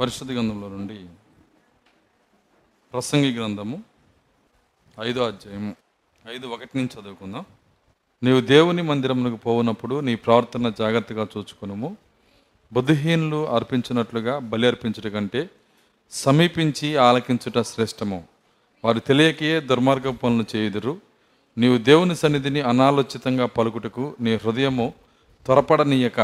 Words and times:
పరిశుద్ధ 0.00 0.32
గ్రంథంలో 0.32 0.68
నుండి 0.68 1.06
ప్రసంగి 2.92 3.34
గ్రంథము 3.34 3.82
ఐదో 5.00 5.26
అధ్యాయము. 5.26 5.76
ఐదు 6.30 6.46
ఒకటి 6.46 6.78
నుంచి 6.78 7.02
చదువుకుందాం. 7.02 7.44
నీవు 8.22 8.40
దేవుని 8.40 8.82
మందిరమునకు 8.82 9.36
పోవునప్పుడు 9.36 10.00
నీ 10.00 10.14
ప్రవర్తన 10.14 10.68
జాగ్రత్తగా 10.68 11.26
చూచుకునుము. 11.36 11.96
బుద్ధిహీనులు 12.72 13.48
అర్పించినట్లుగా 13.48 14.38
బలి 14.38 14.66
అర్పించుట 14.66 15.12
కంటే 15.12 15.50
సమీపించి 16.10 16.96
ఆలకించుట 16.96 17.62
శ్రేష్టము. 17.62 18.24
వారు 18.84 18.98
తెలియకయే 18.98 19.60
దుర్మార్గ 19.60 20.10
పనులు 20.10 20.56
చేయుదురు. 20.56 21.00
నీవు 21.58 21.78
దేవుని 21.78 22.16
సన్నిధిని 22.16 22.60
అనాలోచితంగా 22.60 23.46
పలుకుటకు 23.46 24.16
నీ 24.20 24.34
హృదయము 24.34 24.94
త్వరపడనీయక 25.44 26.20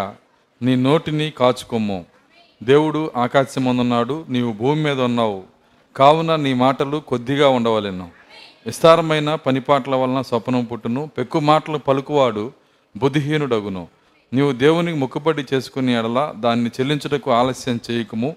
నీ 0.63 0.77
నోటిని 0.77 1.31
కాచుకొమ్ము. 1.31 2.16
దేవుడు 2.63 3.11
ఆకాశమందున్నాడు 3.17 4.25
నీవు 4.29 4.53
భూమి 4.53 4.85
మీద 4.85 5.01
ఉన్నావు. 5.01 5.43
కావున 5.97 6.37
నీ 6.37 6.55
మాటలు 6.55 6.97
కొద్దిగా 6.97 7.49
ఉండవలెను. 7.49 8.09
విస్తారమైన 8.67 9.35
పనిపాట్ల 9.35 9.95
వలన 9.95 10.23
స్వప్నం 10.23 10.65
పుట్టును 10.65 11.11
పెక్కు 11.19 11.41
మాటలు 11.41 11.79
పలుకువాడు 11.79 12.53
బుద్ధిహీనుడగును. 12.97 13.89
నీవు 14.33 14.53
దేవునికి 14.53 14.99
మొక్కుబడి 14.99 15.45
చేసుకుని 15.55 15.93
ఎడల 15.93 16.35
దాన్ని 16.41 16.71
చెల్లించుటకు 16.81 17.31
ఆలస్యం 17.31 17.81
చేయకము. 17.91 18.37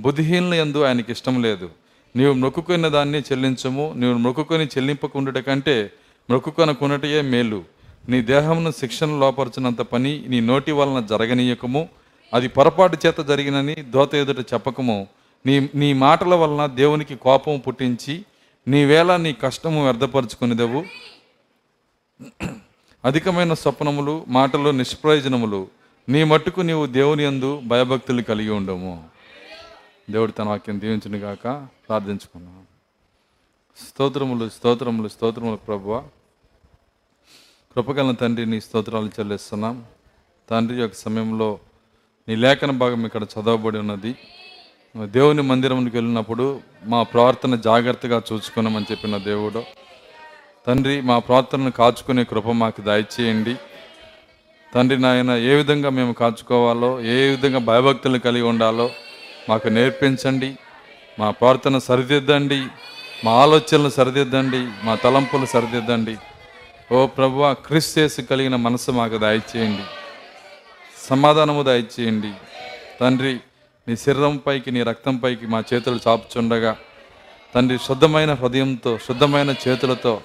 బుద్ధిహీనుల 0.00 0.54
ఎందు 0.54 0.84
ఆయనకి 0.84 1.12
ఇష్టం 1.12 1.42
లేదు. 1.42 1.68
నీవు 2.16 2.32
మొక్కుకున్న 2.32 2.88
దాన్ని 2.88 3.18
చెల్లించము. 3.18 3.92
నీవు 3.96 4.14
మొక్కుకొని 4.14 4.64
చెల్లింపకుండుట 4.64 5.38
కంటే 5.38 5.90
మొక్కుకొనకున్నటయే 6.30 7.22
మేలు. 7.22 7.64
నీ 8.08 8.22
దేహమును 8.22 8.70
శిక్షణ 8.70 9.06
లోపరచినంత 9.06 9.80
పని 9.80 10.24
నీ 10.28 10.40
నోటి 10.40 10.72
వలన 10.72 11.06
జరగనీయకము. 11.10 11.88
అది 12.34 12.48
పొరపాటు 12.48 12.98
చేత 13.06 13.20
జరిగినని 13.20 13.74
దోత 13.74 14.14
ఎదుట 14.14 14.38
చెప్పకము. 14.38 15.06
నీ 15.46 15.70
నీ 15.74 15.92
మాటల 15.92 16.34
వలన 16.34 16.66
దేవునికి 16.66 17.16
కోపం 17.16 17.58
పుట్టించి 17.58 18.24
నీ 18.68 18.84
వేళ 18.84 19.16
నీ 19.16 19.32
కష్టము 19.32 19.84
వ్యర్థపరుచుకునేదవు. 19.84 20.84
అధికమైన 23.04 23.54
స్వప్నములు 23.54 24.24
మాటలు 24.28 24.70
నిష్ప్రయోజనములు. 24.70 25.68
నీ 26.08 26.24
మట్టుకు 26.24 26.60
నీవు 26.60 26.86
దేవుని 26.86 27.24
యందు 27.24 27.62
భయభక్తులు 27.66 28.22
కలిగి 28.22 28.50
ఉండము. 28.50 29.08
దేవుడు 30.10 30.32
తన 30.32 30.48
వాక్యం 30.48 30.80
దీవించును 30.80 31.18
గాక. 31.18 31.42
ప్రార్థించుకున్నాం 31.88 32.66
స్తోత్రములు 33.88 34.48
స్తోత్రములు 34.48 35.08
స్తోత్రములు 35.08 35.56
ప్రభువ. 35.56 36.00
కృపగల 37.74 38.10
తండ్రి 38.12 38.46
నీ 38.46 38.60
స్తోత్రాలు 38.60 39.06
చెల్లిస్తున్నాం. 39.06 39.84
తండ్రి 40.50 40.80
యొక్క 40.80 40.96
సమయంలో 40.96 41.58
నీ 42.28 42.34
లేఖన 42.36 42.70
భాగం 42.70 43.00
ఇక్కడ 43.06 43.24
చదవబడి 43.32 43.78
ఉన్నది. 43.78 44.10
దేవుని 45.16 45.42
మందిరంకి 45.42 45.96
వెళ్ళినప్పుడు 45.96 46.60
మా 46.92 47.00
ప్రార్థన 47.02 47.54
జాగ్రత్తగా 47.54 48.18
చూసుకున్నామని 48.28 48.88
చెప్పిన 48.90 49.16
దేవుడు 49.16 49.62
తండ్రి 50.66 51.00
మా 51.00 51.18
ప్రార్థనను 51.18 51.70
కాచుకునే 51.70 52.24
కృప 52.24 52.48
మాకు 52.62 52.80
దయచేయండి. 52.82 53.54
తండ్రి 54.74 54.98
నాయన 54.98 55.30
ఏ 55.30 55.54
విధంగా 55.54 55.90
మేము 55.90 56.12
కాచుకోవాలో 56.12 56.90
ఏ 57.00 57.16
విధంగా 57.30 57.58
భయభక్తులు 57.58 58.18
కలిగి 58.18 58.42
ఉండాలో 58.42 58.90
మాకు 59.48 59.68
నేర్పించండి. 59.68 60.50
మా 61.18 61.30
ప్రార్థన 61.30 61.78
సరిదిద్దండి 61.78 62.60
మా 63.24 63.32
ఆలోచనలు 63.44 63.88
సరిదిద్దండి 63.88 64.60
మా 64.84 64.94
తలంపులు 64.94 65.46
సరిదిద్దండి. 65.46 66.16
ఓ 66.92 67.06
ప్రభు 67.06 67.54
క్రిస్ 67.66 67.98
చేసి 67.98 68.22
కలిగిన 68.22 68.56
మనసు 68.66 68.90
మాకు 68.90 69.18
దయచేయండి. 69.18 69.86
సమాధానము 71.10 71.62
దయచేయండి. 71.62 72.32
తండ్రి 73.00 73.40
నీ 73.88 73.96
శరీరంపైకి 73.96 74.70
నీ 74.70 74.82
రక్తంపైకి 74.82 75.46
మా 75.46 75.64
చేతులు 75.74 76.00
చాపుచుండగా 76.08 76.76
తండ్రి 77.54 77.78
శుద్ధమైన 77.78 78.34
హృదయంతో 78.34 78.98
శుద్ధమైన 78.98 79.54
చేతులతో 79.68 80.22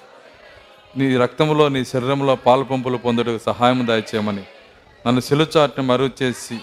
నీ 0.97 1.17
రక్తంలో 1.17 1.69
నీ 1.69 1.86
శరీరంలో 1.86 2.35
పాలు 2.35 2.63
పంపులు 2.63 2.97
పొందుటకు 2.97 3.38
సహాయం 3.38 3.88
దయచేయమని 3.88 4.44
నన్ను 5.07 5.22
సిలుచాట్ని 5.22 5.85
మరుగు 5.85 6.12
చేసి 6.24 6.59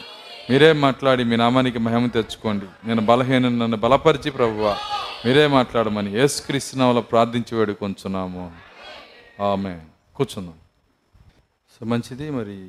మీరే 0.51 0.73
మాట్లాడి 0.73 1.25
మీ 1.25 1.37
నామానికి 1.37 1.79
మహిమ 1.79 2.07
తెచ్చుకోండి. 2.07 2.67
నేను 2.87 3.01
బలహీన 3.01 3.49
నన్ను 3.49 3.77
బలపరిచి 3.77 4.31
ప్రభువ 4.31 4.79
మీరే 5.27 5.47
మాట్లాడమని 5.47 6.11
యేసుక్రీస్తునామలో 6.11 7.01
ప్రార్థించి 7.01 7.59
వేడుకొంచున్నాము. 7.59 8.53
ఆమె 9.41 9.79
కూర్చున్నాం. 10.17 10.55
సో 11.81 11.87
మంచిది 11.87 12.31
మరి. 12.31 12.69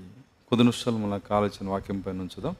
కొద్ది 0.53 0.63
నిమిషాలు 0.63 0.97
మన 0.97 1.17
కావాల్సిన 1.17 1.69
వాక్యం 1.69 1.99
పైన 1.99 2.21
ఉంచుదాం. 2.21 2.55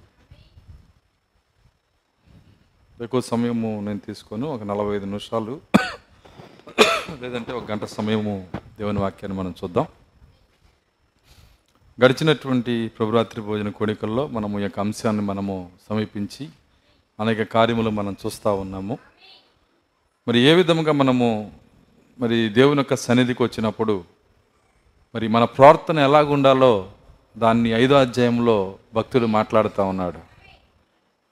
ఎక్కువ 3.02 3.22
సమయము 3.22 3.82
నేను 3.82 4.00
తీసుకొని 4.00 4.44
ఒక 4.44 4.64
నలభై 4.64 4.96
ఐదు 4.96 5.06
నిమిషాలు. 5.06 5.62
లేదంటే 7.22 7.52
ఒక 7.52 7.72
గంట 7.72 7.84
సమయము 7.84 8.48
దేవుని 8.80 9.00
వాక్యాన్ని 9.00 9.40
మనం 9.40 9.56
చూద్దాం. 9.64 9.86
గడిచినటువంటి 12.06 12.88
ప్రభురాత్రి 12.88 13.42
భోజన 13.42 13.70
కోడికల్లో 13.70 14.28
మనము 14.28 14.60
ఈ 14.60 14.64
యొక్క 14.64 14.80
అంశాన్ని 14.80 15.22
మనము 15.22 15.72
సమీపించి 15.90 16.50
అనేక 17.20 17.42
కార్యములు 17.42 17.90
మనం 17.90 18.16
చూస్తూ 18.26 18.56
ఉన్నాము. 18.56 18.98
మరి 20.28 20.40
ఏ 20.40 20.54
విధముగా 20.54 20.92
మనము 20.92 21.60
మరి 22.20 22.50
దేవుని 22.50 22.78
యొక్క 22.78 22.96
సన్నిధికి 22.96 23.44
వచ్చినప్పుడు 23.44 24.04
మరి 25.16 25.28
మన 25.28 25.44
ప్రార్థన 25.44 26.00
ఎలాగుండాలో 26.00 26.92
దాన్ని 27.38 27.70
ఐదో 27.70 27.96
అధ్యాయంలో 27.96 28.76
భక్తుడు 28.94 29.26
మాట్లాడుతూ 29.26 29.84
ఉన్నాడు 29.84 30.18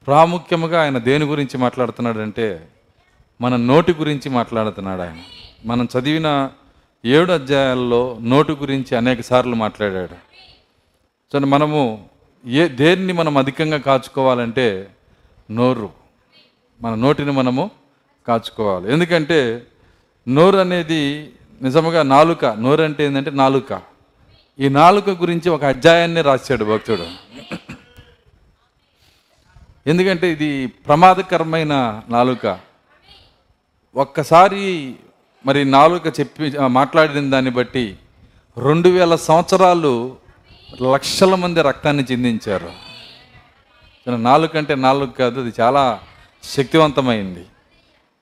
ప్రాముఖ్యముగా 0.06 0.81
ఆయన 0.81 0.97
దేని 0.97 1.25
గురించి 1.25 1.57
మాట్లాడుతున్నాడంటే 1.57 2.67
మన 3.41 3.56
నోటి 3.56 3.94
గురించి 3.94 4.29
మాట్లాడుతున్నాడు 4.29 5.01
ఆయన. 5.01 5.17
మనం 5.66 5.88
చదివిన 6.00 6.50
ఏడు 7.06 7.31
అధ్యాయాల్లో 7.31 8.17
నోటు 8.22 8.53
గురించి 8.53 8.97
అనేక 8.97 9.22
సార్లు 9.22 9.56
మాట్లాడాడు. 9.56 10.16
సో 11.34 11.39
మనము 11.39 12.09
ఏ 12.45 12.68
దేన్ని 12.68 13.13
మనం 13.13 13.38
అధికంగా 13.38 13.78
కాచుకోవాలంటే 13.78 14.88
నోరు. 15.51 15.89
మన 16.81 16.95
నోటిని 16.95 17.31
మనము 17.31 17.72
కాచుకోవాలి. 18.28 18.94
ఎందుకంటే 18.94 19.68
నోరు 20.29 20.57
అనేది 20.57 21.31
నిజముగా 21.62 22.03
నాలుక. 22.03 22.45
నోరు 22.45 22.81
అంటే 22.81 23.06
ఏంటంటే 23.06 23.31
నాలుక. 23.31 23.91
ఈ 24.61 24.69
నాలుక 24.69 25.09
గురించి 25.09 25.49
ఒక 25.49 25.63
అధ్యాయాన్ని 25.63 26.22
రాశాడు 26.22 26.66
భక్తుడు. 26.66 27.05
ఎందుకంటే 29.88 30.31
ఇది 30.31 30.67
ప్రమాదకరమైన 30.67 32.01
నాలుక. 32.09 32.59
ఒక్కసారి 33.95 34.95
మరి 35.45 35.66
నాలుక 35.66 36.19
చెప్పి 36.19 36.53
మాట్లాడిన 36.67 37.29
దాన్ని 37.29 37.51
బట్టి 37.51 37.95
రెండు 38.57 38.89
వేల 38.89 39.16
సంవత్సరాలు 39.16 40.16
లక్షల 40.94 41.35
మంది 41.35 41.61
రక్తాన్ని 41.61 42.05
చెందించారు. 42.11 42.71
నాలుగు 44.09 44.57
అంటే 44.57 44.75
నాలుగు 44.75 45.11
కాదు 45.19 45.39
అది 45.41 45.53
చాలా 45.61 46.00
శక్తివంతమైంది. 46.44 47.45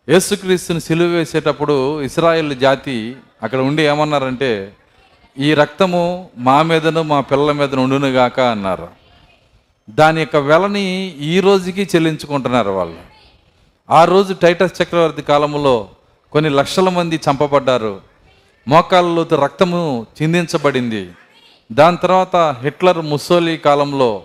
యేసుక్రీస్తుని 0.09 0.81
సిలువ 0.81 1.07
వేసేటప్పుడు 1.07 2.01
ఇస్రాయేల్ 2.01 2.55
జాతి 2.59 3.15
అక్కడ 3.43 3.59
ఉండి 3.59 3.83
ఏమన్నారంటే 3.83 4.73
ఈ 5.37 5.53
రక్తము 5.53 6.29
మా 6.37 6.61
మీదను 6.61 7.01
మా 7.01 7.21
పిల్లల 7.21 7.51
మీదను 7.51 7.83
ఉండునుగాక 7.83 8.39
అన్నారు. 8.39 8.87
దాని 9.89 10.19
యొక్క 10.19 10.35
వెలని 10.35 11.15
ఈ 11.19 11.39
రోజుకి 11.39 11.83
చెల్లించుకుంటున్నారు 11.83 12.69
వాళ్ళు. 12.69 12.97
ఆ 13.89 14.05
రోజు 14.05 14.33
టైటస్ 14.33 14.81
చక్రవర్తి 14.81 15.21
కాలంలో 15.21 15.87
కొన్ని 16.31 16.49
లక్షల 16.49 16.89
మంది 16.89 17.19
చంపబడ్డారు. 17.29 18.01
మోకాళ్ళలో 18.67 19.23
రక్తము 19.23 20.07
చిందించబడింది. 20.21 21.09
దాని 21.71 21.97
తర్వాత 21.97 22.35
హిట్లర్ 22.35 22.97
ముస్సోలి 22.97 23.57
కాలంలో 23.57 24.21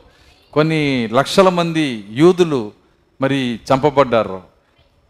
కొన్ని 0.52 1.08
లక్షల 1.12 1.48
మంది 1.48 2.04
యూదులు 2.10 2.72
మరి 3.20 3.60
చంపబడ్డారు. 3.72 4.42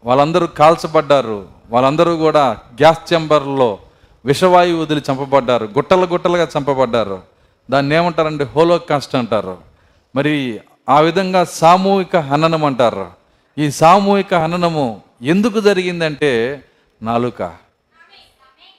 వాళ్ళందరూ 0.05 0.47
కాల్చబడ్డారు. 0.47 1.47
వాళ్ళందరూ 1.69 2.17
కూడా 2.17 2.51
గ్యాస్ 2.51 3.13
చెంబర్లో 3.13 3.77
విషవాయువు 4.25 4.81
వదిలి 4.81 5.01
చంపబడ్డారు. 5.11 5.65
గుట్టలు 5.65 6.05
గుట్టలుగా 6.05 6.47
చంపబడ్డారు. 6.57 7.21
దాన్ని 7.71 7.95
ఏమంటారంటే 7.95 8.43
హోలోకాస్ట్ 8.43 9.15
అంటారు. 9.15 9.57
మరి 10.15 10.59
ఆ 10.89 10.99
విధంగా 10.99 11.43
సామూహిక 11.43 12.15
హననం 12.15 12.65
అంటారు. 12.65 13.07
ఈ 13.57 13.71
సామూహిక 13.71 14.33
హననము 14.33 15.01
ఎందుకు 15.21 15.61
జరిగిందంటే 15.61 16.63
నాలుక. 17.01 17.41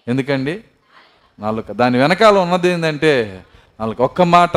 ఎందుకండి? 0.09 0.61
నాలుక. 1.39 1.73
దాని 1.73 1.99
వెనకాల 1.99 2.39
ఉన్నది 2.39 2.69
ఏంటంటే 2.69 3.45
నాలుక. 3.81 4.01
ఒక్క 4.01 4.23
మాట. 4.23 4.57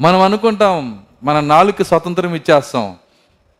మనం 0.00 0.20
అనుకుంటాం 0.20 1.04
మన 1.22 1.40
నాలుక 1.40 1.82
స్వతంత్రం 1.82 2.34
ఇచ్చేస్తాం. 2.34 2.96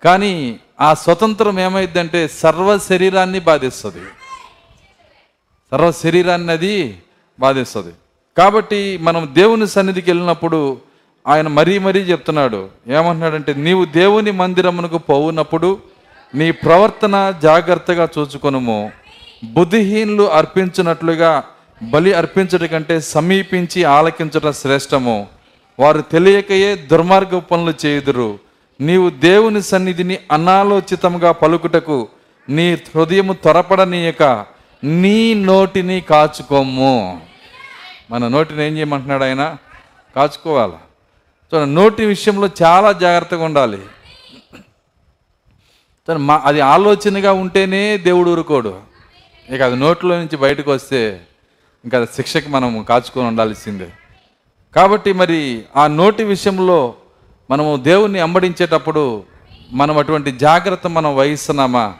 కానీ 0.05 0.61
ఆ 0.81 0.95
స్వతంత్రం 0.95 1.61
ఏమైందంటే 1.61 2.29
సర్వ 2.29 2.79
శరీరాన్ని 2.79 3.41
బాధిస్తుంది. 3.41 4.03
సర్వ 5.73 5.93
శరీరాన్ని 5.93 6.53
అది 6.53 6.97
బాధిస్తుంది. 7.41 7.93
కాబట్టి 8.39 8.99
మనం 9.03 9.31
దేవుని 9.33 9.67
సన్నిధికి 9.69 10.11
వెళ్ళినప్పుడు 10.11 10.79
ఆయన 11.27 11.49
మరీ 11.49 11.79
మరీ 11.79 12.01
చెప్తున్నాడు. 12.01 12.69
ఏమంటున్నాడంటే 12.89 13.55
నీవు 13.55 13.85
దేవుని 13.85 14.31
మందిరమునకు 14.31 14.99
పోవునప్పుడు 14.99 15.79
నీ 16.35 16.51
ప్రవర్తన 16.51 17.35
జాగ్రత్తగా 17.43 18.09
చూచుకొనుము. 18.19 18.93
బుద్ధిహీనులు 19.45 20.23
అర్పించినట్లుగా 20.23 21.45
బలి 21.83 22.13
అర్పించడం 22.13 22.67
కంటే 22.67 23.01
సమీపించి 23.01 23.85
ఆలకించడం 23.85 24.53
శ్రేష్టము. 24.53 25.27
వారు 25.79 26.01
తెలియకయే 26.01 26.77
దుర్మార్గ 26.77 27.39
పనులు 27.39 27.87
చేయుదురు. 27.87 28.39
నీవు 28.81 29.11
దేవుని 29.11 29.63
సన్నిధిని 29.63 30.19
అనాలోచితంగా 30.33 31.33
పలుకుటకు 31.33 32.09
నీ 32.49 32.75
హృదయము 32.75 33.33
త్వరపడనీయక. 33.33 34.54
నీ 34.85 35.35
నోటిని 35.35 36.01
కాచుకోము. 36.01 37.21
మన 38.11 38.29
నోటిని 38.29 38.67
ఏం 38.67 38.77
చేయమంటున్నాడు 38.77 39.25
ఆయన? 39.25 39.57
కాచుకోవాలి? 40.17 40.73
చూడండి 41.55 41.75
నోటి 41.75 42.07
విషయంలో 42.07 42.51
చాలా 42.63 42.93
జాగ్రత్తగా 42.93 43.45
ఉండాలి. 43.45 43.83
సో 46.07 46.17
మా 46.17 46.43
అది 46.45 46.61
ఆలోచనగా 46.61 47.33
ఉంటేనే 47.33 47.99
దేవుడు 47.99 48.31
ఊరుకోడు. 48.31 48.81
ఇక 49.51 49.63
అది 49.63 49.77
నోట్లో 49.77 50.19
నుంచి 50.19 50.37
బయటకు 50.37 50.73
వస్తే 50.73 51.21
ఇంకా 51.85 51.99
అది 51.99 52.09
శిక్షకి 52.15 52.49
మనం 52.49 52.83
కాచుకొని 52.83 53.27
ఉండాల్సిందే. 53.27 53.91
కాబట్టి 54.77 55.13
మరి 55.13 55.65
ఆ 55.77 55.87
నోటి 55.87 56.25
విషయంలో 56.25 56.95
మనము 57.51 57.77
దేవుణ్ణి 57.77 58.21
అంబడించేటప్పుడు 58.21 59.25
మనం 59.73 59.99
అటువంటి 59.99 60.31
జాగ్రత్త 60.31 60.87
మనం 60.87 61.17
వహిస్తున్నామా? 61.17 61.95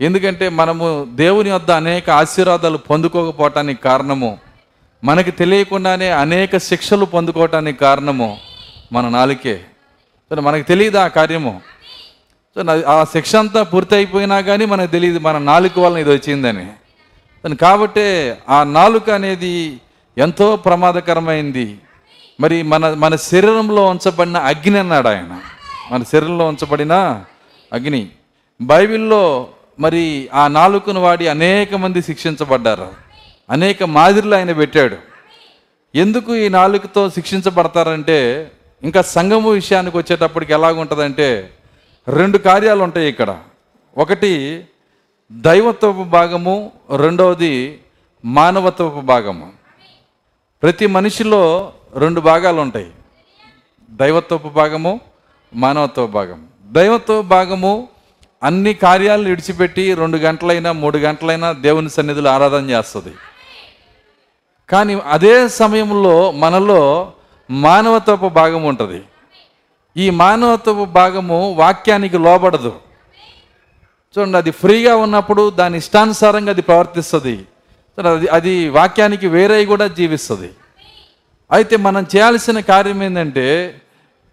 ఎందుకంటే 0.00 0.48
మనము 0.48 1.06
దేవుని 1.10 1.52
వద్ద 1.52 1.70
అనేక 1.70 2.10
ఆశీర్వాదాలు 2.10 2.78
పొందుకోకపోవటానికి 2.78 3.82
కారణము. 3.82 4.38
మనకి 5.04 5.30
తెలియకుండానే 5.30 6.10
అనేక 6.10 6.56
శిక్షలు 6.56 7.04
పొందుకోవటానికి 7.04 7.78
కారణము 7.78 8.38
మన 8.92 9.08
నాలుకే. 9.08 9.60
మనకు 10.40 10.62
తెలియదు 10.62 10.98
ఆ 10.98 11.06
కార్యము? 11.06 11.60
సో 12.54 12.82
ఆ 12.86 13.04
శిక్ష 13.04 13.36
అంతా 13.36 13.62
పూర్తి 13.62 13.94
అయిపోయినా 13.94 14.40
కానీ 14.40 14.64
మనకు 14.64 14.90
తెలియదు 14.90 15.18
మన 15.18 15.38
నాలుక 15.38 15.78
వలన 15.78 15.98
ఇది 15.98 16.10
వచ్చిందని. 16.10 16.66
కాబట్టే 17.56 18.38
ఆ 18.48 18.64
నాలుక 18.64 19.10
అనేది 19.10 19.80
ఎంతో 20.18 20.56
ప్రమాదకరమైంది. 20.56 21.78
మరి 22.40 22.62
మన 22.62 22.94
మన 22.94 23.16
శరీరంలో 23.16 23.86
ఉంచబడిన 23.86 24.36
అగ్ని 24.36 24.78
అన్నాడు 24.78 25.08
ఆయన. 25.08 25.40
మన 25.92 26.02
శరీరంలో 26.02 26.46
ఉంచబడిన 26.46 26.92
అగ్ని. 27.72 28.08
బైబిల్లో 28.62 29.48
మరి 29.80 30.28
ఆ 30.34 30.48
నాలుకను 30.48 31.00
వాడి 31.00 31.28
అనేక 31.28 31.74
మంది 31.74 32.02
శిక్షించబడ్డారు. 32.02 32.92
అనేక 33.50 33.82
మాదిరిలో 33.82 34.36
ఆయన 34.36 34.52
పెట్టాడు. 34.52 34.96
ఎందుకు 35.94 36.36
ఈ 36.36 36.48
నాలుకతో 36.48 37.10
శిక్షించబడతారంటే 37.10 38.50
ఇంకా 38.82 39.02
సంఘము 39.02 39.50
విషయానికి 39.50 39.96
వచ్చేటప్పటికి 39.96 40.52
ఎలాగుంటుందంటే 40.52 41.50
రెండు 42.08 42.38
కార్యాలు 42.38 42.82
ఉంటాయి 42.82 43.08
ఇక్కడ. 43.08 43.38
ఒకటి 43.98 44.64
దైవత్వపు 45.32 46.02
భాగము 46.02 46.72
రెండవది 46.96 47.80
మానవత్వపు 48.24 49.00
భాగము. 49.00 49.52
ప్రతి 50.62 50.86
మనిషిలో 50.86 51.72
రెండు 51.96 52.20
భాగాలు 52.20 52.60
ఉంటాయి 52.60 52.90
దైవత్వపు 53.90 54.48
భాగము 54.48 55.00
మానవత్వ 55.54 56.06
భాగం 56.06 56.46
దైవత్వ 56.72 57.22
భాగము 57.22 57.88
అన్ని 58.44 58.74
కార్యాలను 58.74 59.28
విడిచిపెట్టి 59.28 59.94
రెండు 59.94 60.16
గంటలైనా 60.16 60.72
మూడు 60.72 60.98
గంటలైనా 60.98 61.52
దేవుని 61.52 61.90
సన్నిధిలో 61.90 62.30
ఆరాధన 62.30 62.70
చేస్తుంది. 62.70 63.14
కానీ 64.68 64.94
అదే 65.06 65.48
సమయంలో 65.48 66.32
మనలో 66.32 67.12
మానవత్వపు 67.50 68.28
భాగం 68.28 68.64
ఉంటుంది. 68.64 69.02
ఈ 69.96 70.10
మానవత్వపు 70.10 70.84
భాగము 70.84 71.52
వాక్యానికి 71.52 72.18
లోబడదు. 72.18 72.74
చూడండి 74.18 74.38
అది 74.38 74.50
ఫ్రీగా 74.50 74.96
ఉన్నప్పుడు 74.96 75.50
దాని 75.50 75.78
ఇష్టానుసారంగా 75.78 76.50
అది 76.50 76.62
ప్రవర్తిస్తుంది. 76.62 77.44
అది 77.98 78.26
అది 78.26 78.68
వాక్యానికి 78.68 79.26
వేరే 79.26 79.64
కూడా 79.64 79.86
జీవిస్తుంది. 79.86 80.50
అయితే 81.52 81.76
మనం 81.76 82.06
చేయాల్సిన 82.16 82.60
కార్యం 82.60 83.02
ఏంటంటే 83.02 83.80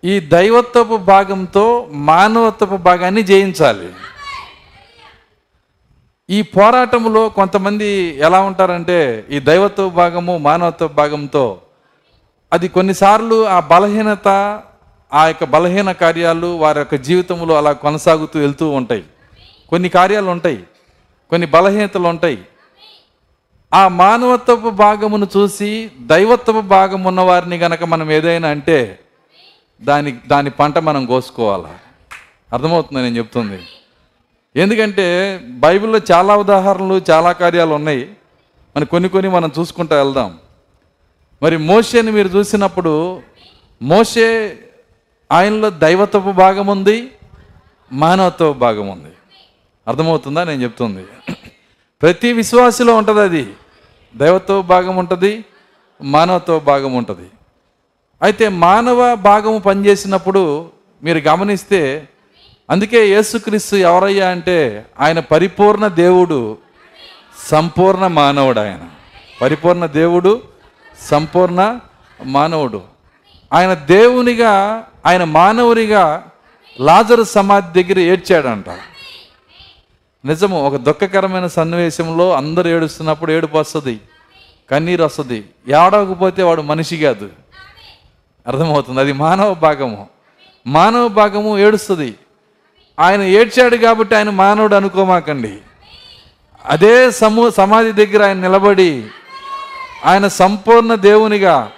ఈ 0.03 0.19
దైవత్వపు 0.19 0.97
భాగంతో 0.97 1.87
మానవత్వపు 1.91 2.75
భాగాన్ని 2.75 3.23
జయించాలి. 3.23 3.89
ఈ 6.29 6.41
పోరాటంలో 6.41 7.29
కొంతమంది 7.29 7.85
ఎలా 8.17 8.39
ఉంటారంటే 8.41 9.25
ఈ 9.29 9.39
దైవత్వ 9.39 9.89
భాగము 9.89 10.37
మానవత్వ 10.37 10.87
భాగంతో 10.87 11.61
అది 12.53 12.67
కొన్నిసార్లు 12.67 13.47
ఆ 13.47 13.59
బలహీనత 13.59 14.27
ఆ 15.13 15.27
యొక్క 15.27 15.43
బలహీన 15.43 15.91
కార్యాలు 15.91 16.47
వారి 16.47 16.79
యొక్క 16.79 16.95
జీవితంలో 16.95 17.57
అలా 17.57 17.71
కొనసాగుతూ 17.71 18.39
వెళ్తూ 18.39 18.69
ఉంటాయి. 18.69 19.03
కొన్ని 19.69 19.89
కార్యాలు 19.89 20.29
ఉంటాయి 20.29 20.63
కొన్ని 21.29 21.47
బలహీనతలు 21.47 22.07
ఉంటాయి 22.07 22.39
ఆ 23.73 23.87
మానవత్వపు 23.87 24.69
భాగమును 24.69 25.27
చూసి 25.37 25.91
దైవత్వపు 26.01 26.61
భాగం 26.61 27.03
ఉన్నవారిని 27.03 27.57
గనక 27.57 27.83
మనం 27.83 28.11
ఏదైనా 28.11 28.47
అంటే 28.49 28.99
దాని 29.83 30.19
దాని 30.27 30.49
పంట 30.49 30.77
మనం 30.77 31.05
కోసుకోవాలా? 31.05 31.77
అర్థమవుతుంది 32.53 33.01
నేను 33.01 33.17
చెప్తుంది. 33.17 33.61
ఎందుకంటే 34.55 35.37
బైబిల్లో 35.43 35.99
చాలా 36.11 36.35
ఉదాహరణలు 36.35 37.01
చాలా 37.11 37.31
కార్యాలు 37.31 37.73
ఉన్నాయి. 37.73 38.13
మరి 38.75 38.85
కొన్ని 38.85 39.09
కొన్ని 39.09 39.31
మనం 39.31 39.51
చూసుకుంటూ 39.59 39.95
వెళ్దాం. 39.95 40.39
మరి 41.43 41.57
మోషేని 41.57 42.11
మీరు 42.11 42.27
చూసినప్పుడు 42.27 43.21
మోషే 43.81 44.57
ఆయనలో 45.31 45.69
దైవత్వపు 45.69 46.31
భాగం 46.31 46.67
ఉంది 46.67 47.11
మానవత్వ 47.91 48.53
భాగం 48.53 48.89
ఉంది. 48.89 49.11
అర్థమవుతుందా? 49.87 50.43
నేను 50.43 50.63
చెప్తుంది. 50.63 51.33
ప్రతి 52.01 52.33
విశ్వాసిలో 52.33 52.95
ఉంటుంది 52.95 53.19
అది. 53.19 53.53
దైవత్వ 54.15 54.61
భాగం 54.61 54.95
ఉంటుంది 54.95 55.45
మానవత్వ 56.03 56.59
భాగం 56.59 56.93
ఉంటుంది. 56.93 57.29
అయితే 58.21 58.49
మానవ 58.49 59.15
భాగము 59.15 59.59
పనిచేసినప్పుడు 59.59 60.69
మీరు 61.03 61.17
గమనిస్తే 61.17 62.07
అందుకే 62.69 63.07
యేసుక్రీస్తు 63.07 63.75
ఎవరయ్యా 63.75 64.29
అంటే 64.29 64.85
ఆయన 64.99 65.19
పరిపూర్ణ 65.19 65.87
దేవుడు 65.87 66.57
సంపూర్ణ 67.51 68.07
మానవుడు 68.07 68.59
ఆయన. 68.59 68.79
పరిపూర్ణ 69.41 69.85
దేవుడు 69.85 70.41
సంపూర్ణ 71.11 71.79
మానవుడు. 72.23 72.81
ఆయన 73.53 73.73
దేవునిగా 73.73 74.83
ఆయన 75.05 75.23
మానవునిగా 75.23 76.23
లాజరు 76.79 77.23
సమాధి 77.23 77.83
దగ్గర 77.83 77.99
ఏడ్చాడంట. 77.99 78.65
నిజము 80.25 80.67
ఒక 80.67 80.75
దుఃఖకరమైన 80.75 81.47
సన్నివేశంలో 81.47 82.33
అందరూ 82.33 82.69
ఏడుస్తున్నప్పుడు 82.69 83.31
ఏడుపు 83.31 83.57
వస్తుంది 83.57 83.99
కన్నీరు 84.71 85.03
వస్తుంది. 85.03 85.43
ఏడవకపోతే 85.67 86.43
వాడు 86.43 86.61
మనిషి 86.61 86.97
కాదు. 86.97 87.29
అర్థమవుతుంది. 88.47 88.99
అది 88.99 89.13
మానవ 89.13 89.53
భాగము. 89.53 90.07
మానవ 90.67 91.07
భాగము 91.07 91.59
ఏడుస్తుంది. 91.59 92.15
ఆయన 92.99 93.21
ఏడ్చాడు 93.21 93.75
కాబట్టి 93.75 94.15
ఆయన 94.15 94.29
మానవుడు 94.29 94.75
అనుకోమాకండి. 94.75 95.57
అదే 96.65 97.11
సమూ 97.11 97.51
సమాధి 97.51 97.91
దగ్గర 97.91 98.23
ఆయన 98.23 98.37
నిలబడి 98.37 99.07
ఆయన 100.05 100.27
సంపూర్ణ 100.27 100.95
దేవునిగా 100.95 101.71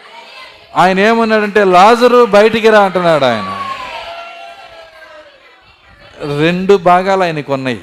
ఆయన 0.76 1.00
ఏమన్నాడంటే 1.00 1.64
లాజరు 1.64 2.26
బయటికి 2.26 2.70
రా 2.70 2.80
అంటున్నాడు 2.80 3.26
ఆయన. 3.26 3.70
రెండు 6.40 6.78
భాగాలు 6.78 7.24
ఆయనకు 7.24 7.54
ఉన్నాయి. 7.54 7.82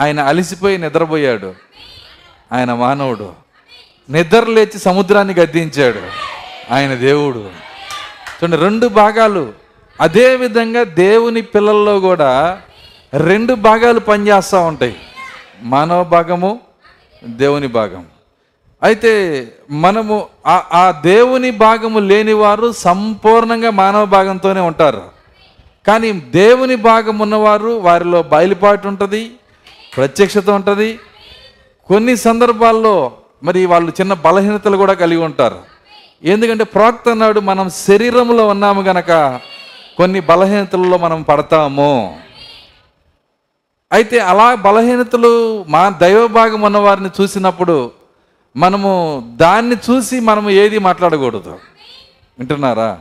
ఆయన 0.00 0.20
అలసిపోయి 0.20 0.78
నిద్రపోయాడు. 0.78 1.54
ఆయన 2.52 2.74
మానవుడు. 2.74 3.32
నిద్ర 4.10 4.44
లేచి 4.44 4.78
సముద్రాన్ని 4.78 5.34
గద్దించాడు. 5.34 6.35
ఆయన 6.70 6.94
దేవుడు. 6.94 7.38
చూడండి 7.38 8.56
రెండు 8.56 8.86
భాగాలు. 8.86 9.52
అదే 10.00 10.36
విధంగా 10.36 10.82
దేవుని 10.82 11.42
పిల్లల్లో 11.42 12.00
కూడా 12.00 12.60
రెండు 13.14 13.54
భాగాలు 13.54 14.00
పనిచేస్తూ 14.00 14.60
ఉంటాయి. 14.60 14.96
మానవ 15.62 16.04
భాగము 16.04 16.60
దేవుని 17.24 17.66
భాగం. 17.66 18.04
అయితే 18.82 19.48
మనము 19.70 20.26
ఆ 20.46 20.62
ఆ 20.72 20.90
దేవుని 20.90 21.50
భాగము 21.50 21.98
లేనివారు 21.98 22.72
సంపూర్ణంగా 22.72 23.70
మానవ 23.70 24.04
భాగంతోనే 24.04 24.60
ఉంటారు. 24.60 25.02
కానీ 25.86 26.12
దేవుని 26.12 26.76
భాగం 26.76 27.18
ఉన్నవారు 27.18 27.68
వారిలో 27.68 28.22
బయలుపాటు 28.22 28.88
ఉంటుంది 28.88 29.30
ప్రత్యక్షత 29.96 30.50
ఉంటుంది. 30.50 30.98
కొన్ని 31.86 32.16
సందర్భాల్లో 32.16 33.12
మరి 33.42 33.66
వాళ్ళు 33.66 33.92
చిన్న 34.00 34.12
బలహీనతలు 34.12 34.76
కూడా 34.76 34.92
కలిగి 34.92 35.20
ఉంటారు. 35.20 35.75
ఎందుకంటే 36.24 36.64
ప్రోక్త 36.64 37.08
అన్నాడు 37.08 37.40
మనం 37.40 37.70
శరీరంలో 37.70 38.48
ఉన్నాము 38.48 38.82
గనక 38.82 39.40
కొన్ని 39.96 40.20
బలహీనతల్లో 40.20 40.98
మనం 40.98 41.22
పడతాము. 41.22 42.20
అయితే 43.92 44.18
అలా 44.18 44.54
బలహీనతలు 44.54 45.64
మా 45.68 45.90
దైవభాగం 45.90 46.62
ఉన్నవారిని 46.62 46.66
ఉన్న 46.66 46.78
వారిని 46.78 47.10
చూసినప్పుడు 47.20 47.90
మనము 48.56 49.22
దాన్ని 49.36 49.76
చూసి 49.90 50.20
మనము 50.20 50.50
ఏది 50.50 50.78
మాట్లాడకూడదు. 50.78 51.58
వింటున్నారా? 52.38 52.98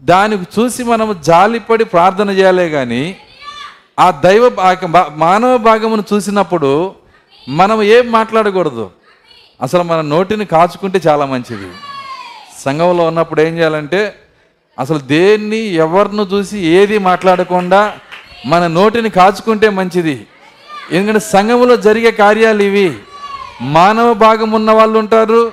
దాన్ని 0.00 0.38
చూసి 0.38 0.84
మనము 0.84 1.12
జాలిపడి 1.12 1.84
ప్రార్థన 1.84 2.30
చేయాలే 2.30 2.70
కానీ 2.70 3.16
ఆ 4.00 4.10
దైవ 4.10 4.48
భా- 4.48 5.12
మానవ 5.14 5.56
భాగమును 5.56 6.04
చూసినప్పుడు 6.12 6.94
మనం 7.48 7.82
ఏం 7.82 8.12
మాట్లాడకూడదు? 8.12 8.90
అసలు 9.62 9.82
మన 9.82 10.00
నోటిని 10.00 10.44
కాచుకుంటే 10.44 11.00
చాలా 11.06 11.24
మంచిది. 11.26 11.68
సంఘంలో 12.64 13.06
ఉన్నప్పుడు 13.06 13.40
ఏం 13.40 13.58
చేయాలంటే 13.58 14.14
అసలు 14.78 14.98
దేన్ని 14.98 15.60
ఎవరిని 15.74 16.22
చూసి 16.22 16.58
ఏది 16.66 16.98
మాట్లాడకుండా 16.98 17.92
మన 18.46 18.66
నోటిని 18.66 19.10
కాచుకుంటే 19.10 19.68
మంచిది. 19.68 20.26
ఎందుకంటే 20.92 21.20
సంఘంలో 21.20 21.76
జరిగే 21.76 22.10
కార్యాలు 22.10 22.62
ఇవి. 22.62 22.88
మానవ 23.62 24.14
భాగం 24.14 24.50
ఉన్న 24.50 24.70
వాళ్ళు 24.70 24.98
ఉంటారు 24.98 25.52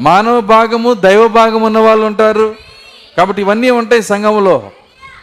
మానవ 0.00 0.40
భాగము 0.40 0.94
దైవ 0.94 1.28
భాగం 1.28 1.62
ఉన్న 1.62 1.78
వాళ్ళు 1.78 2.04
ఉంటారు. 2.06 2.54
కాబట్టి 3.16 3.42
ఇవన్నీ 3.42 3.70
ఉంటాయి 3.70 4.02
సంఘంలో 4.02 4.70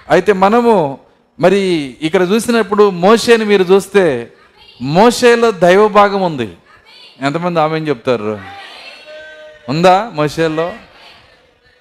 అయితే 0.09 0.33
మనము 0.33 0.97
మరి 1.39 1.59
ఇక్కడ 2.01 2.21
చూసినప్పుడు 2.21 2.89
మోషేని 2.89 3.45
మీరు 3.45 3.63
చూస్తే 3.63 4.29
మోషేలో 4.81 5.51
దైవ 5.51 5.87
భాగం 5.87 6.21
ఉంది. 6.21 6.49
ఎంతమంది 7.21 7.59
ఆమె 7.59 7.79
చెప్తారు? 7.79 8.39
ఉందా 9.69 10.09
మోషేలో? 10.13 10.73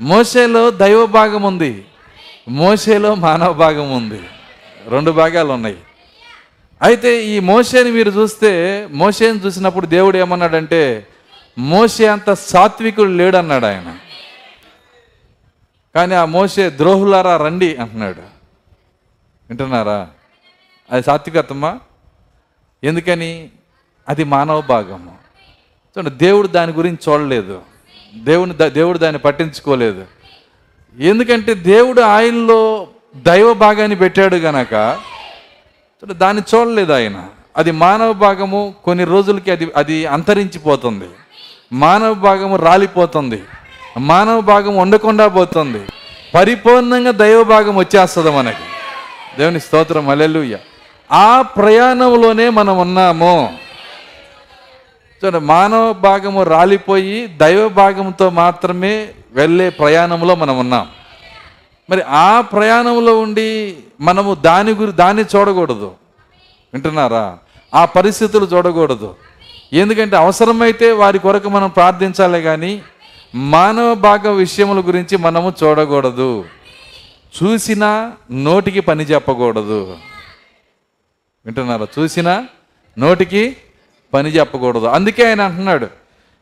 మోసేలో 0.01 0.71
దైవ 0.71 1.07
భాగం 1.07 1.43
ఉంది. 1.43 1.85
మోసేలో 2.49 3.15
మానవ 3.15 3.53
భాగం 3.53 3.97
ఉంది. 3.97 4.21
రెండు 4.89 5.11
భాగాలు 5.11 5.53
ఉన్నాయి. 5.53 5.79
అయితే 6.83 7.25
ఈ 7.25 7.41
మోసేని 7.41 7.91
మీరు 7.91 8.11
చూస్తే 8.11 8.87
మోసేని 8.91 9.39
చూసినప్పుడు 9.39 9.87
దేవుడు 9.87 10.19
ఏమన్నాడంటే 10.19 11.07
మోసే 11.59 12.07
అంత 12.07 12.33
సాత్వికుడు 12.33 13.11
లేడన్నాడు 13.11 13.67
ఆయన. 13.67 13.99
కానీ 15.95 16.15
ఆ 16.15 16.25
మోసే 16.25 16.71
ద్రోహులారా 16.71 17.37
రండి 17.37 17.77
అంటున్నాడు. 17.77 18.21
వింటున్నారా? 19.49 20.09
అది 20.91 21.03
సాత్వికతమ్మా 21.03 21.81
ఎందుకని? 22.85 23.49
అది 24.09 24.25
మానవ 24.25 24.61
భాగము. 24.61 25.28
చూడండి 25.89 26.11
దేవుడు 26.11 26.49
దాని 26.49 26.73
గురించి 26.73 27.13
చూడలేదు. 27.13 27.61
దేవుని 28.15 28.71
దేవుడు 28.71 28.99
దాన్ని 28.99 29.19
పట్టించుకోలేదు. 29.19 30.05
ఎందుకంటే 30.99 31.55
దేవుడు 31.55 32.01
ఆయనలో 32.01 32.87
దైవ 33.17 33.55
భాగాన్ని 33.55 33.97
పెట్టాడు 33.97 34.37
గనక 34.37 34.73
చూడండి 35.99 36.15
దాన్ని 36.15 36.43
చూడలేదు 36.55 36.93
ఆయన. 36.93 37.25
అది 37.57 37.71
మానవ 37.71 38.13
భాగము 38.13 38.75
కొన్ని 38.85 39.05
రోజులకి 39.05 39.51
అది 39.51 39.69
అది 39.77 40.07
అంతరించిపోతుంది. 40.07 41.05
మానవ 41.73 42.15
భాగము 42.15 42.57
రాలిపోతుంది. 42.57 43.43
మానవ 43.99 44.41
భాగం 44.41 44.77
ఉండకుండా 44.77 45.29
పోతుంది. 45.29 45.87
పరిపూర్ణంగా 46.35 47.11
దైవ 47.11 47.45
భాగం 47.45 47.77
వచ్చేస్తుంది 47.77 48.31
మనకి. 48.31 48.65
దేవుని 49.39 49.61
స్తోత్రం 49.61 50.09
అలెలుయ్య 50.09 50.59
ఆ 51.13 51.43
ప్రయాణంలోనే 51.43 52.49
మనం 52.49 52.79
ఉన్నాము. 52.79 53.59
చూడండి 55.25 55.47
మానవ 55.47 55.93
భాగము 55.93 56.43
రాలిపోయి 56.43 57.27
దైవ 57.27 57.69
భాగంతో 57.69 58.31
మాత్రమే 58.31 59.09
వెళ్ళే 59.33 59.71
ప్రయాణంలో 59.71 60.35
మనం 60.35 60.59
ఉన్నాం. 60.59 60.89
మరి 61.91 62.03
ఆ 62.03 62.41
ప్రయాణంలో 62.41 63.21
ఉండి 63.21 63.77
మనము 64.01 64.35
దాని 64.35 64.73
గురి 64.73 64.93
దాన్ని 64.93 65.25
చూడకూడదు. 65.37 65.95
వింటున్నారా? 66.75 67.39
ఆ 67.75 67.85
పరిస్థితులు 67.85 68.45
చూడకూడదు. 68.45 69.15
ఎందుకంటే 69.73 70.17
అవసరమైతే 70.17 70.93
వారి 70.93 71.19
కొరకు 71.19 71.49
మనం 71.49 71.69
ప్రార్థించాలి 71.69 72.43
కానీ 72.43 72.83
మానవ 73.35 73.95
భాగ 73.95 74.29
విషయముల 74.29 74.81
గురించి 74.87 75.17
మనము 75.17 75.53
చూడకూడదు. 75.63 76.45
చూసినా 77.43 78.13
నోటికి 78.33 78.81
పని 78.81 79.05
చెప్పకూడదు. 79.05 79.97
వింటున్నారా? 81.47 81.87
చూసినా 81.99 82.47
నోటికి 82.99 83.57
పని 84.15 84.29
చెప్పకూడదు. 84.37 84.87
అందుకే 84.97 85.23
ఆయన 85.29 85.43
అంటున్నాడు. 85.49 85.89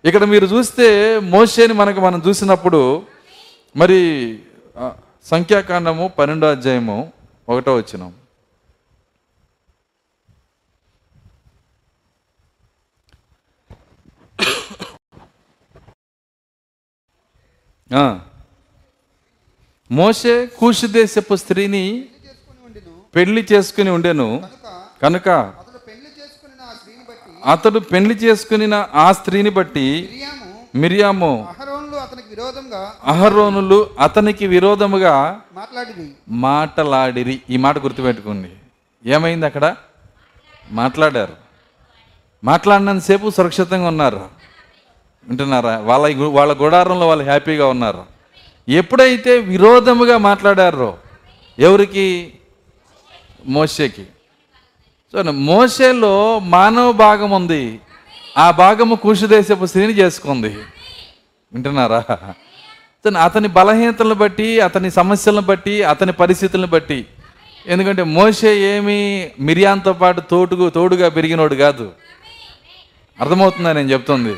ఇక్కడ 0.04 0.24
మీరు 0.32 0.46
చూస్తే 0.46 0.86
మోషేని 1.34 1.74
మనకు 1.80 2.00
మనం 2.00 2.20
చూసినప్పుడు 2.26 2.80
మరి 3.76 4.00
సంఖ్యాకాండము 5.24 6.04
పన్నెండో 6.18 6.48
అధ్యాయము 6.50 6.98
ఒకటో 7.48 7.74
వచ్చినాం 7.76 8.12
మోసే 17.90 18.20
మోషే 19.90 20.32
కూషు 20.58 20.86
దేశపు 20.94 21.34
స్త్రీని 21.40 21.82
పెళ్ళి 23.14 23.42
చేసుకుని 23.52 23.90
ఉండెను. 23.96 24.26
కనుక 24.44 24.72
కనుక 25.02 25.28
అతడు 25.60 25.80
పెళ్ళి 25.88 26.10
చేసుకుని 26.18 26.54
ఆ 26.68 26.72
స్త్రీని 26.78 27.04
బట్టి 27.10 27.25
అతడు 27.44 27.78
పెళ్ళి 27.78 28.14
చేసుకుని 28.14 28.74
ఆ 28.74 29.12
స్త్రీని 29.12 29.50
బట్టి 29.50 30.22
మిరియాము 30.74 31.48
అహరోన్లు 31.48 31.96
అతనికి 31.96 32.28
విరోధంగా 32.30 32.92
అహరోనులు 33.04 33.90
అతనికి 34.00 34.46
విరోధముగా 34.46 35.40
మాటలాడిరి. 36.28 37.40
ఈ 37.50 37.56
మాట 37.56 37.78
గుర్తుపెట్టుకోండి. 37.78 38.48
ఏమైంది 39.10 39.46
అక్కడ? 39.46 39.76
మాట్లాడారు. 40.70 41.32
మాట్లాడినంతసేపు 42.44 43.30
సురక్షితంగా 43.30 43.88
ఉన్నారు. 43.88 44.28
వింటున్నారా? 45.28 45.78
వాళ్ళ 45.78 46.24
వాళ్ళ 46.24 46.62
గుడారంలో 46.62 47.08
వాళ్ళు 47.08 47.24
హ్యాపీగా 47.24 47.66
ఉన్నారు. 47.66 48.04
ఎప్పుడైతే 48.68 49.38
విరోధముగా 49.38 50.18
మాట్లాడారో 50.18 50.98
ఎవరికి? 51.58 52.32
మోషేకి. 53.46 54.06
మోసేలో 55.22 56.38
మానవ 56.38 56.92
భాగం 56.92 57.30
ఉంది. 57.30 57.80
ఆ 58.38 58.50
భాగము 58.50 58.94
కూషుదేశపు 58.94 59.66
స్త్రీని 59.66 59.92
చేసుకుంది. 59.92 60.48
వింటున్నారా? 61.52 62.04
అతని 62.10 63.18
అతని 63.18 63.48
బలహీనతలను 63.48 64.14
బట్టి 64.14 64.60
అతని 64.60 64.90
సమస్యలను 64.90 65.40
బట్టి 65.40 65.82
అతని 65.82 66.12
పరిస్థితులను 66.12 66.66
బట్టి. 66.66 67.06
ఎందుకంటే 67.66 68.02
మోసే 68.02 68.56
ఏమి 68.58 69.30
మిరియాంతో 69.40 69.92
పాటు 69.92 70.20
తోటుకు 70.20 70.70
తోడుగా 70.70 71.08
పెరిగినోడు 71.08 71.54
కాదు. 71.54 71.92
అర్థమవుతుందా 73.20 73.72
నేను 73.72 73.90
చెప్తుంది? 73.90 74.36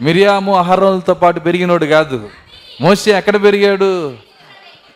మిరియాము 0.00 0.56
అహరోలతో 0.56 1.14
పాటు 1.14 1.40
పెరిగినోడు 1.40 1.84
కాదు. 1.84 2.30
మోసే 2.80 3.10
ఎక్కడ 3.10 3.42
పెరిగాడు? 3.42 4.14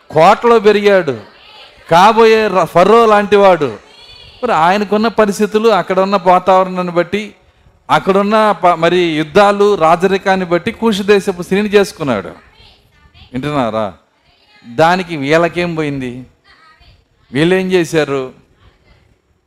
కోటలో 0.09 0.59
పెరిగాడు. 0.59 1.17
కాబోయే 1.91 2.47
ర- 2.47 2.63
ఫరో 2.63 3.05
లాంటివాడు. 3.05 3.86
మరి 4.43 4.51
ఆయనకున్న 4.51 5.07
పరిస్థితులు 5.07 5.69
అక్కడ 5.69 5.99
ఉన్న 5.99 6.19
వాతావరణాన్ని 6.25 6.93
బట్టి 6.93 7.35
అక్కడున్న 7.89 8.51
ప- 8.51 8.67
మరి 8.67 8.97
యుద్ధాలు 8.97 9.75
రాజరికాన్ని 9.75 10.45
బట్టి 10.45 10.71
కూషు 10.71 11.03
దేశపు 11.03 11.41
స్త్రీని 11.41 11.69
చేసుకున్నాడు. 11.69 12.27
వింటున్నారా? 13.33 13.93
దానికి 14.67 15.17
వీళ్ళకేం 15.17 15.75
పోయింది? 15.75 16.25
వీళ్ళేం 17.33 17.71
చేశారు? 17.71 18.33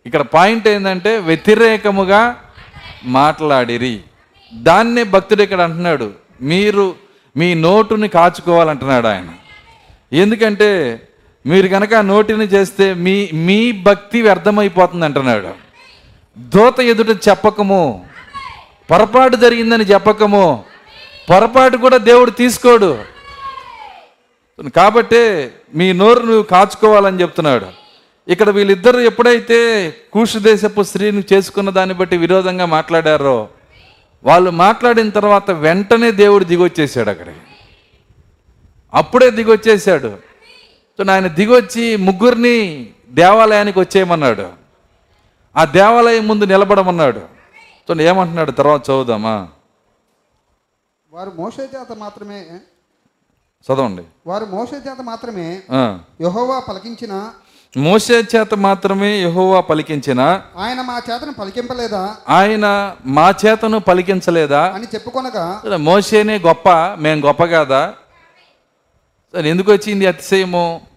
ఇక్కడ 0.07 0.21
పాయింట్ 0.21 0.69
ఏంటంటే 0.69 1.19
వ్యతిరేకముగా 1.19 2.37
మాట్లాడిరి. 3.05 4.01
దాన్నే 4.55 5.03
భక్తుడు 5.05 5.43
ఇక్కడ 5.43 5.61
అంటున్నాడు 5.61 6.13
మీరు 6.43 6.95
మీ 7.37 7.55
నోటుని 7.55 8.09
కాచుకోవాలంటున్నాడు 8.09 9.07
ఆయన. 9.07 9.29
ఎందుకంటే 10.13 11.01
మీరు 11.47 11.69
కనుక 11.69 11.95
నోటిని 11.95 12.45
చేస్తే 12.45 12.95
మీ 12.95 13.31
మీ 13.33 13.73
భక్తి 13.73 14.23
వ్యర్థమైపోతుంది 14.23 15.05
అంటున్నాడు 15.05 15.49
దూత 16.39 16.81
ఎదుట 16.81 17.09
చెప్పకము 17.29 18.07
పొరపాటు 18.91 19.37
జరిగిందని 19.37 19.85
చెప్పకము 19.85 20.65
పొరపాటు 21.31 21.77
కూడా 21.77 21.97
దేవుడు 21.97 22.31
తీసుకోడు. 22.31 22.99
కాబట్టే 24.77 25.53
మీ 25.75 25.93
నోరు 25.93 26.21
నువ్వు 26.21 26.43
కాచుకోవాలని 26.43 27.21
చెప్తున్నాడు. 27.21 27.67
ఇక్కడ 28.29 28.51
వీళ్ళిద్దరు 28.51 28.99
ఎప్పుడైతే 28.99 29.59
కూషు 30.13 30.39
దేశపు 30.39 30.83
స్త్రీని 30.83 31.23
చేసుకున్న 31.33 31.71
దాన్ని 31.71 31.95
బట్టి 31.95 32.17
విరోధంగా 32.17 32.67
మాట్లాడారో 32.67 33.49
వాళ్ళు 34.25 34.51
మాట్లాడిన 34.51 35.11
తర్వాత 35.11 35.51
వెంటనే 35.51 36.11
దేవుడు 36.11 36.45
దిగొచ్చేసాడు 36.45 37.11
అక్కడికి. 37.11 37.41
అప్పుడే 38.95 39.31
దిగొచ్చేసాడు. 39.31 40.30
సో 41.01 41.13
ఆయన 41.13 41.27
దిగొచ్చి 41.27 41.97
ముగ్గురిని 41.97 42.89
దేవాలయానికి 43.09 43.81
వచ్చేయమన్నాడు. 43.81 44.49
ఆ 45.57 45.65
దేవాలయం 45.65 46.29
ముందు 46.29 46.45
నిలబడమన్నాడు. 46.45 47.21
సో 47.89 48.01
ఏమంటున్నాడు? 48.01 48.51
తర్వాత 48.51 48.81
చదువుదామా? 48.91 49.49
వారు 51.13 51.33
మోషే 51.37 51.63
చేత 51.63 51.97
మాత్రమే 51.99 52.47
చదవండి. 53.65 54.03
వారు 54.27 54.45
మోషే 54.45 54.77
చేత 54.77 55.03
మాత్రమే. 55.03 55.63
యెహోవా 56.21 56.59
పలికించిన 56.59 57.31
మోషే 57.77 58.25
చేత 58.37 58.55
మాత్రమే 58.55 59.19
యెహోవా 59.19 59.61
పలికించిన 59.61 60.43
ఆయన 60.59 60.81
మా 60.81 61.03
చేతను 61.11 61.33
పలికింపలేదా? 61.33 62.17
ఆయన 62.29 62.97
మా 63.07 63.35
చేతను 63.47 63.81
పలికించలేదా? 63.81 64.65
అని 64.65 64.87
చెప్పుకొనగా 64.95 65.63
మోసేనే 65.77 66.39
గొప్ప 66.39 66.69
మేం 66.99 67.25
గొప్ప 67.25 67.45
కాదా? 67.45 67.95
ఎందుకు 69.45 69.73
వచ్చింది 69.73 70.07
అతిశయము? 70.07 70.90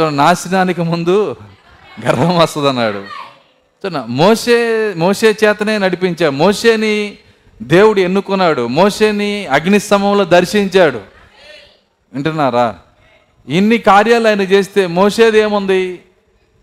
చూడ 0.00 0.12
నాశనానికి 0.12 0.82
ముందు 0.82 1.36
గర్వం 2.06 2.38
వస్తుంది 2.38 2.68
అన్నాడు 2.68 2.98
చూడ 3.86 4.04
మోసే 4.08 4.92
మోసే 4.96 5.36
చేతనే 5.44 5.78
నడిపించా. 5.78 6.30
మోసేని 6.30 7.18
దేవుడు 7.62 8.00
ఎన్నుకున్నాడు. 8.00 8.66
మోసేని 8.66 9.46
అగ్నిస్తంభంలో 9.46 10.24
దర్శించాడు. 10.24 11.00
వింటున్నారా? 12.12 12.78
ఇన్ని 13.48 13.78
కార్యాలు 13.78 14.28
ఆయన 14.28 14.40
చేస్తే 14.40 14.86
మోసేది 14.86 15.38
ఏముంది 15.38 16.00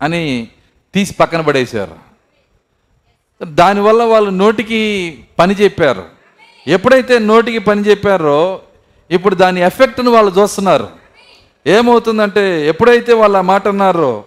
అని 0.02 0.48
తీసి 0.94 1.14
పక్కన 1.14 1.40
పడేశారు. 1.40 1.94
దానివల్ల 3.44 4.02
వాళ్ళు 4.02 4.30
నోటికి 4.30 5.18
పని 5.38 5.54
చెప్పారు. 5.54 6.04
ఎప్పుడైతే 6.66 7.18
నోటికి 7.18 7.58
పని 7.58 7.80
చెప్పారో 7.80 8.60
ఇప్పుడు 9.10 9.34
దాని 9.34 9.60
ఎఫెక్ట్ను 9.60 10.10
వాళ్ళు 10.10 10.40
చూస్తున్నారు. 10.40 11.05
ఏమవుతుందంటే 11.66 12.68
ఎప్పుడైతే 12.68 13.12
వాళ్ళు 13.12 13.38
ఆ 13.38 13.40
మాట 13.40 13.68
అన్నారో 13.68 14.24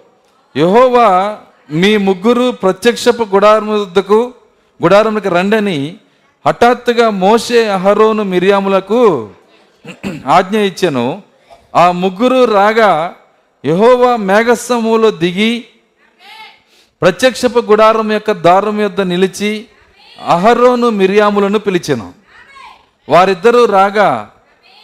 యహోవా 0.58 1.38
మీ 1.72 1.98
ముగ్గురు 1.98 2.52
ప్రత్యక్షపు 2.52 3.24
గుడారముద్దకు 3.24 4.34
గుడారములకు 4.84 5.30
రండని 5.30 5.96
హఠాత్తుగా 6.48 7.10
మోసే 7.10 7.70
అహరోను 7.70 8.24
మిరియాములకు 8.24 9.30
ఆజ్ఞ 10.26 10.58
ఇచ్చాను. 10.58 11.22
ఆ 11.76 11.92
ముగ్గురు 11.92 12.46
రాగా 12.46 13.16
యహోవా 13.66 14.16
మేఘస్సములో 14.16 15.12
దిగి 15.12 15.66
ప్రత్యక్షపు 17.02 17.60
గుడారం 17.60 18.12
యొక్క 18.12 18.32
దారం 18.32 18.82
యొద్ద 18.82 19.02
నిలిచి 19.02 19.66
అహరోను 20.28 20.90
మిరియాములను 20.90 21.60
పిలిచాను. 21.60 22.14
వారిద్దరూ 23.10 23.66
రాగా 23.66 24.32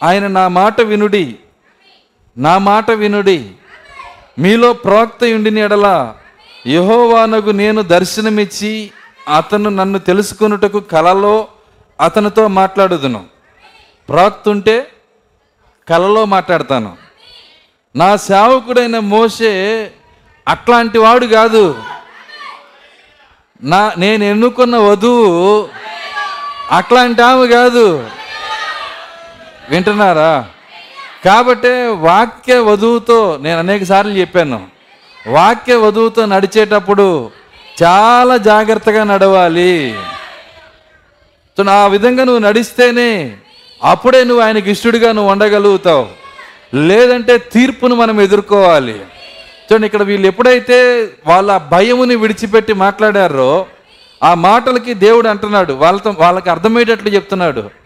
ఆయన 0.02 0.26
నా 0.26 0.48
మాట 0.48 0.80
వినుడి. 0.80 1.36
నా 2.38 2.58
మాట 2.58 2.90
వినుడి. 2.90 3.50
మీలో 4.38 4.72
ప్రవక్త 4.72 5.24
ఉండిన 5.24 5.58
ఎడల 5.58 6.14
యహోవానగు 6.66 7.50
నేను 7.50 7.82
దర్శనమిచ్చి 7.82 8.90
అతను 9.36 9.70
నన్ను 9.70 9.98
తెలుసుకొనుటకు 9.98 10.80
కలలో 10.80 11.48
అతనితో 12.00 12.48
మాట్లాడుదును. 12.48 13.24
ప్రవక్త 14.08 14.48
ఉంటే 14.48 14.86
కలలో 15.88 16.24
మాట్లాడతాను. 16.24 16.96
నా 17.96 18.16
సేవకుడైన 18.16 18.98
మోసే 18.98 19.90
అట్లాంటి 20.48 20.98
వాడు 20.98 21.26
కాదు. 21.26 21.82
నా 23.62 23.92
నేను 23.98 24.24
ఎన్నుకున్న 24.24 24.76
వధువు 24.76 25.68
అట్లాంటి 26.70 27.22
ఆమె 27.22 27.46
కాదు. 27.46 28.10
వింటున్నారా? 29.70 30.48
కాబట్టే 31.26 31.86
వాక్య 31.86 32.58
వధువుతో 32.58 33.38
నేను 33.42 33.58
అనేక 33.58 33.84
సార్లు 33.84 34.12
చెప్పాను. 34.12 34.66
వాక్య 35.28 35.74
వధువుతో 35.74 36.26
నడిచేటప్పుడు 36.26 37.30
చాలా 37.82 38.36
జాగ్రత్తగా 38.36 39.04
నడవాలి. 39.04 39.94
ఆ 41.70 41.86
విధంగా 41.86 42.24
నువ్వు 42.24 42.38
నడిస్తేనే 42.38 43.36
అప్పుడే 43.84 44.24
నువ్వు 44.24 44.44
ఆయనకి 44.44 44.70
ఇష్టడుగా 44.70 45.12
నువ్వు 45.12 45.32
ఉండగలుగుతావు. 45.32 46.06
లేదంటే 46.74 47.38
తీర్పును 47.38 47.94
మనం 47.94 48.20
ఎదుర్కోవాలి. 48.20 49.00
చూడండి 49.72 49.86
ఇక్కడ 49.86 50.02
వీళ్ళు 50.02 50.26
ఎప్పుడైతే 50.26 51.08
వాళ్ళ 51.26 51.56
భయముని 51.56 52.16
విడిచిపెట్టి 52.16 52.72
మాట్లాడారో 52.72 53.66
ఆ 54.22 54.34
మాటలకి 54.34 54.94
దేవుడు 54.94 55.28
అంటున్నాడు. 55.28 55.72
వాళ్ళతో 55.72 56.14
వాళ్ళకి 56.18 56.50
అర్థమయ్యేటట్లు 56.50 57.10
చెప్తున్నాడు. 57.10 57.85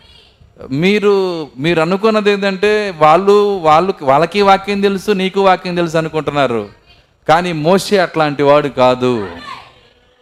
మీరు 0.71 1.49
మీరు 1.59 1.81
అనుకున్నది 1.81 2.31
ఏంటంటే 2.31 2.95
వాళ్ళు 2.99 3.57
వాళ్ళు 3.57 3.95
వాళ్ళకి 4.03 4.43
వాక్యం 4.43 4.81
తెలుసు 4.81 5.11
నీకు 5.11 5.41
వాక్యం 5.41 5.75
తెలుసు 5.75 5.97
అనుకుంటున్నారు. 5.97 6.69
కానీ 7.29 7.53
మోసే 7.53 7.99
అట్లాంటి 7.99 8.43
వాడు 8.43 8.69
కాదు. 8.69 9.29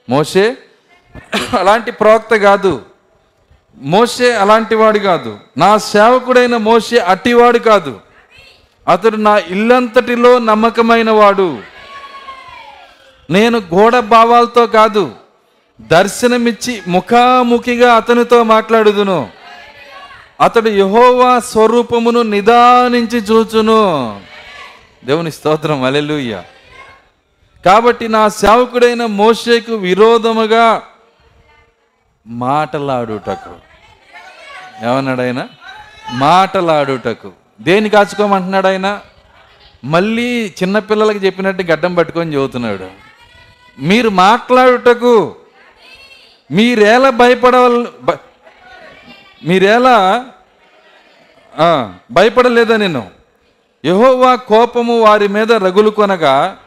మోసే 0.08 0.56
అలాంటి 1.58 1.90
ప్రవక్త 1.90 2.36
కాదు. 2.36 2.82
మోసే 3.80 4.34
అలాంటి 4.34 4.74
వాడు 4.74 4.98
కాదు. 4.98 5.38
నా 5.56 5.78
సేవకుడైన 5.78 6.56
మోసే 6.56 6.98
అట్టివాడు 6.98 7.58
కాదు. 7.58 8.00
అతడు 8.88 9.16
నా 9.16 9.38
ఇల్లంతటిలో 9.38 10.38
నమ్మకమైన 10.38 11.10
వాడు. 11.10 11.58
నేను 13.30 13.58
గోడ 13.58 13.98
భావాలతో 13.98 14.66
కాదు 14.66 15.10
దర్శనమిచ్చి 15.80 16.82
ముఖాముఖిగా 16.88 17.94
అతనితో 17.94 18.42
మాట్లాడుదును. 18.42 19.37
అతడు 20.40 20.68
యహోవా 20.68 21.38
స్వరూపమును 21.38 22.22
నిదానించి 22.22 23.18
చూచును. 23.18 24.20
దేవుని 25.04 25.32
స్తోత్రం 25.32 25.82
అలెలుయ్య 25.82 26.42
కాబట్టి 27.64 28.08
నా 28.08 28.28
సేవకుడైన 28.28 29.06
మోషేకు 29.06 29.74
విరోధముగా 29.74 30.82
మాటలాడుటకు. 32.26 33.50
ఏమన్నాడు 34.86 35.20
ఆయన? 35.20 35.48
మాటలాడుటకు. 36.10 37.32
దేని 37.60 37.88
కాచుకోమంటున్నాడు 37.88 38.66
ఆయన? 38.66 39.00
మళ్ళీ 39.84 40.54
చిన్నపిల్లలకి 40.62 41.26
చెప్పినట్టు 41.26 41.62
గడ్డం 41.62 41.94
పట్టుకొని 41.94 42.34
చెబుతున్నాడు. 42.34 42.86
మీరు 43.78 44.08
మాట్లాడుటకు 44.08 45.36
మీరేలా 46.50 47.10
భయపడవల్ 47.10 47.86
మీరెలా 49.44 49.96
భయపడలేదా 52.10 52.76
నేను 52.76 53.10
యహోవా 53.84 54.34
కోపము 54.34 55.00
వారి 55.00 55.28
మీద 55.28 55.52
రగులు 55.52 55.90
కొనగా 55.90 56.58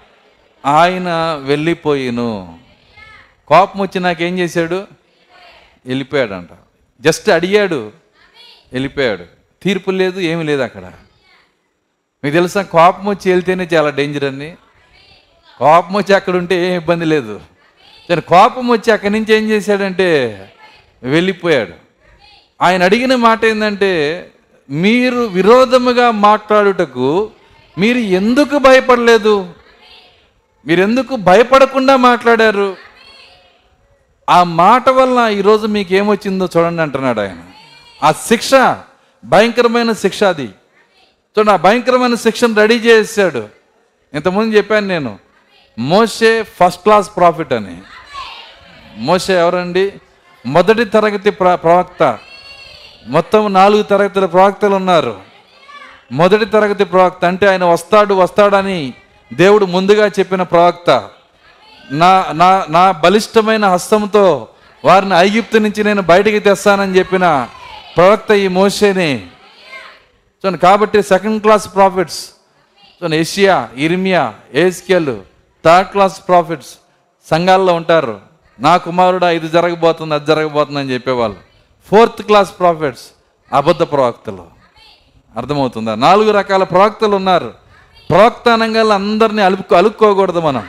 ఆయన 0.66 1.10
వెళ్ళిపోయిను. 1.44 2.60
కోపం 3.48 3.80
వచ్చి 3.80 4.00
నాకేం 4.00 4.40
చేశాడు? 4.40 4.88
వెళ్ళిపోయాడంట. 5.86 6.50
జస్ట్ 7.02 7.30
అడిగాడు 7.30 7.92
వెళ్ళిపోయాడు. 8.74 9.26
తీర్పు 9.62 9.92
లేదు 9.92 10.20
ఏమీ 10.20 10.44
లేదు 10.44 10.62
అక్కడ. 10.62 10.86
మీకు 12.24 12.34
తెలుసా 12.34 12.62
కోపం 12.62 13.06
వచ్చి 13.06 13.32
వెళ్తేనే 13.32 13.68
చాలా 13.74 13.90
డేంజర్ 13.90 14.24
అని 14.24 14.50
కోపం 15.60 15.94
వచ్చి 15.94 16.16
అక్కడ 16.16 16.36
ఉంటే 16.36 16.56
ఏం 16.68 16.74
ఇబ్బంది 16.74 17.06
లేదు. 17.06 17.40
కోపం 18.10 18.68
వచ్చి 18.68 18.92
అక్కడి 18.94 19.14
నుంచి 19.14 19.34
ఏం 19.34 19.50
చేశాడంటే 19.50 20.10
వెళ్ళిపోయాడు. 21.04 21.91
ఆయన 22.62 22.84
అడిగిన 22.84 23.16
మాట 23.16 23.46
ఏంటంటే 23.46 24.30
మీరు 24.70 25.20
విరోధముగా 25.20 26.12
మాట్లాడుటకు 26.12 27.30
మీరు 27.78 27.98
ఎందుకు 27.98 28.58
భయపడలేదు? 28.58 29.54
మీరు 30.68 30.82
ఎందుకు 30.82 31.16
భయపడకుండా 31.16 31.96
మాట్లాడారు? 31.96 32.78
ఆ 34.30 34.44
మాట 34.44 34.90
వల్ల 34.90 35.28
ఈరోజు 35.28 35.68
మీకు 35.68 35.94
ఏమొచ్చిందో 35.94 36.50
చూడండి 36.58 36.82
అంటున్నాడు 36.82 37.20
ఆయన. 37.20 37.38
ఆ 38.04 38.12
శిక్ష 38.12 38.52
భయంకరమైన 39.26 39.92
శిక్ష 39.92 40.24
అది. 40.24 40.46
చూడండి 40.46 41.52
ఆ 41.52 41.56
భయంకరమైన 41.56 42.16
శిక్షను 42.16 42.56
రెడీ 42.56 42.76
చేశాడు. 42.76 43.50
ఇంతకుముందు 44.14 44.56
చెప్పాను 44.56 44.88
నేను 44.88 45.20
మోసే 45.80 46.44
ఫస్ట్ 46.44 46.84
క్లాస్ 46.84 47.12
ప్రాఫిట్ 47.18 47.54
అని. 47.54 47.82
మోసే 48.98 49.34
ఎవరండి? 49.34 49.94
మొదటి 50.46 50.86
తరగతి 50.86 51.32
ప్ర 51.32 51.56
ప్రవక్త. 51.56 52.20
మొత్తం 53.08 53.54
నాలుగు 53.54 53.84
తరగతుల 53.84 54.26
ప్రవక్తలు 54.26 54.76
ఉన్నారు. 54.76 55.20
మొదటి 56.12 56.46
తరగతి 56.46 56.84
ప్రవక్త 56.84 57.26
అంటే 57.26 57.48
ఆయన 57.48 57.64
వస్తాడు 57.64 58.14
వస్తాడని 58.14 58.94
దేవుడు 59.34 59.66
ముందుగా 59.66 60.08
చెప్పిన 60.08 60.42
ప్రవక్త. 60.42 61.10
నా 61.92 62.26
నా 62.32 62.66
నా 62.70 62.92
బలిష్టమైన 62.92 63.66
హస్తంతో 63.66 64.48
వారిని 64.86 65.14
ఐగిప్తు 65.14 65.58
నుంచి 65.58 65.84
నేను 65.84 66.02
బయటికి 66.02 66.40
తెస్తానని 66.40 66.98
చెప్పిన 66.98 67.48
ప్రవక్త 67.98 68.32
ఈ 68.32 68.48
మోసేని 68.48 69.26
చూడండి 70.42 70.58
కాబట్టి 70.58 71.04
సెకండ్ 71.04 71.42
క్లాస్ 71.42 71.76
ప్రాఫిట్స్ 71.76 72.30
చూడండి 72.86 73.18
ఏషియా 73.18 73.70
ఇర్మియా 73.76 74.34
ఏస్కెల్ 74.54 75.18
థర్డ్ 75.66 75.92
క్లాస్ 75.92 76.22
ప్రాఫిట్స్ 76.28 76.76
సంఘాల్లో 77.30 77.74
ఉంటారు. 77.74 78.20
నా 78.60 78.78
కుమారుడా 78.78 79.32
ఇది 79.32 79.48
జరగబోతుంది 79.48 80.14
అది 80.14 80.26
జరగబోతుంది 80.26 80.80
అని 80.80 80.94
చెప్పేవాళ్ళు. 80.94 81.51
ఫోర్త్ 81.90 82.22
క్లాస్ 82.22 82.60
ప్రాఫిట్స్ 82.60 83.04
అబద్ధ 83.54 83.82
ప్రవక్తలు. 83.84 84.46
అర్థమవుతుందా? 85.38 85.96
నాలుగు 85.96 86.32
రకాల 86.32 86.64
ప్రవక్తలు 86.64 87.16
ఉన్నారు. 87.16 87.54
ప్రవక్త 88.10 88.50
అనగా 88.50 88.96
అందరినీ 88.96 89.42
అలుపు 89.42 89.76
అలుక్కోకూడదు 89.76 90.40
మనం. 90.40 90.68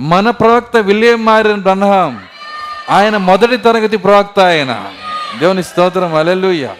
మన 0.00 0.30
ప్రవక్త 0.30 0.76
విలియం 0.76 1.24
మారిన 1.24 1.54
బ్రహ్మం. 1.54 2.22
ఆయన 2.90 3.16
మొదటి 3.16 3.56
తరగతి 3.56 3.96
ప్రవక్త 3.96 4.40
ఆయన. 4.40 4.92
దేవుని 5.38 5.64
స్తోత్రం 5.64 6.14
అలెలుయ్య 6.14 6.74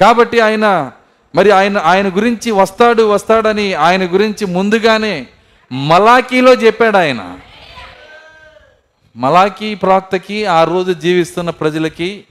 కాబట్టి 0.00 0.40
ఆయన 0.40 0.92
మరి 1.34 1.50
ఆయన 1.50 1.78
ఆయన 1.78 2.08
గురించి 2.08 2.50
వస్తాడు 2.50 3.02
వస్తాడని 3.02 3.74
ఆయన 3.74 4.04
గురించి 4.04 4.46
ముందుగానే 4.46 5.26
మలాకీలో 5.72 6.54
చెప్పాడు 6.54 6.96
ఆయన. 6.96 7.36
మలాకీ 9.16 9.74
ప్రవక్తకి 9.74 10.46
ఆ 10.46 10.64
రోజు 10.64 10.92
జీవిస్తున్న 10.92 11.50
ప్రజలకి 11.50 12.24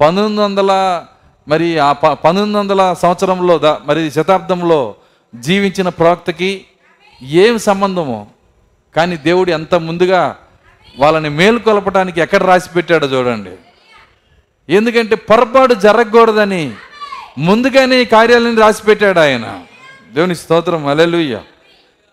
పంతొమ్మిది 0.00 0.42
వందల 0.42 1.04
మరి 1.48 1.78
ఆ 1.78 1.92
ప 1.92 2.06
పంతొమ్మిది 2.06 2.58
వందల 2.58 2.92
సంవత్సరంలో 2.92 3.58
దా 3.58 3.80
మరి 3.84 4.10
శతాబ్దంలో 4.10 4.94
జీవించిన 5.34 5.88
ప్రవక్తకి 5.88 6.64
ఏం 7.22 7.58
సంబంధము 7.58 8.26
కానీ 8.96 9.16
దేవుడు 9.16 9.50
ఎంత 9.50 9.74
ముందుగా 9.74 10.36
వాళ్ళని 10.98 11.28
మేలుకొలపడానికి 11.28 12.20
ఎక్కడ 12.20 12.42
రాసి 12.42 12.70
పెట్టాడో 12.70 13.06
చూడండి. 13.06 13.50
ఎందుకంటే 14.68 15.14
పొరపాటు 15.14 15.74
జరగకూడదని 15.74 16.72
ముందుగానే 17.38 18.02
ఈ 18.02 18.04
కార్యాలను 18.04 18.60
రాసి 18.60 18.82
పెట్టాడు 18.82 19.18
ఆయన. 19.18 19.60
దేవుని 20.14 20.36
స్తోత్రం 20.36 20.86
అలెలుయ్య 20.86 21.40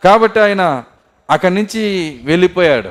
కాబట్టి 0.04 0.40
ఆయన 0.40 0.84
అక్కడి 1.30 1.56
నుంచి 1.56 1.82
వెళ్ళిపోయాడు. 2.24 2.90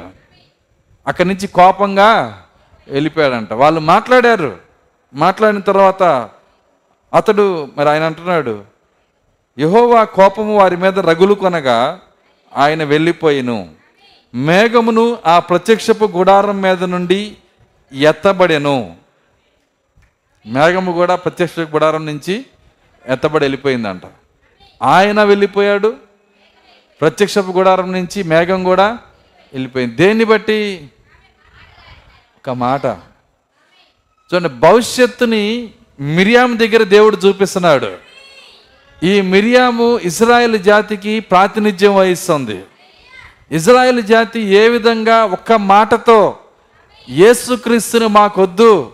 అక్కడి 1.07 1.29
నుంచి 1.29 1.47
కోపంగా 1.47 2.43
వెళ్ళిపోయాడంట. 2.89 3.53
వాళ్ళు 3.53 3.81
మాట్లాడారు. 3.81 4.68
మాట్లాడిన 5.15 5.61
తర్వాత 5.61 6.31
అతడు 7.15 7.69
మరి 7.77 7.89
ఆయన 7.89 8.03
అంటున్నాడు 8.03 8.65
యహోవా 9.59 10.05
కోపము 10.05 10.57
వారి 10.57 10.77
మీద 10.77 10.99
రగులు 10.99 11.35
కొనగా 11.35 12.01
ఆయన 12.57 12.85
వెళ్ళిపోయిను. 12.85 13.69
మేఘమును 14.35 15.19
ఆ 15.27 15.39
ప్రత్యక్షపు 15.39 16.05
గుడారం 16.05 16.61
మీద 16.61 16.85
నుండి 16.85 17.37
ఎత్తబడెను. 17.93 18.97
మేఘము 20.47 20.93
కూడా 20.93 21.17
ప్రత్యక్ష 21.17 21.59
గుడారం 21.59 22.07
నుంచి 22.07 22.47
ఎత్తబడి 23.07 23.45
వెళ్ళిపోయిందంట. 23.45 24.03
ఆయన 24.83 25.23
వెళ్ళిపోయాడు 25.23 25.97
ప్రత్యక్షపు 27.01 27.51
గుడారం 27.51 27.93
నుంచి 27.93 28.23
మేఘం 28.23 28.65
కూడా 28.65 28.99
వెళ్ళిపోయింది. 29.53 29.95
దేన్ని 29.95 30.25
బట్టి? 30.25 30.91
ఒక 32.37 32.51
మాట. 32.51 32.87
చూడండి 34.31 34.49
భవిష్యత్తుని 34.49 35.71
మిరియాము 36.01 36.57
దగ్గర 36.57 36.83
దేవుడు 36.83 37.17
చూపిస్తున్నాడు. 37.17 37.91
ఈ 39.07 39.21
మిరియాము 39.21 39.99
ఇజ్రాయెల్ 39.99 40.59
జాతికి 40.59 41.21
ప్రాతినిధ్యం 41.21 41.97
వహిస్తుంది. 41.97 42.63
ఇజ్రాయెల్ 43.51 44.03
జాతి 44.03 44.41
ఏ 44.41 44.69
విధంగా 44.69 45.25
ఒక్క 45.25 45.53
మాటతో 45.53 46.37
యేసుక్రీస్తుని 47.11 48.07
మాకొద్దు 48.07 48.93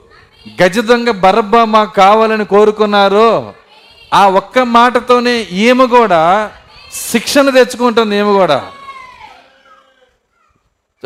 గజదొంగ 0.62 1.10
బరబ్బ 1.10 1.56
మాకు 1.56 1.94
కావాలని 1.94 2.44
కోరుకున్నారో 2.44 3.54
ఆ 4.14 4.28
ఒక్క 4.28 4.58
మాటతోనే 4.58 5.34
ఈమె 5.40 5.86
కూడా 5.86 6.52
శిక్షణ 7.10 7.50
తెచ్చుకుంటుంది 7.50 8.16
ఈమె 8.16 8.32
కూడా. 8.32 8.72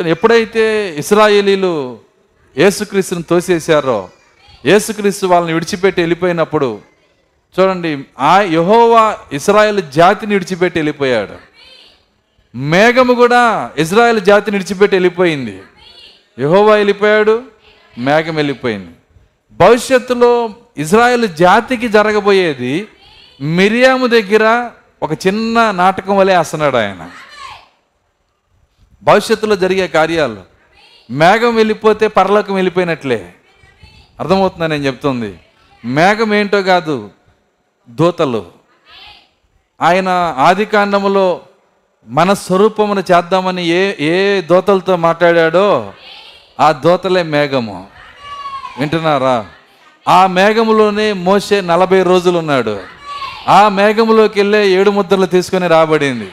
ఎప్పుడైతే 0.06 0.64
ఇస్రాయేలీలు 0.98 1.98
యేసుక్రీస్తుని 2.58 3.22
తోసేశారో 3.22 4.08
యేసుక్రీస్తు 4.66 5.26
వాళ్ళని 5.26 5.52
విడిచిపెట్టి 5.52 6.00
వెళ్ళిపోయినప్పుడు 6.00 6.80
చూడండి 7.60 8.04
ఆ 8.18 8.40
యహోవా 8.40 9.16
ఇస్రాయల్ 9.32 9.82
జాతిని 9.82 10.34
విడిచిపెట్టి 10.34 10.78
వెళ్ళిపోయాడు. 10.78 11.34
మేఘము 12.56 13.14
కూడా 13.14 13.70
ఇజ్రాయెల్ 13.78 14.20
జాతిని 14.20 14.58
విడిచిపెట్టి 14.58 14.96
వెళ్ళిపోయింది. 14.96 15.62
యహోవా 16.38 16.74
వెళ్ళిపోయాడు 16.74 17.42
మేఘం 17.98 18.34
వెళ్ళిపోయింది. 18.34 18.90
భవిష్యత్తులో 19.52 20.54
ఇజ్రాయెల్ 20.78 21.28
జాతికి 21.28 21.88
జరగబోయేది 21.88 22.88
మిరియాము 23.40 24.06
దగ్గర 24.06 24.70
ఒక 25.02 25.12
చిన్న 25.26 25.70
నాటకం 25.70 26.16
వలె 26.16 26.36
వేస్తున్నాడు 26.36 26.76
ఆయన. 26.76 27.10
భవిష్యత్తులో 29.02 29.56
జరిగే 29.56 29.88
కార్యాలు. 29.88 30.42
మేఘం 31.10 31.54
వెళ్ళిపోతే 31.54 32.08
పరలోకం 32.08 32.54
వెళ్ళిపోయినట్లే. 32.54 33.34
అర్థమవుతుందా 34.20 34.66
నేను 34.66 34.82
చెప్తుంది? 34.82 35.38
మేఘం 35.84 36.34
ఏంటో 36.34 36.62
కాదు 36.62 37.10
దూతలు. 37.90 38.46
ఆయన 39.80 40.08
ఆది 40.38 40.64
కాండములో 40.64 41.40
మన 42.08 42.32
స్వరూపమును 42.32 43.00
చేద్దామని 43.00 43.66
ఏ 43.66 43.94
ఏ 44.00 44.40
దోతలతో 44.40 44.96
మాట్లాడాడో 44.96 45.92
ఆ 46.60 46.72
దోతలే 46.72 47.22
మేఘము. 47.22 47.86
వింటున్నారా? 48.78 49.46
ఆ 50.08 50.26
మేఘములోనే 50.26 51.12
మోసే 51.12 51.60
నలభై 51.60 52.02
రోజులు 52.02 52.38
ఉన్నాడు 52.38 52.80
ఆ 53.48 53.68
మేఘములోకి 53.68 54.40
వెళ్ళే 54.40 54.70
ఏడు 54.70 54.90
ముద్రలు 54.90 55.26
తీసుకొని 55.26 55.66
రాబడింది. 55.68 56.30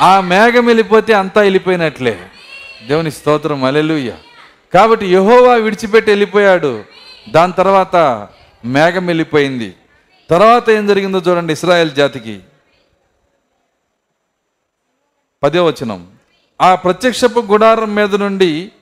ఆ 0.00 0.20
మేఘం 0.20 0.66
వెళ్ళిపోతే 0.66 1.12
అంతా 1.12 1.40
వెళ్ళిపోయినట్లే. 1.40 2.18
దేవుని 2.88 3.12
స్తోత్రం 3.12 3.64
అలెలుయ్య 3.64 4.12
కాబట్టి 4.74 5.14
యహోవా 5.14 5.54
విడిచిపెట్టి 5.54 6.10
వెళ్ళిపోయాడు. 6.10 6.84
దాని 7.30 7.52
తర్వాత 7.52 8.28
మేఘం 8.64 9.06
వెళ్ళిపోయింది. 9.06 9.74
తర్వాత 10.30 10.70
ఏం 10.70 10.86
జరిగిందో 10.86 11.18
చూడండి 11.18 11.52
ఇస్రాయల్ 11.52 11.90
జాతికి. 11.90 12.40
పదే 15.42 15.60
వచనం. 15.60 16.10
ఆ 16.60 16.74
ప్రత్యక్షపు 16.74 17.40
గుడారం 17.40 17.94
మీద 17.94 18.14
నుండి 18.14 18.72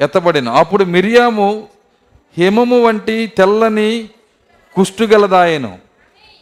ఎత్తబడిన. 0.00 0.48
అప్పుడు 0.48 0.84
మిరియాము 0.84 1.68
హిమము 2.38 2.82
వంటి 2.82 3.26
తెల్లని 3.26 4.08
కుష్టుగలదాయను. 4.74 5.78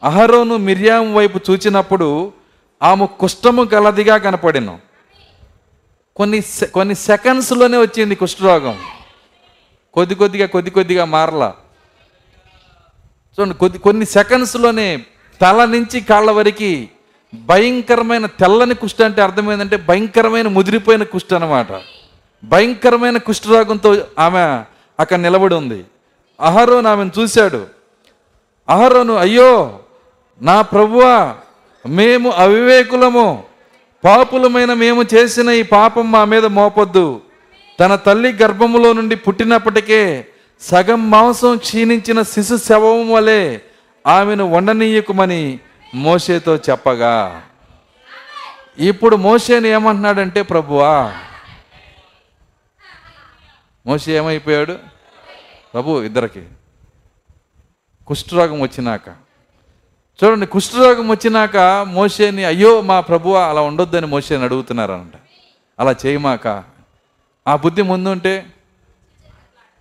అహరోను 0.02 0.56
మిరియాము 0.56 1.14
వైపు 1.14 1.40
చూచినప్పుడు 1.50 2.32
ఆమె 2.82 3.06
కుష్టము 3.06 3.62
గలదిగా 3.62 4.16
కనపడిను. 4.16 4.78
కొన్ని 6.16 6.40
సె- 6.40 6.68
కొన్ని 6.68 6.94
సెకండ్స్లోనే 6.94 7.78
వచ్చింది 7.78 8.14
కుష్ఠరోగం. 8.14 8.78
కొద్ది 9.94 10.14
కొద్దిగా 10.14 10.46
కొద్ది 10.46 10.70
కొద్దిగా 10.70 11.04
మారలా. 11.04 11.54
చూడండి 13.38 13.54
కొద్ది 13.54 13.78
కొన్ని 13.78 14.06
సెకండ్స్లోనే 14.06 15.04
తల 15.40 15.64
నుంచి 15.64 16.00
కాళ్ళ 16.00 16.30
వరకు 16.30 16.84
భయంకరమైన 17.34 18.26
తెల్లని 18.26 18.74
కుష్ఠ 18.74 19.02
అంటే 19.02 19.22
అర్థమైందంటే 19.22 19.76
భయంకరమైన 19.76 20.48
ముదిరిపోయిన 20.48 21.02
కుష్ఠ 21.02 21.34
అనమాట 21.34 21.66
భయంకరమైన 22.44 23.18
కుష్ఠరాగంతో 23.18 23.96
ఆమె 24.18 24.64
అక్కడ 25.00 25.18
నిలబడి 25.18 25.54
ఉంది. 25.54 25.84
అహరోను 26.40 26.88
ఆమెను 26.88 27.10
చూశాడు. 27.18 27.66
అహరోను 28.68 29.14
అయ్యో 29.14 29.78
నా 30.42 30.62
ప్రభువా 30.62 31.34
మేము 31.88 32.30
అవివేకులము. 32.30 33.44
పాపులమైన 34.04 34.74
మేము 34.74 35.04
చేసిన 35.14 35.48
ఈ 35.48 35.62
పాపం 35.62 36.12
మా 36.12 36.24
మీద 36.24 36.44
మోపొద్దు. 36.46 37.20
తన 37.82 37.94
తల్లి 37.96 38.32
గర్భములో 38.32 38.92
నుండి 38.92 39.16
పుట్టినప్పటికే 39.16 40.28
సగం 40.60 41.10
మాంసం 41.10 41.56
క్షీణించిన 41.56 42.22
శిశు 42.22 42.56
శవం 42.56 43.10
వలె 43.10 43.58
ఆమెను 44.06 44.44
వండనీయకుమని 44.50 45.60
మోషేతో 45.94 46.56
చెప్పగా. 46.56 47.42
ఇప్పుడు 48.78 49.16
మోషేని 49.16 49.68
ఏమంటున్నాడంటే 49.68 50.42
ప్రభువా 50.42 51.12
మోషే 53.86 54.12
ఏమైపోయాడు? 54.12 54.78
ప్రభు 55.74 56.02
ఇద్దరికి 56.02 56.42
కుష్ఠరోగం 58.06 58.60
వచ్చినాక. 58.60 59.08
చూడండి 60.24 60.46
కుష్ఠరోగం 60.46 61.08
వచ్చినాక 61.08 61.56
మోషేని 61.88 62.44
అయ్యో 62.44 62.80
మా 62.80 63.00
ప్రభువా 63.00 63.46
అలా 63.46 63.60
ఉండొద్దని 63.60 64.06
మోషేని 64.06 64.44
అడుగుతున్నారంట 64.44 65.12
అలా 65.80 65.94
చేయమాక 66.06 66.71
ఆ 67.48 67.56
బుద్ధి 67.56 67.82
ముందుంటే 67.82 68.46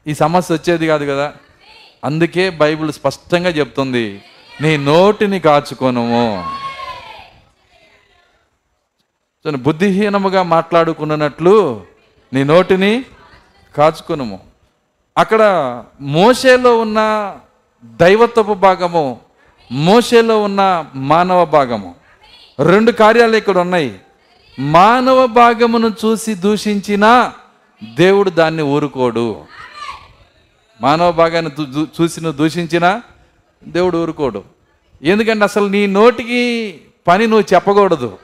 ఈ 0.08 0.14
సమస్య 0.14 0.56
వచ్చేది 0.56 0.88
కాదు 0.88 1.06
కదా. 1.06 1.34
అందుకే 2.04 2.50
బైబిల్ 2.50 2.94
స్పష్టంగా 2.94 3.50
చెప్తుంది 3.50 4.24
నీ 4.62 4.78
నోటిని 4.78 5.40
కాచుకోనుము. 5.40 6.46
బుద్ధిహీనముగా 9.56 10.44
మాట్లాడుకున్నట్లు 10.44 11.84
నీ 12.34 12.44
నోటిని 12.44 13.06
కాచుకునుము. 13.76 14.40
అక్కడ 15.18 15.42
మోషేలో 16.02 16.80
ఉన్న 16.80 17.00
దైవత్వపు 17.86 18.54
భాగము 18.54 19.20
మోషేలో 19.72 20.44
ఉన్న 20.44 20.86
మానవ 20.96 21.46
భాగము. 21.46 21.96
రెండు 22.60 22.92
కార్యాలు 22.92 23.36
ఇక్కడ 23.36 23.58
ఉన్నాయి. 23.58 24.00
మానవ 24.60 25.28
భాగమును 25.28 25.88
చూసి 25.88 26.36
దూషించినా 26.36 27.34
దేవుడు 27.84 28.30
దాన్ని 28.30 28.62
ఊరుకోడు. 28.62 29.46
మానవ 30.82 31.12
భాగాన్ని 31.12 31.52
చూసి 32.02 32.22
నువ్వు 32.22 32.38
దూషించినా 32.38 33.04
దేవుడు 33.64 33.98
ఊరుకోడు. 33.98 34.44
ఎందుకంటే 35.04 35.44
అసలు 35.44 35.68
నీ 35.68 35.88
నోటికి 35.88 36.82
పని 37.08 37.28
నువ్వు 37.28 37.54
చెప్పకూడదు. 37.54 38.20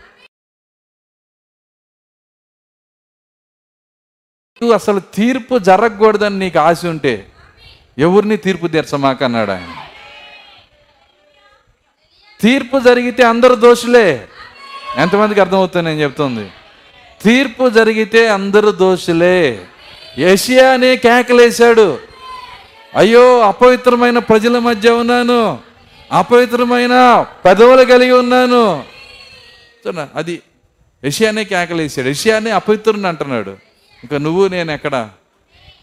నువ్వు 4.62 4.74
అసలు 4.74 5.00
తీర్పు 5.00 5.60
జరగకూడదని 5.60 6.40
నీకు 6.40 6.60
ఆశ 6.60 6.86
ఉంటే 6.86 7.32
ఎవరిని 7.98 8.38
తీర్పు 8.38 8.68
తీర్చమాక 8.68 9.24
అన్నాడు 9.24 9.52
ఆయన? 9.52 9.88
తీర్పు 12.42 12.80
జరిగితే 12.80 13.24
అందరు 13.24 13.56
దోషులే. 13.56 14.28
ఎంతమందికి 14.96 15.40
అర్థమవుతుంది 15.40 15.90
నేను 15.90 16.00
చెప్తుంది. 16.00 16.52
తీర్పు 17.24 17.70
జరిగితే 17.70 18.28
అందరూ 18.28 18.72
దోషులే. 18.72 19.66
యెషయానే 20.18 20.96
కేకలేశాడు. 20.96 22.00
అయ్యో 22.96 23.40
అపవిత్రమైన 23.40 24.20
ప్రజల 24.20 24.60
మధ్య 24.60 24.90
ఉన్నాను. 24.90 25.60
అపవిత్రమైన 26.12 27.26
పెదవులు 27.46 27.86
కలిగి 27.86 28.12
ఉన్నాను. 28.12 28.84
చూడ 29.88 30.08
అది 30.16 30.42
యషియానే 31.06 31.44
కేకలేసాడు 31.44 32.08
యషియానే 32.08 32.50
అపవిత్రుని 32.50 33.08
అంటున్నాడు. 33.08 33.50
ఇంకా 34.04 34.18
నువ్వు 34.18 34.48
నేను 34.48 34.72
ఎక్కడ? 34.72 35.10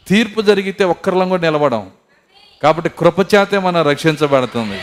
తీర్పు 0.09 0.41
జరిగితే 0.41 0.85
ఒక్కరిలో 0.85 1.25
కూడా 1.25 1.43
నిలబడం. 1.43 1.91
కాబట్టి 2.63 2.91
కృపచేతే 2.99 3.59
మనం 3.59 3.83
రక్షించబడుతుంది. 3.83 4.79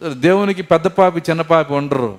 సరే 0.00 0.14
దేవునికి 0.14 0.62
పెద్ద 0.62 0.86
పాపి 0.86 1.22
చిన్న 1.30 1.42
పాపి 1.42 1.72
ఉండరు. 1.72 2.18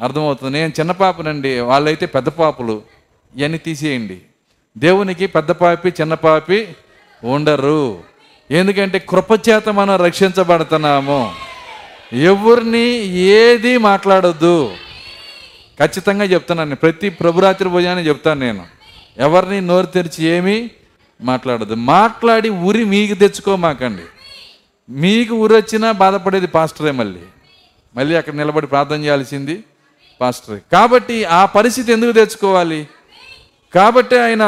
అర్థమవుతుంది. 0.00 0.58
నేను 0.58 0.72
చిన్న 0.80 0.92
పాపనండి 0.92 1.60
వాళ్ళైతే 1.60 2.06
పెద్ద 2.06 2.28
పాపులు. 2.28 2.82
ఇవన్నీ 3.36 3.58
తీసేయండి. 3.58 4.18
దేవునికి 4.78 5.26
పెద్ద 5.26 5.50
పాపి 5.50 5.88
చిన్న 5.88 6.14
పాపి 6.14 6.68
ఉండరు. 7.24 8.02
ఎందుకంటే 8.50 8.98
కృపచేత 8.98 9.68
మనం 9.68 9.96
రక్షించబడుతున్నాము. 9.96 11.34
ఎవరిని 12.12 13.06
ఏది 13.08 13.78
మాట్లాడొద్దు. 13.78 14.72
ఖచ్చితంగా 15.80 16.24
చెప్తున్నాను 16.24 16.76
ప్రతి 16.76 17.08
ప్రభురాత్రి 17.08 17.68
భోజనాన్ని 17.68 18.08
చెప్తాను 18.08 18.40
నేను. 18.40 18.66
ఎవరిని 19.18 19.60
నోరు 19.60 19.86
తెరిచి 19.86 20.24
ఏమీ 20.24 20.70
మాట్లాడదు 21.20 21.74
మాట్లాడి 21.74 22.48
ఉరి 22.48 22.84
మీకు 22.84 23.14
తెచ్చుకోమాకండి. 23.14 24.02
మీకు 24.90 25.34
ఊరు 25.34 25.54
వచ్చినా 25.54 25.92
బాధపడేది 25.92 26.46
పాస్టరే 26.46 26.90
మళ్ళీ. 26.90 27.20
మళ్ళీ 27.96 28.16
అక్కడ 28.16 28.34
నిలబడి 28.34 28.66
ప్రార్థన 28.66 29.02
చేయాల్సింది 29.02 29.64
పాస్టర్. 30.20 30.60
కాబట్టి 30.72 31.24
ఆ 31.24 31.46
పరిస్థితి 31.46 31.92
ఎందుకు 31.92 32.12
తెచ్చుకోవాలి? 32.12 32.88
కాబట్టి 33.74 34.18
ఆయన 34.18 34.44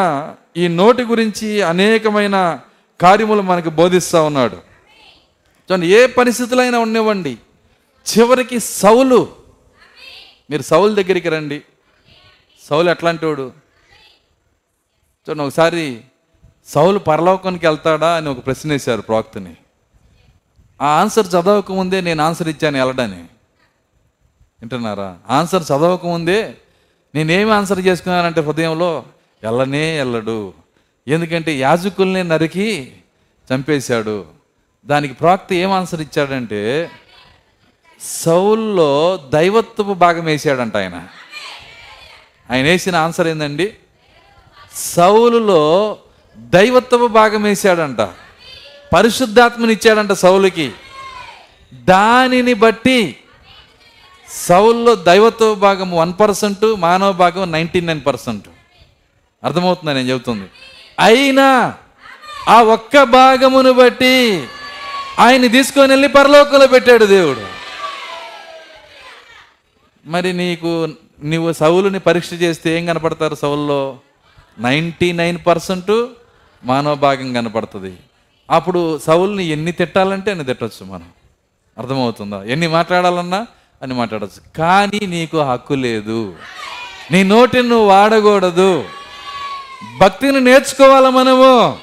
ఈ 0.56 0.68
నోటి 0.68 1.02
గురించి 1.02 1.62
అనేకమైన 1.62 2.60
కార్యములు 3.00 3.42
మనకు 3.42 3.70
బోధిస్తూ 3.70 4.24
ఉన్నాడు. 4.24 4.56
చూడండి 5.70 5.86
ఏ 5.86 6.06
పరిస్థితులైనా 6.06 6.78
ఉండనివ్వండి. 6.78 7.38
చివరికి 8.18 8.60
సౌలు. 8.60 9.28
మీరు 10.50 10.62
సౌలు 10.62 10.94
దగ్గరికి 10.94 11.28
రండి. 11.28 11.62
సౌలు 12.70 12.90
ఎట్లాంటి 12.90 13.26
వాడు 13.26 13.52
చూడండి 15.28 15.44
ఒకసారి 15.44 16.00
సౌలు 16.66 16.98
పరలోకానికి 16.98 17.66
వెళ్తాడా 17.66 18.16
అని 18.16 18.28
ఒక 18.28 18.46
ప్రశ్న 18.46 18.70
వేశారు 18.70 19.00
ప్రవక్తని. 19.00 19.56
ఆ 20.82 20.86
ఆన్సర్ 20.86 21.26
చదవకముందే 21.26 22.00
నేను 22.00 22.24
ఆన్సర్ 22.24 22.48
ఇచ్చాను 22.48 22.78
వెళ్ళడని 22.78 23.24
వింటున్నారా? 24.62 25.16
ఆన్సర్ 25.30 25.62
చదవకముందే 25.62 26.54
నేనేమి 27.14 27.50
ఆన్సర్ 27.50 27.80
చేసుకున్నానంటే 27.80 28.40
హృదయంలో 28.40 29.04
వెళ్ళనే 29.42 29.96
వెళ్ళడు 29.96 30.52
ఎందుకంటే 31.08 31.54
యాజకుల్ని 31.54 32.24
నరికి 32.24 32.92
చంపేశాడు. 33.54 34.24
దానికి 34.86 35.14
ప్రాక్త 35.14 35.52
ఏం 35.52 35.70
ఆన్సర్ 35.70 36.00
ఇచ్చాడంటే 36.00 36.90
సౌల్లో 38.00 39.20
దైవత్వపు 39.32 39.94
భాగం 39.94 40.24
వేసాడంట 40.24 40.76
ఆయన. 40.76 41.08
ఆయన 42.50 42.64
వేసిన 42.64 42.96
ఆన్సర్ 42.96 43.26
ఏందండి? 43.26 43.74
సౌలులో 44.74 45.98
దైవత్వపు 46.36 47.06
భాగం 47.06 47.42
వేసాడంట. 47.42 48.00
పరిశుద్ధాత్మని 48.94 49.72
ఇచ్చాడంట 49.72 50.12
సౌలుకి. 50.12 50.72
దానిని 51.74 52.54
బట్టి 52.54 53.16
సౌల్లో 54.30 54.94
దైవత్వ 54.94 55.54
భాగం 55.54 55.92
వన్ 55.92 56.12
పర్సెంట్ 56.20 56.76
మానవ 56.78 57.12
భాగం 57.12 57.52
నైంటీ 57.52 57.80
నైన్ 57.80 58.00
పర్సెంట్. 58.06 58.48
అర్థమవుతుందా 59.44 59.92
నేను 59.92 60.08
చెబుతుంది? 60.08 60.50
అయినా 61.00 61.74
ఆ 62.48 62.62
ఒక్క 62.62 63.02
భాగమును 63.02 63.72
బట్టి 63.72 64.46
ఆయన్ని 65.18 65.48
తీసుకొని 65.48 65.88
వెళ్ళి 65.88 66.08
పరలోకంలో 66.08 66.66
పెట్టాడు 66.66 67.04
దేవుడు. 67.04 67.46
మరి 70.06 70.32
నీకు 70.32 70.88
నువ్వు 71.24 71.52
సౌలుని 71.52 71.98
పరీక్ష 71.98 72.32
చేస్తే 72.32 72.78
ఏం 72.78 72.86
కనపడతారు 72.86 73.34
సౌల్లో? 73.34 73.98
నైంటీ 74.58 75.12
నైన్ 75.12 75.38
పర్సెంట్ 75.46 76.06
మానవ 76.64 76.94
భాగం 76.94 77.32
కనపడుతుంది. 77.32 77.96
అప్పుడు 78.50 78.98
సౌల్ని 78.98 79.44
ఎన్ని 79.44 79.72
తిట్టాలంటే 79.72 80.30
అన్ని 80.30 80.44
తిట్టచ్చు 80.44 80.84
మనం. 80.84 81.08
అర్థమవుతుందా? 81.78 82.42
ఎన్ని 82.42 82.66
మాట్లాడాలన్నా 82.66 83.46
అని 83.82 83.94
మాట్లాడచ్చు. 83.94 84.58
కానీ 84.58 85.06
నీకు 85.06 85.40
హక్కు 85.40 85.74
లేదు. 85.74 86.34
నీ 87.10 87.22
నోటిని 87.22 87.68
నువ్వు 87.68 87.86
వాడకూడదు. 87.86 88.84
భక్తిని 90.00 90.40
నేర్చుకోవాలి 90.40 91.10
మనము. 91.10 91.78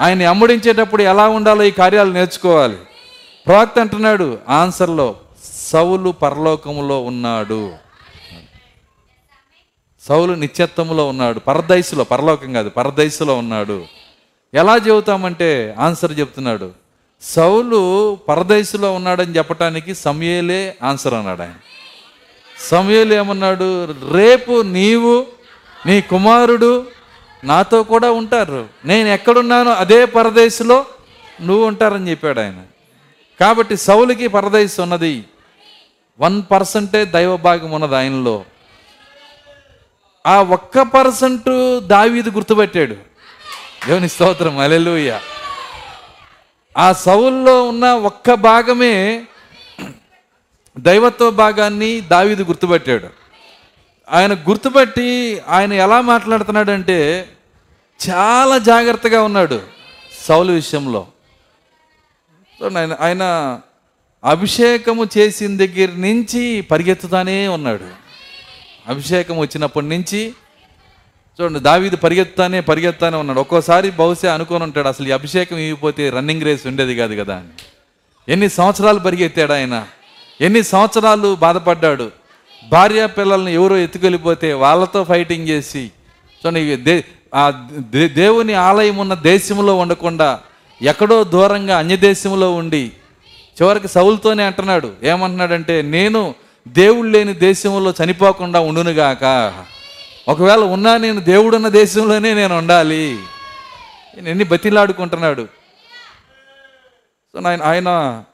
ఆయన్ని 0.00 0.24
అమ్ముడించేటప్పుడు 0.24 1.02
ఎలా 1.02 1.28
ఉండాలో 1.28 1.62
ఈ 1.62 1.70
కార్యాలు 1.70 2.12
నేర్చుకోవాలి. 2.12 2.76
ప్రవక్త 3.46 3.78
అంటున్నాడు 3.78 4.38
ఆన్సర్లో 4.48 5.16
సౌలు 5.54 6.10
పరలోకములో 6.10 7.02
ఉన్నాడు. 7.02 7.72
సౌలు 10.08 10.32
నిత్యత్వములో 10.32 11.08
ఉన్నాడు. 11.08 11.38
పరదైసులో 11.38 12.04
పరలోకం 12.04 12.52
కాదు 12.52 12.68
పరదైసులో 12.68 13.38
ఉన్నాడు. 13.38 13.84
ఎలా 14.54 14.76
చెబుతామంటే 14.76 15.76
ఆన్సర్ 15.78 16.18
చెప్తున్నాడు. 16.18 16.79
సౌలు 17.22 18.14
పరదేశంలో 18.28 18.92
ఉన్నాడని 18.92 19.36
చెప్పటానికి 19.36 19.94
సమయలే 19.94 20.76
ఆన్సర్ 20.82 21.14
అన్నాడు 21.14 21.42
ఆయన. 21.42 21.54
సమయలు 22.70 23.14
ఏమన్నాడు? 23.14 23.84
రేపు 24.12 24.62
నీవు 24.62 25.26
నీ 25.86 26.00
కుమారుడు 26.00 26.86
నాతో 27.44 27.82
కూడా 27.82 28.10
ఉంటారు. 28.10 28.68
నేను 28.84 29.08
ఎక్కడున్నానో 29.08 29.70
అదే 29.70 30.04
పరదేశంలో 30.04 30.86
నువ్వు 31.42 31.66
ఉంటారని 31.66 32.10
చెప్పాడు 32.10 32.40
ఆయన. 32.40 32.62
కాబట్టి 33.40 33.76
సౌలుకి 33.76 34.28
పరదేశ్ 34.28 34.80
ఉన్నది. 34.80 35.24
వన్ 36.20 36.42
పర్సెంటే 36.50 37.04
దైవభాగం 37.04 37.70
ఉన్నది 37.70 37.96
ఆయనలో. 37.96 38.44
ఆ 40.26 40.42
ఒక్క 40.42 40.82
పర్సెంట్ 40.82 41.80
దావీది 41.80 42.30
గుర్తుపెట్టాడు. 42.30 42.94
దేవుని 43.86 44.08
స్తోత్రం. 44.08 44.58
అలెలుయ్యా 44.58 45.20
ఆ 46.76 46.92
సౌల్లో 46.92 47.68
ఉన్న 47.68 47.84
ఒక్క 47.86 48.34
భాగమే 48.34 49.24
దైవత్వ 50.78 51.30
భాగాన్ని 51.30 52.00
దావీదు 52.00 52.42
గుర్తుపట్టాడు. 52.42 53.08
ఆయన 54.10 54.34
గుర్తుపట్టి 54.34 55.40
ఆయన 55.48 55.72
ఎలా 55.72 56.00
మాట్లాడుతున్నాడంటే 56.00 57.28
చాలా 58.08 58.58
జాగ్రత్తగా 58.58 59.22
ఉన్నాడు 59.22 59.60
సౌలు 60.24 60.52
విషయంలో. 60.52 61.06
ఆయన 62.78 62.96
ఆయన 63.00 63.24
అభిషేకము 64.24 65.08
చేసిన 65.18 65.56
దగ్గర 65.56 65.88
నుంచి 65.92 66.60
పరిగెత్తుతానే 66.60 67.48
ఉన్నాడు. 67.48 67.88
అభిషేకం 68.88 69.38
వచ్చినప్పటి 69.38 69.86
నుంచి 69.86 70.34
చూడండి 71.38 71.60
దావీదు 71.60 71.96
పరిగెత్తానే 71.96 72.60
పరిగెత్తానే 72.60 73.16
ఉన్నాడు. 73.16 73.40
ఒక్కోసారి 73.40 73.90
బహుశా 73.90 74.34
అనుకొని 74.34 74.64
ఉంటాడు 74.64 74.88
అసలు 74.88 75.08
ఈ 75.08 75.10
అభిషేకం 75.10 75.56
ఇవ్వకపోతే 75.56 76.10
రన్నింగ్ 76.10 76.42
రేస్ 76.42 76.66
ఉండేది 76.66 76.96
కాదు 76.96 77.14
కదా 77.20 77.34
అని. 77.36 77.52
ఎన్ని 78.28 78.48
సంవత్సరాలు 78.48 78.98
పరిగెత్తాడు 78.98 79.52
ఆయన? 79.52 79.86
ఎన్ని 80.40 80.62
సంవత్సరాలు 80.62 81.34
బాధపడ్డాడు? 81.34 82.10
భార్య 82.68 83.06
పిల్లల్ని 83.06 83.54
ఎవరో 83.54 83.76
ఎత్తుకెళ్ళిపోతే 83.76 84.52
వాళ్ళతో 84.52 85.04
ఫైటింగ్ 85.04 85.48
చేసి 85.48 85.90
చూడండి 86.40 86.76
దే 86.76 87.04
ఆ 87.34 87.68
దేవుని 88.04 88.54
ఆలయం 88.54 88.96
ఉన్న 88.96 89.14
దేశంలో 89.14 89.76
ఉండకుండా 89.76 90.40
ఎక్కడో 90.82 91.24
దూరంగా 91.24 91.78
అన్య 91.78 91.96
దేశంలో 91.96 92.54
ఉండి 92.54 92.92
చివరికి 93.56 93.88
సౌలుతోనే 93.88 94.42
అంటున్నాడు. 94.42 94.92
ఏమంటున్నాడంటే 95.02 95.82
నేను 95.82 96.34
దేవుడు 96.68 97.08
లేని 97.08 97.32
దేశంలో 97.32 97.94
చనిపోకుండా 98.04 98.60
ఉండునుగాక. 98.60 99.24
ఒకవేళ 100.28 100.60
ఉన్నా 100.60 100.96
నేను 100.96 101.20
దేవుడున్న 101.20 101.68
దేశంలోనే 101.68 102.34
నేను 102.34 102.58
ఉండాలి. 102.58 103.22
ఎన్ని 104.16 104.44
బతిలాడుకుంటున్నాడు. 104.44 105.48
సో 107.32 107.48
ఆయన 107.48 107.62
ఆయన 107.62 108.24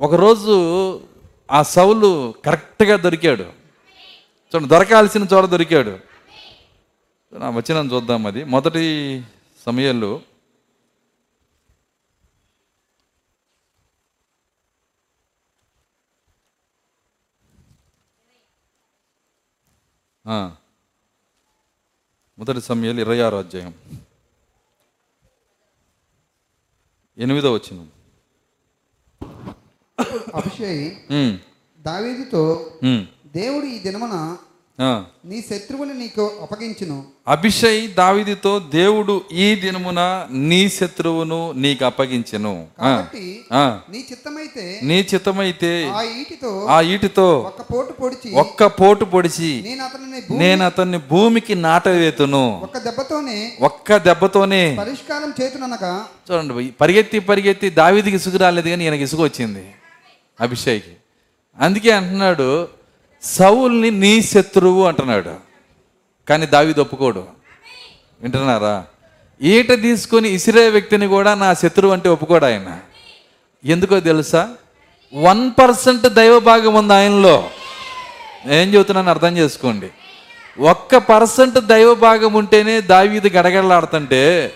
ఒకరోజు 0.00 0.54
ఆ 1.50 1.62
సౌలు 1.62 2.34
కరెక్ట్గా 2.44 2.96
దొరికాడు. 2.96 3.42
చూడండి 4.54 4.68
దొరకాల్సిన 4.68 5.26
చోట 5.32 5.44
దొరికాడు. 5.44 5.98
నా 7.32 7.50
వచ్చిన 7.50 7.76
చూద్దాం 7.76 8.26
అది. 8.26 8.44
మొదటి 8.44 9.22
సమయంలో 9.66 10.20
ఆ. 20.28 20.50
మొదటి 22.38 22.60
సమయాలు 22.60 23.00
ఇరవై 23.00 23.20
ఆరో 23.20 23.38
అధ్యాయం. 23.38 23.72
ఎనిమిదో 27.18 27.50
వచ్చిన 27.52 27.78
అభిషేక్ 30.34 30.98
దావీదుతో 31.80 32.42
దేవుడు 33.34 33.66
ఈ 33.66 33.78
దినమున. 33.78 34.16
నీ 34.80 35.38
శత్రువుని 35.48 35.94
నీకు 35.94 36.24
అప్పగించును. 36.42 36.96
అభిషయ్ 37.28 37.80
దావిదితో 37.94 38.52
దేవుడు 38.74 39.14
ఈ 39.32 39.46
దినమున 39.54 40.00
నీ 40.50 40.60
శత్రువును 40.68 41.38
నీకు 41.52 41.82
అప్పగించెను. 41.84 42.52
నీ 43.92 44.00
చిత్తమైతే 44.10 44.66
నీ 44.82 44.98
చిత్తమైతే 45.10 45.72
ఆ 45.90 46.02
ఈటితో 46.20 46.52
ఆ 46.66 46.76
ఈటితో 46.92 47.26
ఒక్క 47.40 47.64
పోటు 47.72 47.92
పొడిచి 47.92 48.30
ఒక్క 48.42 48.66
పోటు 48.78 49.04
పొడిచి 49.04 49.50
నేను 50.30 50.64
అతనిని 50.64 51.00
భూమికి 51.10 51.54
నాటవేతును. 51.66 52.44
ఒక్క 52.62 52.78
దెబ్బతోనే 52.78 53.38
ఒక్క 53.60 53.96
దెబ్బతోనే 54.06 54.62
పరిష్కారం 54.76 55.32
చేతుననగా 55.40 55.92
చూడండి 56.26 56.70
పరిగెత్తి 56.80 57.18
పరిగెత్తి 57.18 57.70
దావీదికి 57.82 58.16
ఇసుగు 58.16 58.38
రాలేదు 58.38 58.68
కానీ 58.68 58.84
ఈయనకి 58.84 59.02
ఇసుగు 59.02 59.22
వచ్చింది 59.22 59.66
అభిషేక్కి. 60.38 60.96
అందుకే 61.58 61.90
అంటున్నాడు 61.90 62.50
సౌల్ని 63.22 63.90
నీ 63.90 64.22
శత్రువు 64.22 64.84
అంటున్నాడు. 64.84 65.34
కానీ 66.28 66.46
దావి 66.46 66.80
ఒప్పుకోడు. 66.80 67.24
వింటున్నారా? 68.22 68.84
ఈట 69.42 69.82
తీసుకొని 69.82 70.28
ఇసిరే 70.28 70.68
వ్యక్తిని 70.68 71.06
కూడా 71.06 71.34
నా 71.34 71.54
శత్రువు 71.54 71.92
అంటే 71.92 72.08
ఒప్పుకోడు 72.08 72.44
ఆయన. 72.44 72.78
ఎందుకో 73.64 74.00
తెలుసా? 74.00 74.48
వన్ 75.14 75.50
పర్సెంట్ 75.60 76.08
దైవభాగం 76.08 76.74
ఉంది 76.74 76.94
ఆయనలో. 76.94 77.50
ఏం 78.46 78.74
చెబుతున్నాను 78.74 79.10
అర్థం 79.10 79.36
చేసుకోండి. 79.36 79.90
ఒక్క 80.58 80.96
పర్సెంట్ 80.96 81.58
దైవభాగం 81.58 82.32
ఉంటేనే 82.32 82.80
దావీది 82.80 83.30
గడగడలాడుతుంటే 83.30 84.52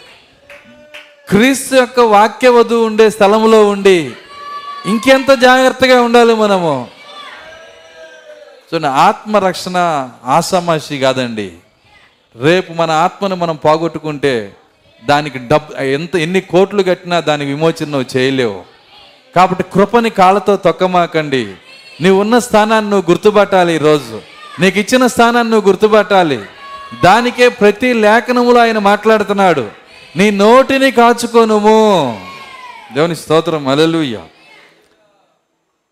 క్రీస్తు 1.29 1.75
యొక్క 1.75 2.01
వాక్య 2.01 2.49
వధువు 2.49 2.87
ఉండే 2.87 3.11
స్థలంలో 3.11 3.69
ఉండి 3.69 4.13
ఇంకెంత 4.87 5.31
జాగ్రత్తగా 5.33 6.03
ఉండాలి 6.03 6.35
మనము? 6.35 6.89
చూడండి 8.75 8.89
ఆత్మరక్షణ 8.89 10.09
ఆసామాషి 10.25 10.99
కాదండి. 10.99 11.53
రేపు 12.41 12.73
మన 12.73 12.91
ఆత్మను 12.91 13.37
మనం 13.37 13.57
పోగొట్టుకుంటే 13.57 14.57
దానికి 15.05 15.39
డబ్ 15.39 15.81
ఎంత 15.81 16.17
ఎన్ని 16.17 16.41
కోట్లు 16.41 16.83
కట్టినా 16.83 17.21
దాని 17.21 17.45
విమోచన 17.45 17.89
నువ్వు 17.89 18.17
చేయలేవు. 18.17 18.63
కాబట్టి 19.37 19.65
కృపని 19.73 20.11
కాళ్ళతో 20.11 20.57
తొక్కమాకండి. 20.57 21.55
నీవు 22.01 22.21
ఉన్న 22.21 22.39
స్థానాన్ని 22.39 22.91
నువ్వు 22.91 23.11
గుర్తుపట్టాలి 23.11 23.75
ఈరోజు. 23.75 24.21
నీకు 24.61 24.79
ఇచ్చిన 24.79 25.07
స్థానాన్ని 25.07 25.51
నువ్వు 25.51 25.69
గుర్తుపట్టాలి. 25.69 26.41
దానికే 27.05 27.49
ప్రతి 27.49 27.93
లేఖనములో 27.93 28.61
ఆయన 28.61 28.79
మాట్లాడుతున్నాడు. 28.79 29.69
నీ 30.17 30.31
నోటిని 30.31 30.91
కాచుకోనుము. 30.91 32.21
దేవుని 32.95 33.17
స్తోత్రం. 33.17 33.69
అలలుయ్యా 33.69 34.21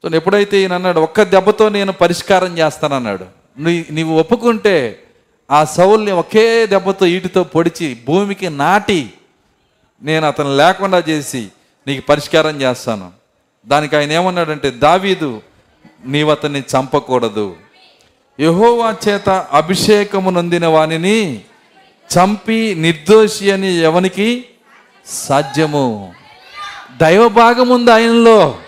సో 0.02 0.16
ఎప్పుడైతే 0.16 0.60
ఈయన 0.60 0.72
అన్నాడు 0.72 1.00
ఒక్క 1.00 1.22
దెబ్బతో 1.22 1.68
నేను 1.68 1.92
పరిష్కారం 1.92 2.58
చేస్తానన్నాడు. 2.58 3.24
నీ 3.58 3.84
నీవు 3.90 4.20
ఒప్పుకుంటే 4.20 5.02
ఆ 5.50 5.64
సౌల్ని 5.64 6.12
ఒకే 6.12 6.66
దెబ్బతో 6.66 7.06
ఈటితో 7.06 7.44
పొడిచి 7.44 7.96
భూమికి 8.06 8.48
నాటి 8.48 9.12
నేను 10.02 10.26
అతను 10.26 10.56
లేకుండా 10.56 11.02
చేసి 11.08 11.48
నీకు 11.86 12.06
పరిష్కారం 12.06 12.60
చేస్తాను. 12.60 13.10
దానికి 13.66 13.96
ఆయన 13.96 14.12
ఏమన్నాడంటే 14.12 14.70
దావీదు 14.70 15.42
నీవు 16.06 16.30
అతన్ని 16.30 16.60
చంపకూడదు. 16.60 17.56
యహోవా 18.40 18.96
చేత 19.08 19.28
అభిషేకము 19.30 20.30
నొందిన 20.30 20.66
వానిని 20.66 21.40
చంపి 22.18 22.74
నిర్దోషి 22.78 23.50
అని 23.50 23.76
ఎవనికి 23.76 24.44
సాధ్యము? 25.06 26.12
దైవభాగం 26.96 27.68
ఉంది 27.68 27.92
ఆయనలో. 27.92 28.58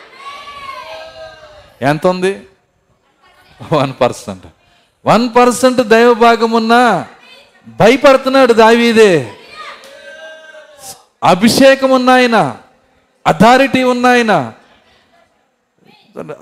ఎంత 1.82 2.06
ఉంది 2.06 2.42
వన్ 3.72 3.92
పర్సెంట్. 4.00 4.46
వన్ 5.06 5.28
పర్సెంట్ 5.36 5.80
దైవ 5.80 6.14
భాగం 6.14 6.50
ఉన్నా 6.50 7.06
భయపడుతున్నాడు 7.68 8.52
దావీదే. 8.52 9.32
అభిషేకం 11.24 11.90
ఉన్న 11.90 12.10
ఆయన 12.10 12.56
అథారిటీ 13.26 13.82
ఉన్న 13.82 14.06
ఆయన. 14.06 14.52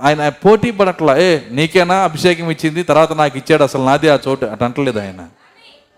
ఆయన 0.03 0.29
పోటీ 0.29 0.71
పడట్లా 0.71 1.17
ఏ 1.17 1.41
నీకేనా 1.51 2.05
అభిషేకం 2.05 2.51
ఇచ్చింది? 2.51 2.83
తర్వాత 2.83 3.13
నాకు 3.13 3.39
ఇచ్చాడు 3.39 3.63
అసలు 3.63 3.83
నాది 3.83 4.09
ఆ 4.09 4.19
చోటు. 4.29 4.47
అటు 4.47 4.65
అంటలేదు 4.65 4.99
ఆయన. 4.99 5.29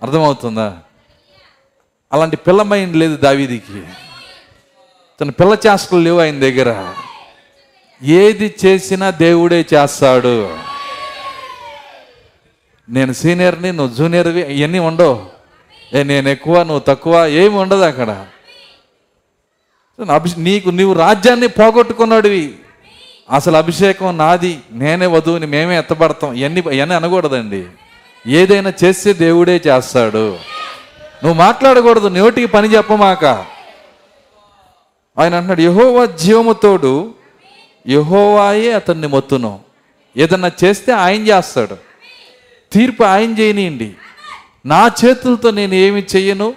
అర్థమవుతుందా? 0.03 0.79
అలాంటి 2.13 2.37
పిల్ల 2.37 2.63
మైండ్ 2.63 2.97
లేదు 2.97 3.17
దావీదికి. 3.17 3.83
తన 5.21 5.31
పిల్ల 5.31 5.57
చేష్టలు 5.67 5.99
లేవు 5.99 6.21
ఆయన 6.21 6.39
దగ్గర. 6.39 6.95
ఏది 8.05 8.55
చేసినా 8.67 9.11
దేవుడే 9.11 9.67
చేస్తాడు. 9.75 10.57
నేను 12.89 13.13
సీనియర్ని 13.13 13.73
నువ్వు 13.73 13.97
జూనియర్వి 13.97 14.41
ఇవన్నీ 14.41 14.79
ఉండవు. 14.79 15.27
ఏ 15.95 16.03
నేను 16.03 16.29
ఎక్కువ 16.29 16.59
నువ్వు 16.59 16.79
తక్కువ 16.79 17.27
ఏమి 17.27 17.57
ఉండదు 17.57 17.81
అక్కడ. 17.81 18.27
అభిషే 20.13 20.35
నీకు 20.39 20.71
నీవు 20.71 20.93
రాజ్యాన్ని 20.93 21.47
పోగొట్టుకున్నాడువి. 21.47 22.55
అసలు 23.31 23.57
అభిషేకం 23.57 24.19
నాది 24.19 24.59
నేనే 24.73 25.07
వధువుని 25.07 25.47
మేమే 25.47 25.79
ఎత్తబడతాం. 25.79 26.35
ఇవన్నీ 26.35 26.63
ఇవన్నీ 26.73 26.95
అనకూడదండి. 26.95 27.65
ఏదైనా 28.27 28.73
చేస్తే 28.85 29.13
దేవుడే 29.13 29.61
చేస్తాడు. 29.67 30.39
నువ్వు 31.25 31.35
మాట్లాడకూడదు 31.35 32.09
నోటికి 32.09 32.47
పని 32.47 32.69
చెప్పమాక. 32.69 33.25
ఆయన 35.19 35.35
అంటున్నాడు 35.35 35.61
యహోవా 35.61 36.05
జీవముతోడు 36.05 37.15
యహోవాయే 37.89 38.73
అతన్ని 38.73 39.07
మొత్తును. 39.07 39.61
ఏదన్నా 40.17 40.51
చేస్తే 40.65 40.93
ఆయన 40.93 41.29
చేస్తాడు. 41.29 41.77
తీర్పు 42.73 43.03
ఆయన 43.03 43.39
చేయనియండి. 43.39 43.93
నా 44.67 44.91
చేతులతో 45.05 45.51
నేను 45.51 45.75
ఏమి 45.75 46.03
చెయ్యను 46.17 46.55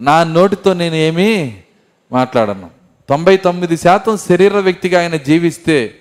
నా 0.00 0.24
నోటితో 0.24 0.74
నేను 0.74 0.94
ఏమీ 0.94 1.54
మాట్లాడను. 2.12 2.70
తొంభై 3.08 3.36
తొమ్మిది 3.36 3.76
శాతం 3.76 4.16
శరీర 4.16 4.56
వ్యక్తిగా 4.56 5.00
ఆయన 5.00 5.16
జీవిస్తే 5.16 5.94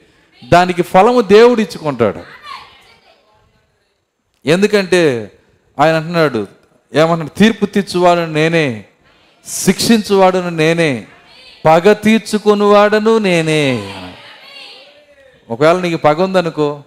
దానికి 0.49 0.81
ఫలము 0.81 1.21
దేవుడు 1.21 1.61
ఇచ్చుకుంటాడు. 1.61 2.19
ఎందుకంటే 4.45 5.31
ఆయన 5.79 5.95
అంటున్నాడు 5.95 6.47
ఏమంటున్నాడు 6.93 7.38
తీర్పు 7.38 7.65
తీర్చువాడను 7.65 8.33
నేనే 8.33 8.85
శిక్షించువాడను 9.47 10.49
నేనే 10.49 11.05
పగ 11.65 11.93
తీర్చుకునివాడను 11.93 13.17
నేనే. 13.17 14.01
ఒకవేళ 15.49 15.79
నీకు 15.79 15.97
పగ 15.97 16.23
ఉందనుకో 16.23 16.84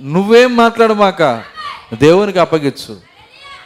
నువ్వేం 0.00 0.56
మాట్లాడమాక? 0.56 1.44
దేవునికి 1.94 2.38
అప్పగించు. 2.38 3.00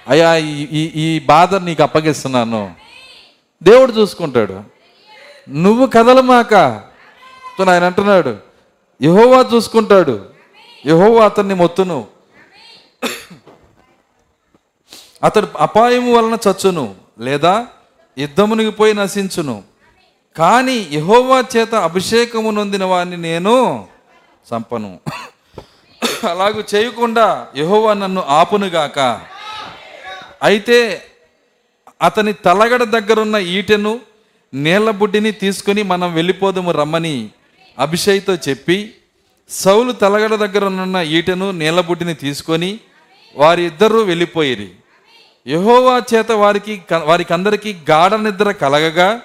అయ్యా 0.08 0.37
ఈ- 0.37 0.92
ఈ 0.94 1.18
బాధ 1.18 1.54
నీకు 1.54 1.82
అప్పగిస్తున్నాను. 1.82 2.74
దేవుడు 3.62 3.92
చూసుకుంటాడు. 3.92 4.62
నువ్వు 5.48 5.87
కదలమాక? 5.87 6.54
ఆయన 7.68 7.84
అంటున్నాడు 7.84 8.37
యహోవా 9.02 9.44
చూసుకుంటాడు. 9.54 10.26
యహోవా 10.87 11.24
అతన్ని 11.24 11.54
మొత్తును. 11.54 12.06
అతడు 15.24 15.48
అపాయము 15.58 16.12
వలన 16.16 16.37
చచ్చును 16.48 16.94
లేదా 17.18 17.66
యుద్ధమునికి 18.18 18.70
పోయి 18.70 18.94
నశించును. 18.94 19.62
కానీ 20.38 20.88
యహోవా 20.92 21.44
చేత 21.57 21.74
అభిషేకము 21.74 22.51
నొందిన 22.51 22.85
వాడిని 22.85 23.16
నేను 23.16 23.87
చంపను. 24.51 24.98
అలాగూ 26.29 26.62
చేయకుండా 26.74 27.46
యహోవా 27.57 27.94
నన్ను 27.94 28.22
ఆపునుగాక. 28.29 28.98
అయితే 30.42 31.03
అతని 32.03 32.33
తలగడ 32.33 32.83
దగ్గరున్న 32.83 33.37
ఈటెను 33.37 34.01
నీళ్ళ 34.55 34.90
బుడ్డిని 34.90 35.33
తీసుకుని 35.33 35.83
మనం 35.83 36.14
వెళ్ళిపోదాము 36.14 36.72
రమ్మని 36.72 37.31
అభిషేక్తో 37.79 38.35
చెప్పి 38.35 38.94
సౌలు 39.51 39.92
తలగడ 39.92 40.35
దగ్గర 40.35 40.64
ఉన్న 40.64 40.96
ఈటెను 40.96 41.51
నీళ్ళ 41.51 41.81
బుడ్డిని 41.81 42.14
తీసుకొని 42.14 42.81
వారిద్దరూ 43.37 44.03
వెళ్ళిపోయిరి. 44.03 44.70
యహోవా 45.46 46.03
చేత 46.14 46.33
వారికి 46.33 46.83
వారికి 47.05 47.33
అందరికీ 47.33 47.77
గాఢ 47.90 48.14
నిద్ర 48.14 48.51
కలగగా 48.53 49.20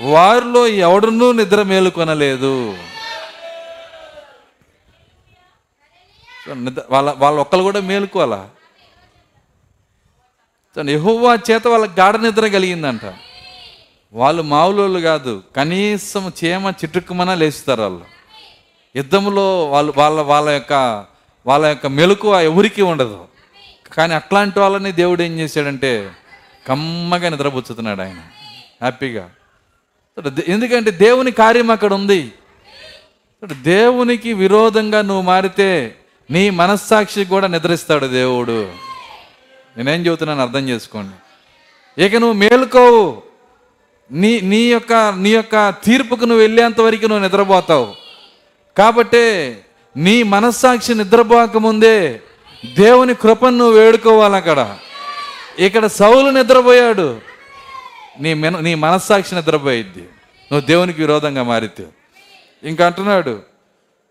వారిలో 0.00 0.66
ఎవడునూ 0.66 1.32
నిద్ర 1.32 1.62
మేలుకొనలేదు. 1.62 2.78
వాళ్ళ 6.90 7.14
వాళ్ళ 7.18 7.40
ఒక్కరు 7.40 7.62
కూడా 7.62 7.80
మేలుకోవాలా? 7.80 8.50
యహోవా 10.88 11.38
చేత 11.50 11.66
వాళ్ళకి 11.66 12.00
గాఢ 12.00 12.16
నిద్ర 12.16 12.48
కలిగిందంట. 12.48 13.00
వాళ్ళు 14.12 14.42
మామూలు 14.42 15.00
కాదు 15.00 15.42
కనీసం 15.56 16.32
చేమ 16.44 16.68
చిట్టుకుమన 16.68 17.34
లేస్తారు 17.34 17.82
వాళ్ళు. 17.82 18.04
యుద్ధంలో 18.96 19.70
వాళ్ళు 19.70 19.94
వాళ్ళ 19.96 20.20
వాళ్ళ 20.20 20.48
యొక్క 20.50 21.06
వాళ్ళ 21.46 21.66
యొక్క 21.66 21.86
మెలకు 21.86 22.40
ఎవరికి 22.40 22.82
ఉండదు. 22.82 23.24
కానీ 23.92 24.14
అట్లాంటి 24.14 24.60
వాళ్ళని 24.60 24.92
దేవుడు 24.92 25.22
ఏం 25.22 25.38
చేశాడంటే 25.38 26.10
కమ్మగా 26.68 27.28
నిద్రపుచ్చుతున్నాడు 27.28 28.02
ఆయన. 28.02 28.18
హ్యాపీగా. 28.80 29.30
ఎందుకంటే 30.48 30.90
దేవుని 30.90 31.30
కార్యం 31.30 31.70
అక్కడ 31.70 31.92
ఉంది. 31.92 32.32
దేవునికి 33.62 34.32
విరోధంగా 34.32 35.02
నువ్వు 35.02 35.22
మారితే 35.22 35.94
నీ 36.30 36.50
మనస్సాక్షి 36.50 37.24
కూడా 37.24 37.46
నిద్రిస్తాడు 37.46 38.06
దేవుడు. 38.06 38.72
నేనేం 39.76 40.06
చెబుతున్నాను 40.06 40.42
అర్థం 40.42 40.68
చేసుకోండి. 40.68 41.14
ఇక 42.04 42.14
నువ్వు 42.14 42.32
మేలుకోవు. 42.32 43.22
నీ 44.12 44.40
నీ 44.40 44.56
యొక్క 44.56 45.14
నీ 45.16 45.30
యొక్క 45.30 45.74
తీర్పుకు 45.84 46.20
నువ్వు 46.20 46.42
వెళ్ళేంత 46.42 46.80
వరకు 46.80 47.06
నువ్వు 47.06 47.26
నిద్రపోతావు. 47.26 47.94
కాబట్టి 48.78 49.56
నీ 49.96 50.22
మనస్సాక్షి 50.22 50.94
నిద్రపోకముందే 50.94 52.20
దేవుని 52.76 53.14
కృపను 53.14 53.56
నువ్వు 53.56 53.74
వేడుకోవాలి 53.74 54.36
అక్కడ. 54.36 54.76
ఇక్కడ 55.58 55.86
సౌలు 55.86 56.30
నిద్రపోయాడు. 56.30 57.33
నీ 58.20 58.34
మెన 58.34 58.60
నీ 58.60 58.74
మనస్సాక్షి 58.74 59.34
నిద్రపోయిద్ది. 59.34 60.02
నువ్వు 60.50 60.60
దేవునికి 60.60 61.00
విరోధంగా 61.00 61.42
మారితే. 61.42 61.86
ఇంకా 62.62 62.86
అంటున్నాడు 62.86 63.42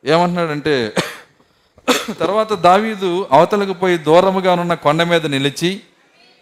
ఏమంటున్నాడంటే 0.06 0.94
తర్వాత 2.20 2.54
దావీదు 2.54 3.28
అవతలకు 3.32 3.74
పోయి 3.74 3.98
దూరముగా 3.98 4.54
ఉన్న 4.54 4.74
కొండ 4.74 5.04
మీద 5.04 5.26
నిలిచి 5.26 5.82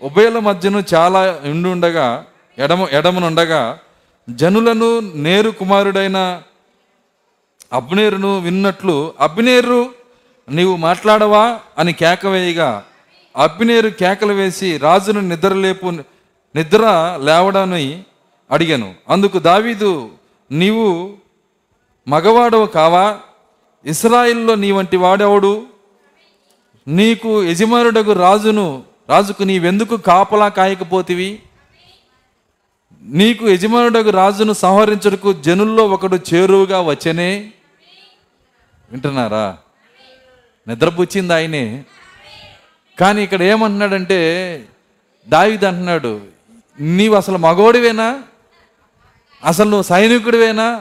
ఉభయల 0.02 0.40
మధ్యను 0.40 0.84
చాలా 0.94 1.40
ఉండి 1.46 1.70
ఉండగా 1.70 2.26
ఎడమ 2.60 2.88
ఎడమనుండగా 2.92 3.80
జనులను 4.30 5.00
నేరు 5.00 5.50
కుమారుడైన 5.50 6.42
అబ్నేరును 7.74 8.40
విన్నట్లు 8.40 9.14
అబ్నేరు 9.20 9.90
నీవు 10.50 10.76
మాట్లాడవా 10.76 11.60
అని 11.78 11.94
కేక 11.94 12.26
వేయగా 12.26 12.84
అబ్నేరు 13.38 13.90
కేకలు 13.90 14.34
వేసి 14.34 14.78
రాజును 14.78 15.22
నిద్రలేపు 15.22 15.92
నిద్ర 16.56 16.80
లేవడాన్ని 17.24 18.04
అడిగాను. 18.52 18.96
అందుకు 19.10 19.40
దావీదు 19.40 20.10
నీవు 20.52 21.18
మగవాడవు 22.08 22.66
కావా? 22.66 23.20
ఇస్రాయిల్లో 23.86 24.56
నీ 24.56 24.72
వంటి 24.72 24.98
వాడెవడు? 24.98 25.68
నీకు 26.88 27.44
యజమానుడకు 27.44 28.14
రాజును 28.14 28.84
రాజుకు 29.10 29.44
నీవెందుకు 29.44 29.98
కాపలా 29.98 30.48
కాయకపోతివి? 30.48 31.40
నీకు 33.02 33.50
యజమానుడకు 33.50 34.10
రాజును 34.10 34.54
సంహరించుటకు 34.54 35.34
జనుల్లో 35.34 35.88
ఒకడు 35.88 36.20
చేరువుగా 36.34 36.82
వచ్చనే? 36.82 37.52
వింటున్నారా? 38.92 39.58
నిద్రపుచ్చింది 40.68 41.34
ఆయనే 41.34 41.84
కానీ 43.00 43.24
ఇక్కడ 43.24 43.42
ఏమంటున్నాడంటే 43.42 44.20
దావిది 45.30 45.66
అంటున్నాడు 45.66 46.22
నీవు 46.80 47.16
అసలు 47.16 47.38
మగోడివేనా? 47.38 48.24
అసలు 49.46 49.70
నువ్వు 49.70 49.84
సైనికుడివేనా? 49.84 50.72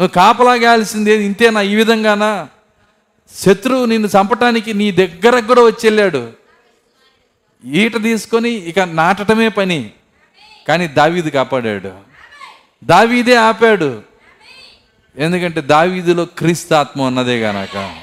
నువ్వు 0.00 0.08
కాపలాగాల్సిందే 0.08 1.24
ఇంతేనా? 1.24 1.60
ఈ 1.60 1.76
విధంగానా? 1.76 2.48
శత్రువు 3.34 3.84
నిన్ను 3.84 4.08
చంపటానికి 4.08 4.74
నీ 4.74 4.92
దగ్గరకు 4.92 5.46
కూడా 5.46 5.62
వచ్చి 5.62 5.80
వెళ్ళాడు. 5.84 6.32
ఈట 7.64 8.02
తీసుకొని 8.02 8.50
ఇక 8.50 8.78
నాటటమే 8.78 9.48
పని. 9.48 9.90
కానీ 10.68 10.88
దావీదు 10.88 11.30
కాపాడాడు. 11.30 11.92
దావీదే 12.84 13.34
ఆపాడు. 13.34 14.02
ఎందుకంటే 15.16 15.60
దావీదులో 15.60 16.24
క్రీస్తాత్మ 16.24 17.02
ఉన్నదే 17.02 17.40
గనక. 17.40 17.96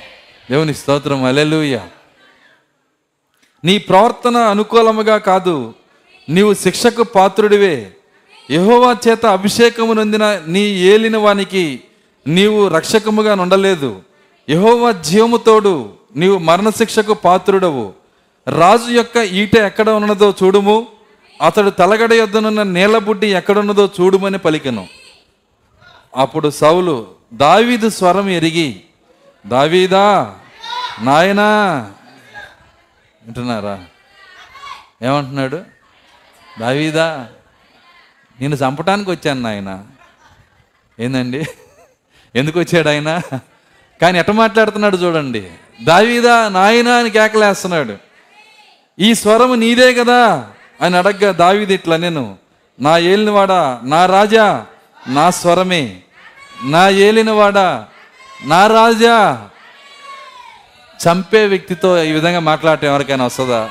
దేవుని 0.52 0.74
స్తోత్రం. 0.74 1.24
అలెలుయ్య 1.24 1.82
నీ 3.64 3.78
ప్రవర్తన 3.78 4.38
అనుకూలముగా 4.38 5.18
కాదు. 5.18 5.74
నీవు 6.30 6.54
శిక్షకు 6.54 7.04
పాత్రుడివే. 7.04 7.92
యహోవా 8.52 8.96
చేత 9.08 9.26
అభిషేకము 9.26 9.94
నొందిన 9.94 10.42
నీ 10.48 10.60
ఏలిన 10.60 11.18
వానికి 11.18 11.82
నీవు 12.28 12.68
రక్షకముగా 12.68 13.36
నుండలేదు. 13.36 14.02
యహోవా 14.50 14.92
జీవముతోడు 14.92 15.94
నీవు 16.16 16.38
మరణశిక్షకు 16.38 17.14
పాత్రుడవు. 17.14 17.94
రాజు 18.48 18.92
యొక్క 18.92 19.18
ఈట 19.18 19.56
ఎక్కడ 19.56 19.90
ఉన్నదో 19.90 20.34
చూడుము. 20.44 20.88
అతడు 21.46 21.70
తలగడ 21.70 22.14
యొద్దనున్న 22.14 22.64
నీలబుడ్డి 22.64 23.28
ఎక్కడున్నదో 23.28 23.90
చూడుమని 24.02 24.38
పలికెను. 24.38 24.88
అప్పుడు 26.16 26.50
సౌలు 26.50 27.08
దావీదు 27.34 27.90
స్వరం 27.90 28.30
ఎరిగి 28.30 28.80
దావీదా 29.48 30.36
నాయనా 31.02 31.48
వింటున్నారా 33.24 33.86
ఏమంటున్నాడు? 35.04 35.71
దావీదా 36.60 37.28
నేను 38.42 38.56
చంపటానికి 38.56 39.12
వచ్చాను 39.12 39.42
నాయన. 39.42 39.84
ఏందండి? 41.00 41.46
ఎందుకు 42.36 42.60
వచ్చాడు 42.60 42.90
ఆయన? 42.90 43.22
కానీ 44.02 44.20
ఎట 44.20 44.32
మాట్లాడుతున్నాడు 44.32 44.98
చూడండి. 44.98 45.52
దావీదా 45.84 46.50
నాయనా 46.50 46.96
అని 46.96 47.10
కేకలేస్తున్నాడు. 47.10 47.98
ఈ 49.00 49.14
స్వరము 49.14 49.56
నీదే 49.56 49.94
కదా 49.94 50.50
అని 50.82 50.98
అడగ్గా 50.98 51.32
దావీది 51.32 51.74
ఇట్లా 51.74 51.98
నేను 51.98 52.38
నా 52.80 52.98
ఏలినవాడా 52.98 53.80
నా 53.84 54.06
రాజా 54.06 54.66
నా 55.08 55.30
స్వరమే. 55.30 56.02
నా 56.64 56.90
ఏలినవాడా 56.90 57.88
నా 58.46 58.68
రాజా. 58.68 59.50
చంపే 61.08 61.46
వ్యక్తితో 61.46 62.04
ఈ 62.04 62.12
విధంగా 62.12 62.40
మాట్లాడటం 62.40 62.88
ఎవరికైనా 62.88 63.26
వస్తుందా? 63.26 63.70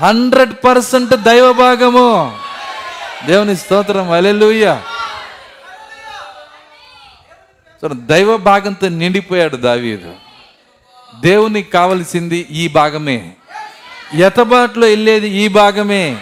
హండ్రెడ్ 0.00 0.52
పర్సెంట్ 0.64 1.16
దైవ 1.16 1.52
భాగము 1.52 2.38
దేవుని 3.26 3.56
స్తోత్రం. 3.56 4.10
అలెలుయ్య 4.10 4.80
దైవ 7.92 8.36
భాగంతో 8.36 8.88
నిండిపోయాడు 8.88 9.56
దావీదు. 9.56 10.14
దేవునికి 11.20 11.70
కావలసింది 11.70 12.36
ఈ 12.36 12.68
భాగమే. 12.68 13.32
ఎతబాట్లో 14.14 14.86
వెళ్ళేది 14.86 15.28
ఈ 15.28 15.48
భాగమే. 15.48 16.16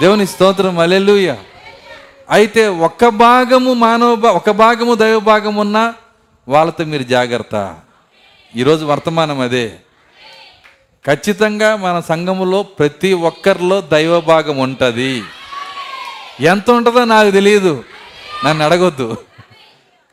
దేవుని 0.00 0.26
స్తోత్రం. 0.26 0.78
అలెలుయ్య 0.78 1.36
అయితే 2.30 2.68
ఒక 2.68 3.06
భాగము 3.06 3.74
మానవ 3.74 4.26
ఒక 4.26 4.50
భాగము 4.50 4.94
దైవ 4.94 5.20
భాగం 5.20 5.56
ఉన్నా 5.56 5.94
వాళ్ళతో 6.48 6.84
మీరు 6.84 7.02
జాగ్రత్త. 7.02 7.76
ఈరోజు 8.56 8.84
వర్తమానం 8.84 9.40
అదే. 9.40 9.72
ఖచ్చితంగా 11.06 11.76
మన 11.76 12.00
సంఘములో 12.00 12.62
ప్రతి 12.62 13.12
ఒక్కరిలో 13.12 13.80
దైవ 13.80 14.20
భాగం 14.20 14.58
ఉంటుంది. 14.58 15.22
ఎంత 16.40 16.70
ఉంటుందో 16.70 17.04
నాకు 17.04 17.30
తెలియదు 17.30 17.84
నన్ను 18.44 18.64
అడగొద్దు. 18.64 19.18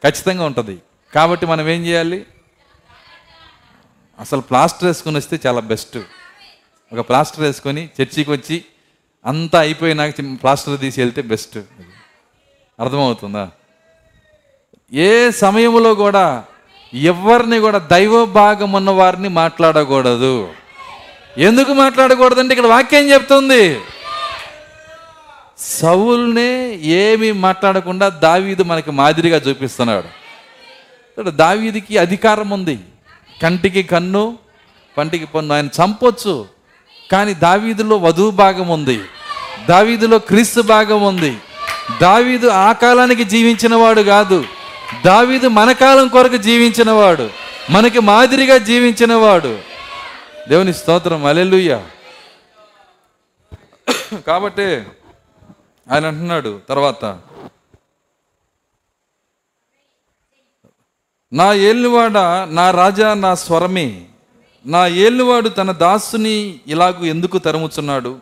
ఖచ్చితంగా 0.04 0.46
ఉంటుంది. 0.46 0.78
కాబట్టి 1.16 1.46
మనం 1.46 1.70
ఏం 1.70 1.86
చేయాలి? 1.86 2.26
అసలు 4.20 4.42
ప్లాస్టర్ 4.42 4.84
వేసుకొని 4.84 5.18
వస్తే 5.18 5.40
చాలా 5.48 5.60
బెస్ట్. 5.60 5.98
ఒక 6.94 7.10
ప్లాస్టర్ 7.10 7.40
వేసుకొని 7.40 7.90
చర్చికి 8.02 8.32
వచ్చి 8.32 8.66
అంతా 9.26 9.60
అయిపోయినాక 9.60 10.14
ప్లాస్టర్ 10.20 10.80
తీసి 10.80 11.02
వెళ్తే 11.02 11.22
బెస్ట్. 11.22 11.58
అర్థమవుతుందా? 12.80 13.50
ఏ 14.94 15.32
సమయంలో 15.32 15.96
కూడా 15.96 16.46
ఎవరిని 16.94 17.60
కూడా 17.60 17.78
దైవ 17.78 18.26
భాగం 18.26 18.72
ఉన్న 18.72 18.90
వారిని 18.90 19.30
మాట్లాడకూడదు. 19.30 20.54
ఎందుకు 21.38 21.74
మాట్లాడకూడదంటే 21.74 22.54
ఇక్కడ 22.54 22.70
వాక్యం 22.70 23.10
చెప్తుంది. 23.10 23.80
సౌల్నే 25.60 26.76
ఏమి 26.76 27.32
మాట్లాడకుండా 27.32 28.10
దావీదు 28.10 28.64
మనకి 28.64 28.92
మాదిరిగా 28.92 29.38
చూపిస్తున్నాడు. 29.38 30.24
దావీదికి 31.30 31.98
అధికారం 31.98 32.50
ఉంది. 32.50 32.80
కంటికి 33.42 33.84
కన్ను 33.84 34.38
పంటికి 34.98 35.26
పన్ను 35.26 35.56
ఆయన 35.56 35.66
చంపొచ్చు. 35.66 36.46
కానీ 37.12 37.34
దావీదులో 37.34 37.98
వధువు 37.98 38.32
భాగం 38.32 38.68
ఉంది. 38.68 39.02
దావీదులో 39.70 40.20
క్రీస్తు 40.20 40.62
భాగం 40.62 41.04
ఉంది. 41.04 41.38
దావీదు 42.02 42.48
ఆ 42.48 42.72
కాలానికి 42.72 43.24
జీవించిన 43.24 43.76
వాడు 43.76 44.02
కాదు. 44.02 44.46
దావీదు 45.06 45.48
మన 45.48 45.72
కాలం 45.72 46.08
కొరకు 46.08 46.38
జీవించినవాడు. 46.38 47.30
మనకి 47.70 48.00
మాదిరిగా 48.00 48.58
జీవించినవాడు. 48.58 49.73
దేవుని 50.50 50.74
స్తోత్రం. 50.74 51.26
అలెలుయ్య 51.26 51.86
కాబట్టి 54.28 54.66
ఆయన 55.92 56.06
అంటున్నాడు 56.06 56.62
తర్వాత. 56.70 57.06
నా 61.34 61.54
ఏళ్ళువాడ 61.54 62.18
నా 62.52 62.72
రాజా 62.72 63.14
నా 63.14 63.36
స్వరమే. 63.36 64.06
నా 64.66 64.88
ఏళ్ళువాడు 64.88 65.50
తన 65.50 65.72
దాసుని 65.72 66.60
ఇలాగూ 66.68 67.06
ఎందుకు 67.06 67.38
తరుముచున్నాడు? 67.38 68.20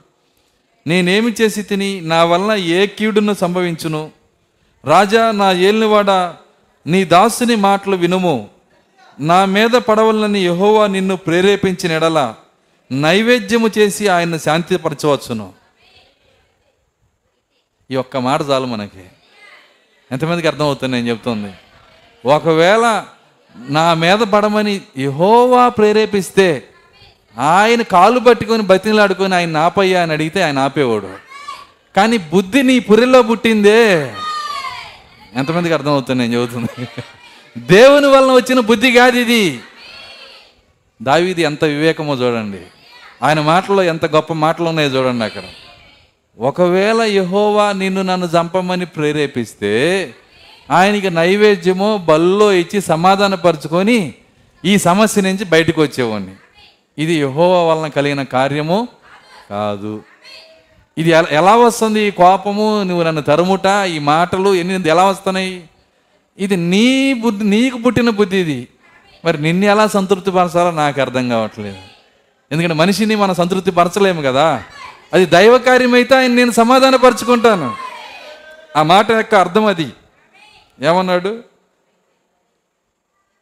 నేనేమి 0.87 1.31
చేసి 1.41 1.63
తిని 1.63 2.01
నా 2.01 2.23
వలన 2.23 2.55
ఏ 2.55 2.87
కీడును 2.87 3.33
సంభవించును? 3.33 4.11
రాజా 4.85 5.31
నా 5.31 5.51
ఏలినవాడ 5.51 6.11
నీ 6.85 7.05
దాసుని 7.05 7.55
మాటలు 7.55 7.95
వినుము. 7.95 8.49
నా 9.19 9.45
మీద 9.45 9.69
పడవలని 9.69 10.45
యహోవా 10.45 10.87
నిన్ను 10.87 11.15
ప్రేరేపించిన 11.15 11.91
ఎడల 11.91 12.33
నైవేద్యము 12.91 13.69
చేసి 13.77 14.07
ఆయన 14.07 14.37
శాంతిపరచవచ్చును. 14.37 15.53
ఈ 17.91 17.95
ఒక్క 17.95 18.17
మాట 18.17 18.41
చాలు 18.49 18.65
మనకి. 18.65 19.03
ఎంతమందికి 20.11 20.47
అర్థమవుతుంది 20.47 20.95
నేను 20.95 21.09
చెప్తుంది? 21.09 21.53
ఒకవేళ 22.25 23.05
నా 23.55 23.93
మీద 23.93 24.17
పడమని 24.17 24.81
యహోవా 24.97 25.69
ప్రేరేపిస్తే 25.69 26.67
ఆయన 27.37 27.81
కాలు 27.81 28.19
పట్టుకొని 28.19 28.63
బతిలాడుకొని 28.63 29.35
ఆయన 29.35 29.57
ఆపయ్యా 29.57 30.01
అని 30.01 30.11
అడిగితే 30.11 30.41
ఆయన 30.41 30.59
ఆపేవాడు. 30.59 31.15
కానీ 31.95 32.17
బుద్ధి 32.17 32.63
నీ 32.63 32.79
పురిలో 32.79 33.21
పుట్టిందే. 33.21 34.13
ఎంతమందికి 35.33 35.73
అర్థమవుతుంది 35.73 36.27
నేను 36.27 36.41
చెబుతుంది? 36.41 36.87
దేవుని 37.57 38.07
వలన 38.07 38.31
వచ్చిన 38.31 38.59
బుద్ధి 38.59 38.91
కాదు 38.91 39.17
ఇది. 39.17 39.59
దావీది 41.01 41.41
ఎంత 41.41 41.63
వివేకమో 41.63 42.13
చూడండి. 42.13 42.57
ఆయన 43.23 43.39
మాటలో 43.39 43.83
ఎంత 43.83 44.05
గొప్ప 44.05 44.33
మాటలు 44.33 44.65
ఉన్నాయో 44.65 44.89
చూడండి 44.89 45.25
అక్కడ. 45.25 45.41
ఒకవేళ 46.39 47.01
యహోవా 47.01 47.71
నిన్ను 47.71 48.01
నన్ను 48.01 48.25
చంపమని 48.25 48.85
ప్రేరేపిస్తే 48.85 50.13
ఆయనకి 50.71 51.09
నైవేద్యమో 51.09 51.97
బల్లో 51.97 52.53
ఇచ్చి 52.53 52.81
సమాధానపరుచుకొని 52.81 54.13
ఈ 54.65 54.77
సమస్య 54.77 55.21
నుంచి 55.21 55.45
బయటకు 55.45 55.81
వచ్చేవాడిని. 55.81 56.31
ఇది 56.97 57.13
యహోవా 57.13 57.73
వలన 57.73 57.87
కలిగిన 57.87 58.23
కార్యము 58.23 58.87
కాదు. 59.49 60.03
ఇది 60.97 61.09
ఎలా 61.09 61.27
ఎలా 61.31 61.55
వస్తుంది 61.55 62.01
ఈ 62.01 62.11
కోపము? 62.11 62.83
నువ్వు 62.83 63.03
నన్ను 63.03 63.21
తరుముట 63.21 63.65
ఈ 63.87 63.99
మాటలు 63.99 64.55
ఎన్ని 64.55 64.89
ఎలా 64.89 65.05
వస్తున్నాయి? 65.05 65.63
ఇది 66.41 66.57
నీ 66.57 67.13
బుద్ధి 67.13 67.45
నీకు 67.45 67.77
పుట్టిన 67.77 68.09
బుద్ధి 68.09 68.37
ఇది. 68.37 68.67
మరి 69.25 69.41
నిన్ను 69.41 69.65
ఎలా 69.65 69.87
సంతృప్తి 69.87 70.31
పరచాలో 70.31 70.71
నాకు 70.71 71.01
అర్థం 71.01 71.29
కావట్లేదు. 71.29 71.77
ఎందుకంటే 72.51 72.73
మనిషిని 72.73 73.15
మనం 73.15 73.35
సంతృప్తి 73.35 73.71
పరచలేము 73.71 74.21
కదా. 74.21 74.63
అది 75.13 75.25
దైవ 75.25 75.57
కార్యమైతే 75.57 76.15
ఆయన 76.15 76.31
నేను 76.31 76.51
సమాధానపరుచుకుంటాను. 76.51 77.75
ఆ 78.77 78.83
మాట 78.83 79.11
యొక్క 79.11 79.35
అర్థం 79.35 79.65
అది. 79.65 79.87
ఏమన్నాడు? 80.81 81.43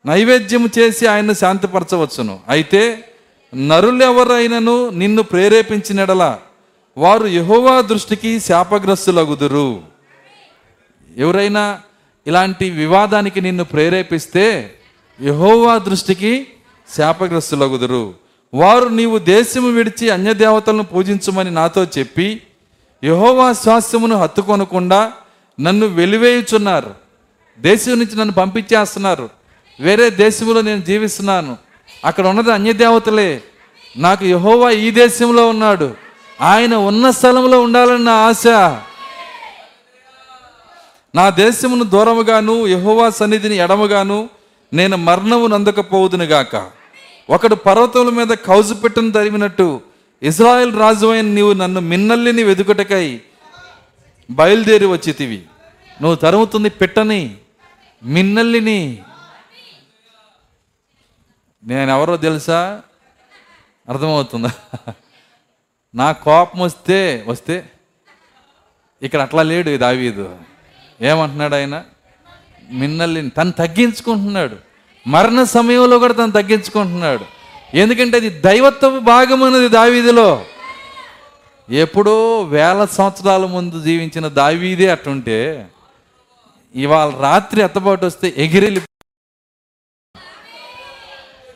నైవేద్యం 0.06 0.70
చేసి 0.80 1.08
ఆయన్ను 1.08 1.34
శాంతిపరచవచ్చును. 1.34 2.40
అయితే 2.50 3.12
నరులెవరైనను 3.56 4.90
నిన్ను 4.90 5.24
ప్రేరేపించినడలా 5.24 6.40
వారు 6.98 7.28
యహోవా 7.28 7.82
దృష్టికి 7.82 8.40
శాపగ్రస్తులగుదురు. 8.40 9.82
ఎవరైనా 11.18 11.82
ఇలాంటి 12.30 12.70
వివాదానికి 12.70 13.42
నిన్ను 13.42 13.64
ప్రేరేపిస్తే 13.64 14.74
యహోవా 15.22 15.78
దృష్టికి 15.78 16.48
శాపగ్రస్తులగుదురు. 16.98 18.14
వారు 18.54 18.88
నీవు 18.88 19.18
దేశము 19.18 19.70
విడిచి 19.70 20.10
అన్యదేవతలను 20.10 20.84
పూజించమని 20.84 21.52
నాతో 21.52 21.84
చెప్పి 21.84 22.42
యహోవా 23.04 23.54
స్వాస్థ్యమును 23.54 24.16
హత్తుకొనకుండా 24.16 25.12
నన్ను 25.60 25.88
వెలివేయుచున్నారు. 25.88 26.92
దేశం 27.60 27.92
నుంచి 27.92 28.16
నన్ను 28.16 28.34
పంపించేస్తున్నారు. 28.34 29.30
వేరే 29.80 30.10
దేశంలో 30.10 30.62
నేను 30.62 30.82
జీవిస్తున్నాను. 30.82 31.58
అక్కడ 32.06 32.28
ఉన్నది 32.28 32.52
అన్యదేవతలే. 32.52 33.44
నాకు 33.98 34.26
యహోవా 34.26 34.70
ఈ 34.70 34.92
దేశంలో 34.92 35.50
ఉన్నాడు. 35.50 35.94
ఆయన 36.42 36.76
ఉన్న 36.76 37.10
స్థలంలో 37.10 37.62
ఉండాలని 37.62 38.04
నా 38.04 38.14
ఆశ. 38.14 38.48
నా 41.16 41.30
దేశమును 41.30 41.84
దూరముగాను 41.84 42.68
యహోవా 42.68 43.10
సన్నిధిని 43.10 43.56
ఎడముగాను 43.56 44.30
నేను 44.74 44.98
మరణము 44.98 45.48
నందకపోదును 45.48 46.24
గాక. 46.24 46.72
ఒకడు 47.30 47.56
పర్వతముల 47.56 48.10
మీద 48.10 48.28
కౌజు 48.28 48.74
పెట్టను 48.74 49.12
తరిమినట్టు 49.12 49.82
ఇజ్రాయెల్ 50.24 50.80
రాజు 50.80 51.08
అయిన 51.08 51.26
నీవు 51.26 51.54
నన్ను 51.54 51.82
మిన్నల్లిని 51.82 52.44
వెదుకుటకై 52.44 53.22
బయలుదేరి 54.32 54.86
వచ్చితివి. 54.86 55.44
నువ్వు 56.02 56.16
తరుముతుంది 56.16 56.70
పెట్టని 56.70 57.38
మిన్నల్లిని 58.04 59.04
నేను 61.64 61.92
ఎవరో 61.92 62.18
తెలుసా? 62.18 62.82
అర్థమవుతుందా? 63.90 64.52
నా 65.96 66.12
కోపం 66.12 66.60
వస్తే 66.60 67.24
వస్తే 67.28 67.70
ఇక్కడ 69.02 69.22
అట్లా 69.22 69.44
లేడు 69.44 69.70
ఇది 69.70 69.78
దావీదు. 69.78 70.38
ఏమంటున్నాడు 71.02 71.56
ఆయన? 71.56 71.84
మిన్నల్ని 72.72 73.30
తను 73.30 73.52
తగ్గించుకుంటున్నాడు. 73.52 74.56
మరణ 75.08 75.44
సమయంలో 75.44 76.00
కూడా 76.00 76.14
తను 76.14 76.32
తగ్గించుకుంటున్నాడు. 76.32 77.26
ఎందుకంటే 77.74 78.18
అది 78.18 78.30
దైవత్వ 78.30 79.00
భాగం 79.00 79.44
అన్నది 79.44 79.70
దావీదిలో. 79.70 80.46
ఎప్పుడో 81.70 82.42
వేల 82.42 82.86
సంవత్సరాల 82.92 83.46
ముందు 83.46 83.84
జీవించిన 83.84 84.28
దావీదే 84.28 84.90
అట్టుంటే 84.90 85.70
ఇవాళ 86.76 87.10
రాత్రి 87.20 87.62
అత్తపాటు 87.62 88.06
వస్తే 88.06 88.34
ఎగిరెళ్ళి 88.38 88.82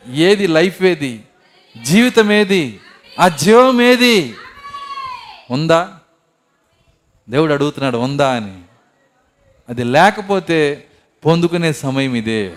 ఏది 0.08 0.46
లైఫ్ 0.46 0.82
ఏది? 0.82 1.24
జీవితం 1.82 2.32
ఏది? 2.32 2.80
ఆ 3.20 3.28
జీవం 3.28 3.82
ఏది? 3.82 4.34
ఉందా? 5.50 5.94
దేవుడు 7.30 7.52
అడుగుతున్నాడు 7.52 7.98
ఉందా 7.98 8.30
అని. 8.30 8.63
అది 9.68 9.84
లేకపోతే 9.84 10.84
పొందుకునే 11.26 11.72
సమయం 11.72 12.14
ఇదే. 12.14 12.52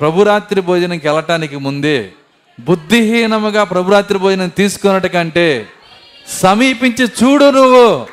ప్రభురాత్రి 0.00 0.60
భోజనంకి 0.60 1.08
వెళ్ళటానికి 1.08 1.56
ముందే 1.56 2.12
బుద్ధిహీనముగా 2.60 3.64
ప్రభురాత్రి 3.64 4.18
భోజనం 4.18 4.48
తీసుకున్నట్టు 4.48 5.08
కంటే 5.08 5.66
సమీపించి 6.28 7.04
చూడు 7.04 7.50
నువ్వు. 7.50 8.06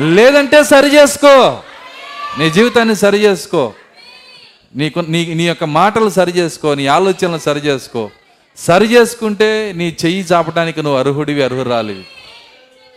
లేదంటే 0.00 0.64
సరి 0.64 0.94
చేసుకో. 0.94 1.62
నీ 2.38 2.50
జీవితాన్ని 2.50 2.96
సరి 2.96 3.16
చేసుకో. 3.16 3.72
నీకు 4.76 5.00
నీ 5.00 5.34
నీ 5.34 5.44
యొక్క 5.44 5.64
మాటలు 5.64 6.08
సరి 6.08 6.30
చేసుకో. 6.30 6.74
నీ 6.74 6.86
ఆలోచనలు 6.86 7.38
సరి 7.38 7.60
చేసుకో. 7.60 8.10
సరి 8.56 8.84
చేసుకుంటే 8.84 9.72
నీ 9.76 9.96
చెయ్యి 10.04 10.26
చాపడానికి 10.32 10.82
నువ్వు 10.82 10.98
అర్హుడివి 10.98 11.42
అర్హురాలివి. 11.42 12.04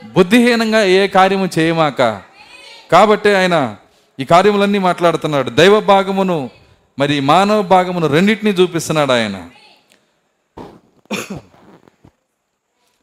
బుద్ధిహీనంగా 0.04 0.84
ఏ 0.84 1.08
కార్యము 1.08 1.50
చేయమాక. 1.60 2.22
కాబట్టి 2.92 3.36
ఆయన 3.36 3.76
ఈ 4.20 4.26
కార్యములన్నీ 4.26 4.80
మాట్లాడుతున్నాడు. 4.80 5.50
దైవ 5.50 5.80
భాగమును 5.80 6.50
మరి 7.00 7.20
మానవ 7.20 7.62
భాగమును 7.62 8.08
రెండింటినీ 8.08 8.52
చూపిస్తున్నాడు 8.52 9.12
ఆయన. 9.12 9.50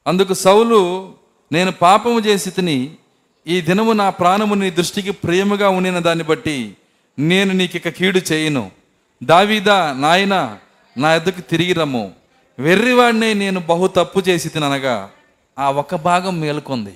అందుకు 0.06 0.34
సౌలు 0.34 1.12
నేను 1.52 1.72
పాపము 1.72 2.20
చేసి 2.20 2.50
తిని 2.50 2.94
ఈ 3.46 3.60
దినము 3.60 3.92
నా 3.92 4.10
ప్రాణము 4.10 4.54
నీ 4.54 4.70
దృష్టికి 4.70 5.10
ప్రేమగా 5.10 5.68
ఉండిన 5.68 5.98
దాన్ని 5.98 6.24
బట్టి 6.24 6.76
నేను 7.18 7.52
నీకు 7.52 7.76
ఇక 7.76 7.88
కీడు 7.88 8.20
చేయను. 8.32 8.70
దావీదా 9.22 9.92
నాయన 9.92 10.58
నా 10.96 11.14
ఎద్దకు 11.14 11.40
తిరిగి 11.40 11.72
రమ్ము. 11.72 12.12
వెర్రివాడిని 12.58 13.34
నేను 13.34 13.60
బహు 13.60 13.86
తప్పు 13.86 14.20
చేసి 14.20 14.48
తిననగా 14.48 15.10
ఆ 15.58 15.70
ఒక్క 15.70 15.94
భాగం 15.94 16.40
మేలుకొంది. 16.40 16.94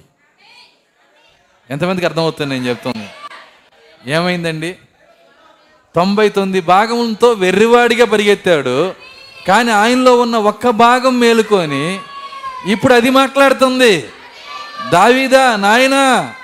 ఎంతమందికి 1.71 2.07
అర్థమవుతుంది 2.07 2.55
నేను 2.55 2.69
చెప్తుంది? 2.69 3.09
ఏమైందండి? 4.09 4.77
తొంభై 5.95 6.29
తొమ్మిది 6.29 6.67
భాగంతో 6.67 7.33
వెర్రివాడిగా 7.33 8.07
పరిగెత్తాడు. 8.07 8.95
కానీ 9.49 9.71
ఆయనలో 9.71 10.21
ఉన్న 10.21 10.37
ఒక్క 10.37 10.71
భాగం 10.71 11.21
మేలుకొని 11.21 12.01
ఇప్పుడు 12.67 12.95
అది 12.95 13.11
మాట్లాడుతుంది. 13.11 14.09
దావీదా 14.93 15.57
నాయనా 15.57 16.35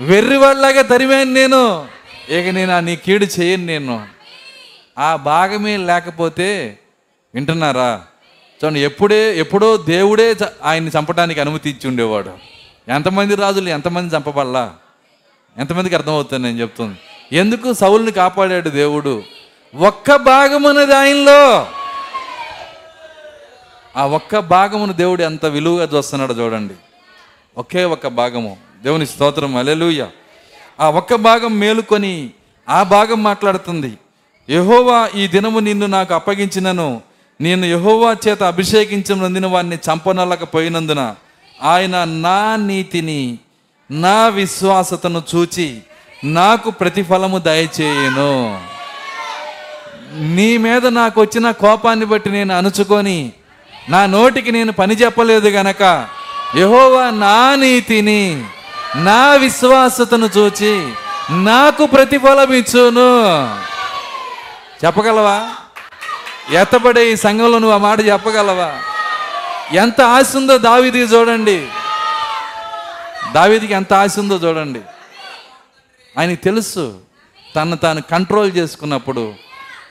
వెర్రివాడిలాగా 0.00 0.82
తరిమాను 0.82 1.32
నేను. 1.32 1.88
ఇక 2.28 2.48
నేను 2.48 2.72
ఆ 2.72 2.80
నీ 2.80 2.96
కీడు 2.96 3.26
చేయను 3.40 3.64
నేను. 3.64 4.06
ఆ 4.98 5.16
భాగమే 5.16 5.76
లేకపోతే 5.76 6.78
వింటున్నారా? 7.34 8.02
చూడండి 8.64 8.80
ఎప్పుడే 8.80 9.38
ఎప్పుడో 9.38 9.76
దేవుడే 9.76 10.32
చ- 10.32 10.52
ఆయన్ని 10.62 10.90
చంపడానికి 10.90 11.40
అనుమతి 11.40 11.70
ఇచ్చి 11.70 11.90
ఉండేవాడు. 11.90 12.30
ఎంతమంది 12.88 13.34
రాజులు 13.34 13.68
ఎంతమంది 13.68 14.16
చంపబడలా? 14.16 14.74
ఎంతమందికి 15.58 15.94
అర్థమవుతుంది 15.94 16.46
నేను 16.46 16.60
చెప్తుంది. 16.60 16.98
ఎందుకు 17.32 17.72
సౌల్ని 17.72 18.12
కాపాడాడు 18.12 18.68
దేవుడు? 18.68 19.22
ఒక్క 19.74 20.16
భాగం 20.16 20.66
అనేది 20.66 20.94
ఆయనలో 20.94 21.66
ఆ 23.96 24.06
ఒక్క 24.06 24.38
భాగమును 24.38 24.92
దేవుడు 24.92 25.22
ఎంత 25.22 25.46
విలువగా 25.46 25.98
చూస్తున్నాడో 25.98 26.34
చూడండి. 26.34 26.74
ఒకే 27.58 27.84
ఒక్క 27.84 28.06
భాగము. 28.08 28.56
దేవుని 28.82 29.06
స్తోత్రం. 29.06 29.56
అలెలుయ 29.56 30.06
ఆ 30.80 30.90
ఒక్క 30.90 31.14
భాగం 31.14 31.58
మేలుకొని 31.58 32.30
ఆ 32.68 32.82
భాగం 32.82 33.22
మాట్లాడుతుంది. 33.22 33.98
యహోవా 34.50 35.10
ఈ 35.16 35.28
దినము 35.28 35.58
నిన్ను 35.58 35.86
నాకు 35.86 36.14
అప్పగించినను. 36.14 37.02
నేను 37.40 37.66
యహోవా 37.66 38.16
చేత 38.28 38.42
అభిషేకించినందున 38.42 39.46
వాడిని 39.46 39.76
చంపనలకపోయినందున 39.76 41.14
ఆయన 41.62 42.04
నా 42.04 42.56
నీతిని 42.56 43.38
నా 43.90 44.28
విశ్వాసతను 44.28 45.22
చూచి 45.34 45.80
నాకు 46.24 46.70
ప్రతిఫలము 46.70 47.38
దయచేయను. 47.38 48.60
నీ 50.12 50.56
మీద 50.56 50.86
నాకు 50.86 51.20
వచ్చిన 51.20 51.50
కోపాన్ని 51.50 52.06
బట్టి 52.06 52.30
నేను 52.30 52.56
అణుచుకొని 52.56 53.32
నా 53.90 54.06
నోటికి 54.06 54.52
నేను 54.52 54.72
పని 54.72 54.94
చెప్పలేదు 54.94 55.48
గనక 55.48 56.06
యహోవా 56.56 57.10
నా 57.10 57.54
నీతిని 57.54 58.44
నా 58.96 59.32
విశ్వాసతను 59.32 60.30
చూచి 60.38 60.88
నాకు 61.30 61.86
ప్రతిఫలం 61.86 62.52
ఇచ్చును 62.52 63.10
చెప్పగలవా? 64.84 65.50
ఎత్తబడే 66.50 67.12
ఈ 67.12 67.16
సంఘంలో 67.16 67.58
నువ్వు 67.58 67.74
ఆ 67.74 67.78
మాట 67.78 68.06
చెప్పగలవా? 68.06 68.72
ఎంత 69.72 70.00
ఆశ 70.00 70.36
ఉందో 70.36 70.58
దావిది 70.58 70.98
చూడండి. 70.98 71.66
దావిదికి 73.32 73.72
ఎంత 73.72 73.92
ఆశ 73.92 74.18
ఉందో 74.18 74.36
చూడండి. 74.36 74.80
ఆయనకు 76.18 76.44
తెలుసు. 76.44 76.98
తను 77.56 77.76
తాను 77.76 78.02
కంట్రోల్ 78.02 78.52
చేసుకున్నప్పుడు 78.56 79.34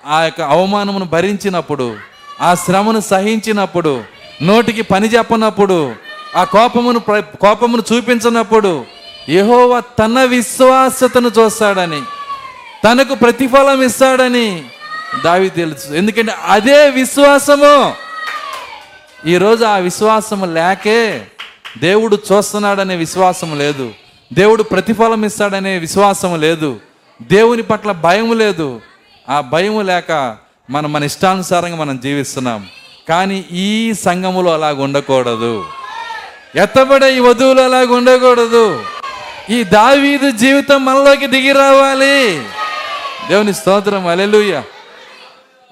ఆ 0.05 0.21
యొక్క 0.21 0.41
అవమానమును 0.41 1.05
భరించినప్పుడు 1.05 1.95
ఆ 2.41 2.55
శ్రమను 2.55 2.99
సహించినప్పుడు 2.99 4.03
నోటికి 4.41 4.81
పని 4.81 5.07
చెప్పనప్పుడు 5.07 5.95
ఆ 6.35 6.43
కోపమును 6.43 6.99
ప్ర- 6.99 7.37
కోపమును 7.41 7.83
చూపించినప్పుడు 7.93 8.85
యెహోవా 9.29 9.79
తన 9.79 10.23
విశ్వాసతను 10.23 11.31
చూస్తాడని 11.39 12.01
తనకు 12.83 13.15
ప్రతిఫలం 13.15 13.81
ఇస్తాడని 13.81 14.63
దావి 15.23 15.49
తెలుసు. 15.49 15.93
ఎందుకంటే 15.93 16.35
అదే 16.47 16.89
విశ్వాసము. 16.89 17.93
ఈరోజు 19.27 19.65
ఆ 19.65 19.77
విశ్వాసము 19.77 20.45
లేకే 20.45 21.27
దేవుడు 21.77 22.17
చూస్తున్నాడనే 22.31 22.95
విశ్వాసం 22.95 23.57
లేదు. 23.59 23.93
దేవుడు 24.33 24.63
ప్రతిఫలం 24.63 25.25
ఇస్తాడనే 25.25 25.77
విశ్వాసం 25.77 26.41
లేదు. 26.41 26.79
దేవుని 27.21 27.61
పట్ల 27.61 27.91
భయం 27.91 28.37
లేదు. 28.37 28.81
ఆ 29.29 29.41
భయం 29.41 29.85
లేక 29.85 30.37
మనం 30.69 30.93
మన 30.93 31.03
ఇష్టానుసారంగా 31.03 31.75
మనం 31.75 31.99
జీవిస్తున్నాం. 31.99 32.67
కానీ 33.09 33.45
ఈ 33.51 33.93
సంఘములో 33.93 34.53
అలాగ 34.53 34.83
ఉండకూడదు. 34.83 35.65
ఎత్తబడే 36.55 37.17
ఈ 37.17 37.19
వధువులు 37.19 37.61
అలాగ 37.61 37.85
ఉండకూడదు. 37.85 38.85
ఈ 39.49 39.63
దావీదు 39.63 40.31
జీవితం 40.31 40.85
మనలోకి 40.85 41.27
దిగి 41.27 41.51
రావాలి. 41.51 42.45
దేవుని 43.29 43.53
స్తోత్రం 43.53 44.07
అలెలుయ 44.07 44.61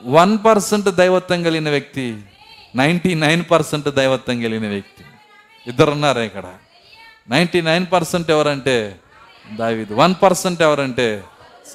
వన్ 0.06 0.38
పర్సెంట్ 0.46 0.90
దైవత్వం 0.90 1.44
కలిగిన 1.44 1.70
వ్యక్తి 1.70 2.18
నైంటీ 2.76 3.14
నైన్ 3.14 3.44
పర్సెంట్ 3.52 3.90
దైవత్వం 3.90 4.42
కలిగిన 4.42 4.68
వ్యక్తి. 4.68 5.04
ఇద్దరున్నారు 5.68 6.20
ఇక్కడ? 6.20 6.44
నైంటీ 7.32 7.62
నైన్ 7.62 7.86
పర్సెంట్ 7.94 8.30
ఎవరంటే 8.32 8.96
దావీదు. 9.60 9.94
వన్ 9.94 10.16
పర్సెంట్ 10.24 10.62
ఎవరంటే 10.62 11.24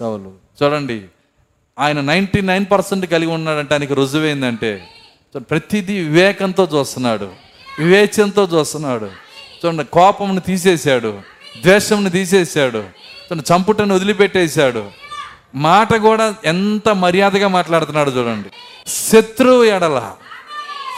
సౌలు. 0.00 0.32
చూడండి 0.62 1.02
ఆయన 1.78 2.00
నైంటీ 2.00 2.40
నైన్ 2.40 2.66
పర్సెంట్ 2.72 3.06
కలిగి 3.06 3.30
ఉన్నాడంటే 3.30 3.74
ఆయనకి 3.74 3.94
రుజువైందంటే 3.94 4.70
ప్రతిదీ 5.36 5.94
వివేకంతో 6.00 6.68
చూస్తున్నాడు 6.74 7.28
వివేచనతో 7.78 8.44
చూస్తున్నాడు. 8.54 9.08
చూడండి 9.60 9.84
కోపంను 9.84 10.40
తీసేశాడు 10.40 11.10
ద్వేషంను 11.62 12.10
తీసేశాడు 12.10 12.78
చూడండి 13.26 13.44
చంపుటను 13.52 13.94
వదిలిపెట్టేశాడు. 13.94 14.82
మాట 15.54 15.94
కూడా 15.96 16.34
ఎంత 16.44 16.88
మర్యాదగా 16.88 17.48
మాట్లాడుతున్నాడు 17.48 18.10
చూడండి. 18.10 18.50
శత్రువు 18.90 19.64
ఎడల 19.64 20.12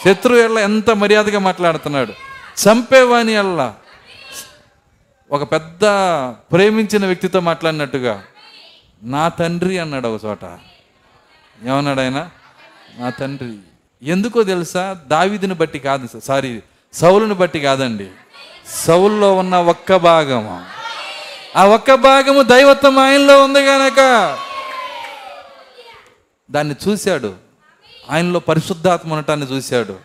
శత్రువు 0.05 0.39
ఎడల 0.39 0.59
ఎంత 0.59 0.91
మర్యాదగా 0.91 1.39
మాట్లాడుతున్నాడు. 1.39 2.13
చంపేవాని 2.63 3.33
ఎడల 3.33 3.73
ఒక 5.31 5.53
పెద్ద 5.53 5.81
ప్రేమించిన 6.53 7.07
వ్యక్తితో 7.07 7.41
మాట్లాడినట్టుగా 7.41 8.23
నా 9.03 9.29
తండ్రి 9.29 9.79
అన్నాడు 9.79 10.09
ఒక 10.09 10.25
చోట. 10.25 10.45
ఏమన్నాడు 11.65 12.01
ఆయన 12.01 12.31
నా 12.99 13.11
తండ్రి. 13.11 13.59
ఎందుకో 14.03 14.43
తెలుసా? 14.43 15.01
దావిదిని 15.07 15.55
బట్టి 15.55 15.79
కాదు 15.79 16.21
సారీ 16.21 16.63
సౌలుని 16.93 17.35
బట్టి 17.35 17.61
కాదండి. 17.61 18.09
సౌల్లో 18.69 19.37
ఉన్న 19.37 19.57
ఒక్క 19.57 19.97
భాగము. 19.97 20.65
ఆ 21.57 21.65
ఒక్క 21.65 21.95
భాగము 21.95 22.43
దైవత్వం 22.43 22.99
ఆయనలో 22.99 23.45
ఉంది 23.45 23.67
కనుక 23.67 24.01
దాన్ని 26.51 26.75
చూశాడు. 26.89 27.35
ఆయనలో 28.11 28.41
పరిశుద్ధాత్మ 28.41 29.13
ఉండటాన్ని 29.13 29.47
చూశాడు. 29.47 29.99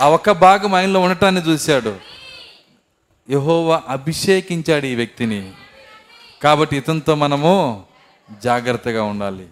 ఆ 0.00 0.08
ఒక్క 0.08 0.30
భాగం 0.30 0.74
ఆయనలో 0.74 1.00
ఉండటాన్ని 1.00 1.40
చూశాడు. 1.40 1.96
యహోవా 3.30 3.82
అభిషేకించాడు 3.88 4.86
ఈ 4.86 4.94
వ్యక్తిని. 4.94 5.50
కాబట్టి 6.42 6.76
ఇతనితో 6.76 7.14
మనము 7.14 7.82
జాగ్రత్తగా 8.42 9.02
ఉండాలి. 9.02 9.46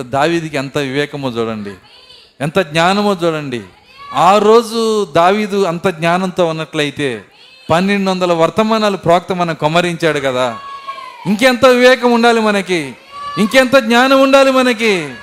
దావీదికి 0.00 0.56
ఎంత 0.56 0.78
వివేకమో 0.78 1.30
చూడండి. 1.30 1.74
ఎంత 2.40 2.58
జ్ఞానమో 2.58 3.14
చూడండి. 3.14 3.62
ఆ 4.12 4.38
రోజు 4.38 5.04
దావీదు 5.04 5.64
అంత 5.64 5.88
జ్ఞానంతో 5.88 6.46
ఉన్నట్లయితే 6.46 7.24
పన్నెండు 7.70 8.10
వందల 8.10 8.32
వర్తమానాలు 8.32 8.96
ప్రోక్త 8.96 9.32
మనం 9.32 9.54
కొమ్మరించాడు 9.54 10.20
కదా. 10.20 10.58
ఇంకెంత 11.26 11.66
వివేకం 11.66 12.12
ఉండాలి 12.12 12.40
మనకి. 12.40 12.94
ఇంకెంత 13.38 13.76
జ్ఞానం 13.76 14.22
ఉండాలి 14.22 14.50
మనకి. 14.50 15.14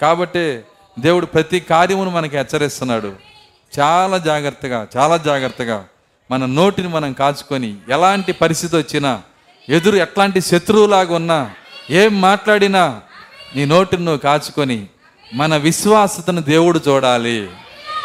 కాబట్టి 0.00 0.60
దేవుడు 0.98 1.26
ప్రతి 1.26 1.60
కార్యమును 1.60 2.10
మనకి 2.10 2.36
హెచ్చరిస్తున్నాడు. 2.36 3.31
చాలా 3.78 4.18
జాగ్రత్తగా 4.18 4.86
చాలా 4.96 5.16
జాగ్రత్తగా 5.16 5.84
మన 6.30 6.46
నోటిని 6.46 6.88
మనం 6.88 7.12
కాచుకొని 7.12 7.76
ఎలాంటి 7.90 8.32
పరిస్థితి 8.32 8.76
వచ్చినా 8.76 9.22
ఎదురు 9.68 9.96
ఎట్లాంటి 9.96 10.40
శత్రువులాగా 10.40 11.14
ఉన్నా 11.14 11.50
ఏం 11.90 12.20
మాట్లాడినా 12.20 13.00
నీ 13.56 13.64
నోటిని 13.64 14.04
నువ్వు 14.04 14.18
కాచుకొని 14.18 14.86
మన 15.34 15.56
విశ్వాసతను 15.56 16.42
దేవుడు 16.42 16.80
చూడాలి. 16.88 17.48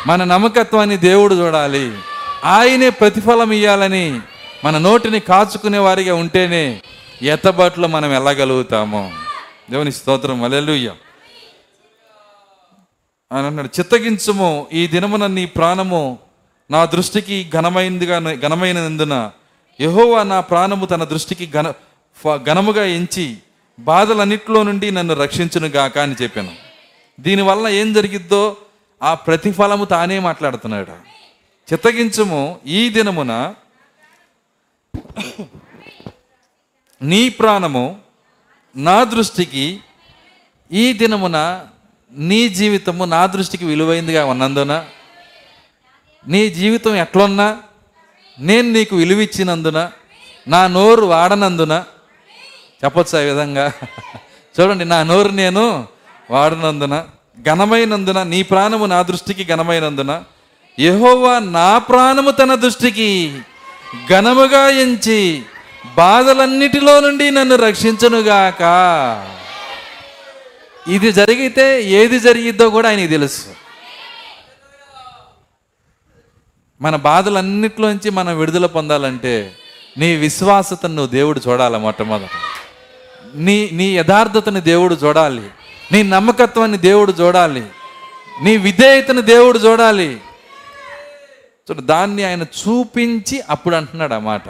మన 0.08 0.24
నమ్మకత్వాన్ని 0.24 0.98
దేవుడు 0.98 1.36
చూడాలి. 1.36 1.98
ఆయనే 2.46 2.90
ప్రతిఫలం 2.90 3.52
ఇవ్వాలని 3.52 4.20
మన 4.66 4.78
నోటిని 4.78 5.20
కాచుకునే 5.20 5.78
వారిగా 5.78 6.16
ఉంటేనే 6.16 6.82
ఎత్తబాటులో 7.22 7.88
మనం 7.88 8.10
వెళ్ళగలుగుతాము 8.10 9.14
దేవుని 9.72 9.92
స్తోత్రం. 9.92 10.44
అలెలుయ్య 10.44 10.92
ఆయన 13.32 13.46
అన్నాడు. 13.46 13.70
చిత్తగించుము 13.80 14.68
ఈ 14.74 14.88
దినమున 14.88 15.28
నీ 15.28 15.46
ప్రాణము 15.46 16.20
నా 16.72 16.86
దృష్టికి 16.86 17.50
ఘనమైనదిగా 17.54 18.34
ఘనమైనందున 18.34 19.32
యహోవా 19.82 20.24
నా 20.24 20.42
ప్రాణము 20.42 20.86
తన 20.86 21.04
దృష్టికి 21.04 21.52
ఘన 21.52 21.74
ఫ- 22.18 22.44
ఘనముగా 22.44 22.84
ఎంచి 22.86 23.38
బాధలన్నిట్లో 23.80 24.64
నుండి 24.64 24.92
నన్ను 24.92 25.14
రక్షించును 25.14 25.68
గాక 25.68 25.98
అని 25.98 26.16
చెప్పాను. 26.22 26.52
దీనివల్ల 27.20 27.68
ఏం 27.68 27.94
జరిగిద్దో 27.94 28.58
ఆ 29.04 29.14
ప్రతిఫలము 29.14 29.86
తానే 29.86 30.20
మాట్లాడుతున్నాడు. 30.20 30.92
చిత్తగించుము 31.74 32.60
ఈ 32.66 32.90
దినమున 32.90 33.54
నీ 37.02 37.30
ప్రాణము 37.30 38.00
నా 38.76 39.04
దృష్టికి 39.04 39.80
ఈ 40.72 40.94
దినమున 40.94 41.66
నీ 42.12 42.50
జీవితము 42.50 43.06
నా 43.06 43.26
దృష్టికి 43.26 43.66
విలువైందిగా 43.66 44.26
ఉన్నందున 44.26 44.86
నీ 46.28 46.50
జీవితం 46.50 46.96
ఎట్లున్నా 46.96 47.58
నేను 48.40 48.72
నీకు 48.72 48.96
విలువిచ్చినందున 48.96 49.90
నా 50.48 50.68
నోరు 50.68 51.06
వాడనందున 51.06 51.84
చెప్పొచ్చు 52.84 53.18
ఆ 53.18 53.22
విధంగా. 53.22 53.72
చూడండి 54.56 54.86
నా 54.86 55.04
నోరు 55.04 55.30
నేను 55.30 55.88
వాడనందున 56.32 57.06
ఘనమైనందున 57.42 58.24
నీ 58.24 58.44
ప్రాణము 58.44 58.86
నా 58.86 59.02
దృష్టికి 59.02 59.46
ఘనమైనందున 59.46 60.24
యహోవా 60.80 61.40
నా 61.40 61.78
ప్రాణము 61.78 62.32
తన 62.32 62.56
దృష్టికి 62.56 63.40
ఘనముగా 64.10 64.70
ఎంచి 64.70 65.42
బాధలన్నిటిలో 65.96 67.00
నుండి 67.00 67.32
నన్ను 67.32 67.56
రక్షించనుగాక. 67.56 68.64
ఇది 70.88 71.12
జరిగితే 71.12 71.84
ఏది 71.84 72.20
జరిగిద్దో 72.20 72.70
కూడా 72.70 72.90
ఆయనకి 72.90 73.08
తెలుసు. 73.08 73.46
మన 76.82 76.96
బాధలన్నిట్లోంచి 76.96 78.10
మనం 78.10 78.40
విడుదల 78.40 78.66
పొందాలంటే 78.66 79.52
నీ 79.98 80.16
విశ్వాసతను 80.16 80.96
నువ్వు 80.96 81.12
దేవుడు 81.12 81.42
చూడాలి 81.48 81.78
మొట్టమొదట. 81.78 82.30
నీ 83.36 83.70
నీ 83.74 83.98
యథార్థతని 83.98 84.62
దేవుడు 84.62 84.96
చూడాలి. 84.96 85.50
నీ 85.92 86.04
నమ్మకత్వాన్ని 86.04 86.78
దేవుడు 86.78 87.12
చూడాలి. 87.12 87.64
నీ 88.44 88.58
విధేయతను 88.58 89.22
దేవుడు 89.22 89.60
చూడాలి. 89.60 90.18
చూడ 91.72 91.80
దాన్ని 91.80 92.24
ఆయన 92.24 92.42
చూపించి 92.42 93.42
అప్పుడు 93.50 93.76
అంటున్నాడు 93.76 94.14
అన్నమాట 94.14 94.42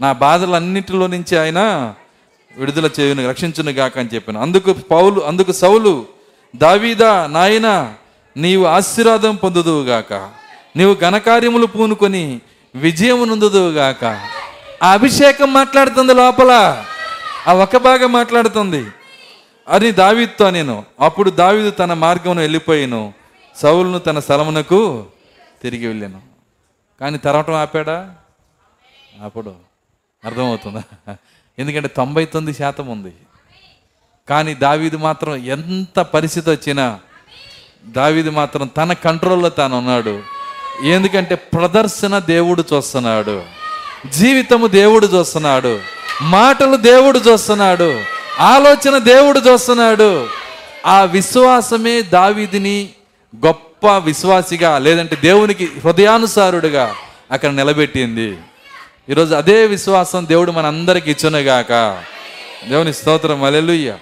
నా 0.00 0.12
బాధలన్నిటిలో 0.12 1.06
నుంచి 1.06 1.38
ఆయన 1.38 1.94
విడుదల 2.58 2.90
చేయును 3.00 3.28
రక్షించును 3.28 3.70
గాక 3.70 3.98
అని 3.98 4.08
చెప్పాను. 4.14 4.40
అందుకు 4.40 4.72
పౌలు 4.72 5.20
అందుకు 5.20 5.52
సౌలు 5.52 6.06
దావీదా 6.56 7.26
నాయనా 7.26 7.94
నీవు 8.36 8.64
ఆశీర్వాదం 8.64 9.36
పొందుదువు 9.36 9.84
గాక. 9.84 10.12
నీవు 10.76 10.94
ఘనకార్యములు 10.94 11.66
పూనుకొని 11.66 12.40
విజయము 12.74 13.24
నొందుదువు 13.24 13.70
గాక. 13.70 14.04
ఆ 14.82 14.92
అభిషేకం 14.92 15.52
మాట్లాడుతుంది 15.52 16.14
లోపల. 16.14 16.84
ఆ 17.48 17.54
ఒక 17.54 17.76
భాగం 17.76 18.12
మాట్లాడుతుంది. 18.12 18.86
అని 19.68 19.90
దావీదుతో 19.90 20.50
నేను 20.50 20.84
అప్పుడు 21.00 21.30
దావీదు 21.30 21.70
తన 21.70 21.92
మార్గమును 21.92 22.40
వెళ్ళిపోయాను. 22.40 23.12
సౌలును 23.56 23.98
తన 23.98 24.18
స్థలమునకు 24.18 25.06
తిరిగి 25.62 25.86
వెళ్ళాను. 25.86 26.20
కానీ 27.00 27.18
తరవటం 27.18 27.54
ఆపాడా? 27.54 28.14
అప్పుడు 29.22 29.54
అర్థమవుతుందా? 30.24 31.16
ఎందుకంటే 31.58 31.88
తొంభై 31.88 32.24
తొమ్మిది 32.24 32.58
శాతం 32.58 32.86
ఉంది. 32.86 33.12
కానీ 34.28 34.54
దావీది 34.54 34.96
మాత్రం 34.96 35.34
ఎంత 35.34 36.00
పరిస్థితి 36.00 36.50
వచ్చినా 36.50 36.98
దావీది 37.86 38.30
మాత్రం 38.30 38.66
తన 38.66 38.92
కంట్రోల్లో 38.92 39.48
తాను 39.48 39.78
ఉన్నాడు. 39.78 40.22
ఎందుకంటే 40.82 41.34
ప్రదర్శన 41.34 42.18
దేవుడు 42.18 42.64
చూస్తున్నాడు. 42.74 43.42
జీవితము 44.14 44.66
దేవుడు 44.66 45.06
చూస్తున్నాడు. 45.06 45.80
మాటలు 46.22 46.76
దేవుడు 46.76 47.18
చూస్తున్నాడు. 47.18 48.00
ఆలోచన 48.40 48.98
దేవుడు 48.98 49.40
చూస్తున్నాడు. 49.40 50.26
ఆ 50.86 51.04
విశ్వాసమే 51.04 52.02
దావీదిని 52.02 52.88
గొప్ప 53.46 53.86
విశ్వాసిగా 53.86 54.78
లేదంటే 54.78 55.16
దేవునికి 55.16 55.68
హృదయానుసారుడుగా 55.84 56.94
అక్కడ 57.30 57.50
నిలబెట్టింది. 57.50 58.38
ఈరోజు 59.10 59.34
అదే 59.34 59.66
విశ్వాసం 59.66 60.28
దేవుడు 60.28 60.52
మనందరికి 60.52 61.10
ఇచ్చునుగాక 61.10 62.02
దేవుని 62.68 62.94
స్తోత్రం. 62.94 63.44
అలెలుయ్య 63.44 63.98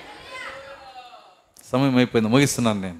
సమయం 1.72 1.96
అయిపోయింది. 1.96 2.30
ముగిస్తున్నాను 2.30 2.80
నేను. 2.80 2.96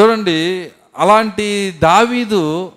చూడండి 0.00 0.70
అలాంటి 0.98 1.74
దావీదు 1.82 2.72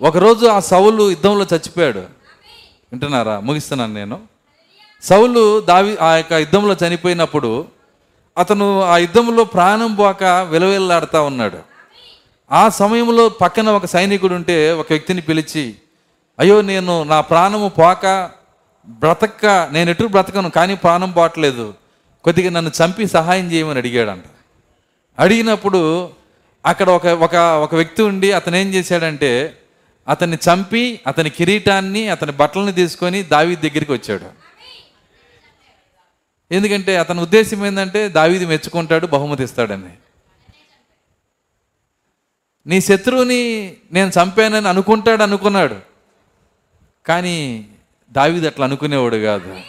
ఒకరోజు 0.00 0.46
ఆ 0.46 0.60
సౌలు 0.60 1.10
యుద్ధంలో 1.10 1.44
చచ్చిపోయాడు. 1.44 1.98
వింటున్నారా? 1.98 3.40
ముగిస్తున్నాను 3.40 3.94
నేను. 3.94 4.20
సౌలు 5.02 5.60
దావి 5.60 5.96
ఆ 5.96 6.16
యొక్క 6.16 6.32
యుద్ధంలో 6.32 6.76
చనిపోయినప్పుడు 6.86 7.66
అతను 8.38 8.82
ఆ 8.82 8.96
యుద్ధంలో 8.96 9.44
ప్రాణం 9.44 9.94
పోక 9.94 10.24
విలవిల్లాడుతూ 10.50 11.22
ఉన్నాడు. 11.22 11.58
ఆ 12.52 12.68
సమయంలో 12.68 13.28
పక్కన 13.28 13.68
ఒక 13.68 13.86
సైనికుడు 13.86 14.34
ఉంటే 14.34 14.72
ఒక 14.72 14.86
వ్యక్తిని 14.90 15.20
పిలిచి 15.20 15.74
అయ్యో 16.38 16.62
నేను 16.62 17.02
నా 17.02 17.20
ప్రాణము 17.20 17.68
పోక 17.68 18.30
బ్రతక్క 18.88 19.46
నేను 19.46 19.90
ఎటు 19.90 20.04
బ్రతకను 20.04 20.50
కానీ 20.50 20.74
ప్రాణం 20.74 21.10
పోవట్లేదు. 21.10 21.74
కొద్దిగా 22.24 22.50
నన్ను 22.50 22.70
చంపి 22.70 23.06
సహాయం 23.06 23.52
చేయమని 23.52 23.78
అడిగాడంట. 23.78 24.24
అడిగినప్పుడు 25.18 26.10
అక్కడ 26.66 26.90
ఒక 26.90 27.06
ఒక 27.06 27.34
ఒక 27.36 27.74
వ్యక్తి 27.74 28.02
ఉండి 28.02 28.32
అతను 28.32 28.56
ఏం 28.56 28.74
చేశాడంటే 28.74 29.58
అతన్ని 30.08 30.36
చంపి 30.36 31.00
అతని 31.06 31.30
కిరీటాన్ని 31.30 32.08
అతని 32.08 32.32
బట్టలను 32.32 32.72
తీసుకొని 32.72 33.22
దావీ 33.22 33.56
దగ్గరికి 33.56 33.92
వచ్చాడు. 33.92 34.44
ఎందుకంటే 36.54 36.96
అతని 36.96 37.20
ఉద్దేశం 37.20 37.66
ఏంటంటే 37.66 38.08
దావీది 38.08 38.46
మెచ్చుకుంటాడు 38.46 39.06
బహుమతి 39.06 39.44
ఇస్తాడని. 39.44 39.92
నీ 42.66 42.80
శత్రువుని 42.80 43.76
నేను 43.92 44.10
చంపానని 44.22 44.68
అనుకుంటాడు 44.68 45.22
అనుకున్నాడు. 45.22 45.93
కానీ 47.06 47.66
దావీదు 48.12 48.46
అట్లా 48.46 48.66
అనుకునేవాడు 48.66 49.16
కాదు. 49.16 49.60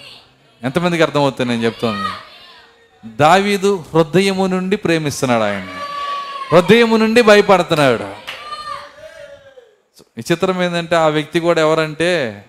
ఎంతమందికి 0.64 1.04
అర్థమవుతుంది 1.04 1.52
నేను 1.52 1.66
చెప్తాను 1.66 2.26
దావీదు 3.08 3.84
హృదయము 3.94 4.48
నుండి 4.48 4.76
ప్రేమిస్తున్నాడు 4.76 5.44
ఆయన. 5.44 5.68
హృదయము 6.52 6.98
నుండి 6.98 7.22
భయపడుతున్నాడు. 7.22 8.04
విచిత్రం 10.18 10.64
ఏంటంటే 10.64 10.96
ఆ 10.96 11.08
వ్యక్తి 11.08 11.40
కూడా 11.40 11.62
ఎవరంటే? 11.62 12.46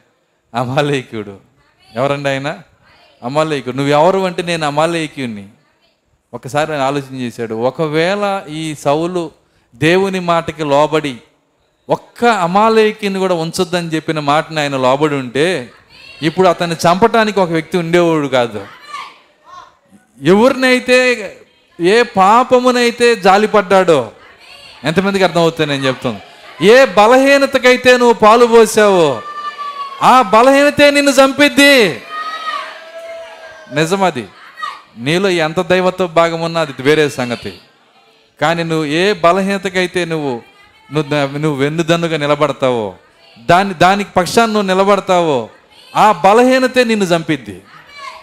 అమాలేకుడు. 0.54 1.38
ఎవరండి 1.94 2.28
ఆయన? 2.28 2.58
అమాలేకుడు. 3.22 3.76
నువ్వు 3.76 3.92
ఎవరు 3.92 4.18
అంటే 4.18 4.42
నేను 4.42 4.66
అమాలేకుని. 4.66 5.48
ఒకసారి 6.34 6.72
ఆయన 6.72 6.82
ఆలోచన 6.82 7.14
చేశాడు. 7.14 7.54
ఒకవేళ 7.54 8.44
ఈ 8.48 8.74
సౌలు 8.74 9.30
దేవుని 9.74 10.20
మాటకి 10.20 10.64
లోబడి 10.64 11.16
ఒక్క 11.90 12.24
అమాలయకిని 12.24 13.18
కూడా 13.18 13.34
ఉంచొద్దని 13.34 13.88
చెప్పిన 13.88 14.18
మాటని 14.18 14.60
ఆయన 14.60 14.76
లోబడి 14.76 15.14
ఉంటే 15.14 15.70
ఇప్పుడు 16.22 16.48
అతన్ని 16.48 16.76
చంపటానికి 16.76 17.40
ఒక 17.40 17.50
వ్యక్తి 17.50 17.78
ఉండేవాడు 17.78 18.26
కాదు. 18.26 18.66
ఎవరినైతే 20.22 21.36
ఏ 21.80 22.02
పాపమునైతే 22.02 23.16
జాలిపడ్డాడో 23.16 24.10
ఎంతమందికి 24.84 25.24
అర్థమవుతుంది 25.24 25.72
నేను 25.72 25.86
చెప్తాను. 25.86 26.20
ఏ 26.62 26.84
బలహీనతకైతే 26.84 27.96
నువ్వు 27.96 28.12
పాలు 28.12 28.46
పోసావో 28.46 29.22
ఆ 30.02 30.22
బలహీనతే 30.22 30.90
నిన్ను 30.90 31.12
చంపిద్ది. 31.12 32.02
నిజమది. 33.72 34.24
నీలో 34.98 35.28
ఎంత 35.28 35.60
దైవత్వ 35.60 36.06
భాగం 36.06 36.40
ఉన్నా 36.40 36.60
అది 36.60 36.82
వేరే 36.82 37.08
సంగతి. 37.08 37.58
కానీ 38.40 38.62
నువ్వు 38.62 38.84
ఏ 38.84 39.12
బలహీనతకైతే 39.12 40.04
నువ్వు 40.04 40.42
నువ్వు 40.92 41.10
ద- 41.10 41.36
నువ్వు 41.36 41.54
వెన్నుదన్నుగా 41.54 42.16
నిలబడతావో 42.16 42.94
దాని 43.46 43.74
దానికి 43.74 44.10
పక్షాన్ని 44.16 44.54
నువ్వు 44.54 44.74
నిలబడతావో 44.74 45.48
ఆ 45.96 46.12
బలహీనతే 46.12 46.84
నిన్ను 46.84 47.04
చంపిద్ది. 47.04 47.62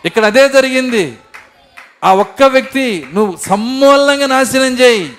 ఇక్కడ 0.06 0.26
అదే 0.26 0.50
జరిగింది. 0.50 1.18
ఆ 2.04 2.14
ఒక్క 2.14 2.44
వ్యక్తి 2.44 3.08
నువ్వు 3.14 3.38
సమూలంగా 3.38 4.28
నాశనం 4.28 4.80
చేయి. 4.80 5.14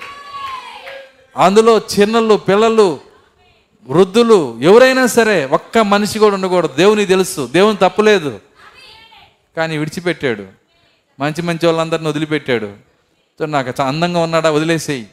అందులో 1.37 1.79
చిన్నలు 1.79 2.35
పిల్లలు 2.35 3.01
వృద్ధులు 3.89 4.59
ఎవరైనా 4.63 5.07
సరే 5.07 5.45
ఒక్క 5.45 5.79
మనిషి 5.79 6.19
కూడా 6.19 6.35
ఉండకూడదు. 6.35 6.73
దేవుని 6.73 7.07
తెలుసు. 7.07 7.49
దేవుని 7.53 7.77
తప్పులేదు 7.77 8.41
కానీ 9.57 9.79
విడిచిపెట్టాడు. 9.79 10.45
మంచి 11.21 11.43
మంచి 11.43 11.67
వాళ్ళందరిని 11.67 12.09
వదిలిపెట్టాడు. 12.09 12.73
నాకు 13.45 13.83
అందంగా 13.83 14.21
ఉన్నాడా? 14.21 14.51
వదిలేసేయి. 14.51 15.07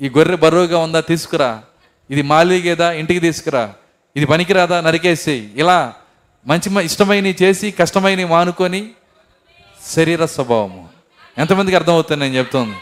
ఈ 0.00 0.08
గొర్రె 0.08 0.36
బరువుగా 0.36 0.78
ఉందా 0.78 1.00
తీసుకురా. 1.00 1.62
ఇది 2.10 2.22
మాలిగేదా 2.22 2.92
ఇంటికి 2.92 3.20
తీసుకురా. 3.20 3.74
ఇది 4.16 4.26
పనికిరాదా 4.26 4.80
నరికేసేయి. 4.80 5.52
ఇలా 5.56 5.94
మంచి 6.46 6.70
మ- 6.70 6.80
ఇష్టమైనవి 6.80 7.36
చేసి 7.42 7.70
కష్టమైనవి 7.70 8.24
మానుకొని 8.24 8.90
శరీర 9.86 10.24
స్వభావము. 10.24 10.88
ఎంతమందికి 11.38 11.76
అర్థమవుతుంది 11.76 12.20
నేను 12.24 12.34
చెప్తుంది? 12.34 12.74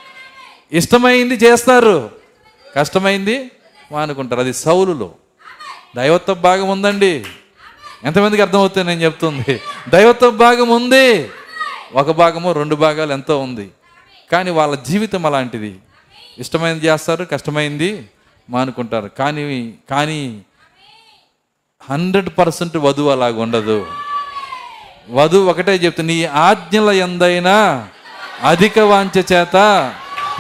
ఇష్టమైంది 0.73 1.35
చేస్తారు 1.35 2.11
కష్టమైంది 2.77 3.51
మానుకుంటారు. 3.93 4.41
అది 4.41 4.55
సౌలులో. 4.55 5.13
దైవత్వ 5.97 6.35
భాగం 6.35 6.69
ఉందండి. 6.69 7.25
ఎంతమందికి 8.05 8.43
అర్థమవుతుంది 8.43 8.87
నేను 8.87 9.01
చెప్తుంది? 9.01 9.61
దైవత్వ 9.89 10.31
భాగం 10.31 10.69
ఉంది. 10.69 11.31
ఒక 11.93 12.11
భాగము 12.11 12.53
రెండు 12.53 12.75
భాగాలు 12.75 13.13
ఎంతో 13.13 13.41
ఉంది. 13.41 13.71
కానీ 14.33 14.51
వాళ్ళ 14.51 14.75
జీవితం 14.75 15.27
అలాంటిది. 15.27 15.79
ఇష్టమైనది 16.39 16.87
చేస్తారు 16.87 17.25
కష్టమైంది 17.25 18.09
మానుకుంటారు. 18.51 19.11
కానీ 19.19 19.75
కానీ 19.91 20.43
హండ్రెడ్ 21.91 22.29
పర్సెంట్ 22.39 22.77
వధువు 22.77 23.11
అలాగ 23.11 23.41
ఉండదు. 23.41 23.87
వధువు 25.11 25.51
ఒకటే 25.51 25.75
చెప్తుంది 25.75 26.15
నీ 26.15 26.25
ఆజ్ఞల 26.25 26.91
ఎందైనా 26.91 27.89
అధిక 28.43 28.79
వాంఛ 28.79 29.23
చేత 29.33 29.57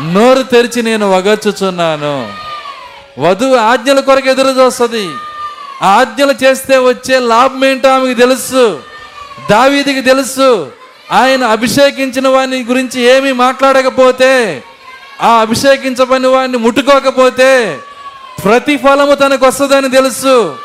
నోరు 0.01 0.43
తెరిచి 0.43 0.83
నేను 0.83 1.11
వగచుచున్నాను. 1.11 2.33
వధువు 3.19 3.57
ఆజ్ఞల 3.57 4.01
కొరకు 4.01 4.29
ఎదురు 4.29 4.49
చూస్తుంది. 4.49 5.11
ఆజ్ఞలు 5.83 6.35
చేస్తే 6.45 6.79
వచ్చే 6.79 7.19
లాభం 7.19 7.65
ఏంటో 7.65 7.89
ఆమెకు 7.89 8.19
తెలుసు. 8.19 8.83
దావీదికి 9.51 10.01
తెలుసు. 10.01 10.73
ఆయన 11.13 11.45
అభిషేకించిన 11.45 12.29
వాని 12.29 12.65
గురించి 12.65 13.01
ఏమీ 13.01 13.33
మాట్లాడకపోతే 13.33 14.63
ఆ 15.21 15.29
అభిషేకించబడిన 15.29 16.27
వాడిని 16.27 16.59
ముట్టుకోకపోతే 16.59 17.81
ప్రతిఫలము 18.45 19.15
తనకు 19.15 19.47
వస్తుందని 19.47 19.91
తెలుసు. 19.91 20.59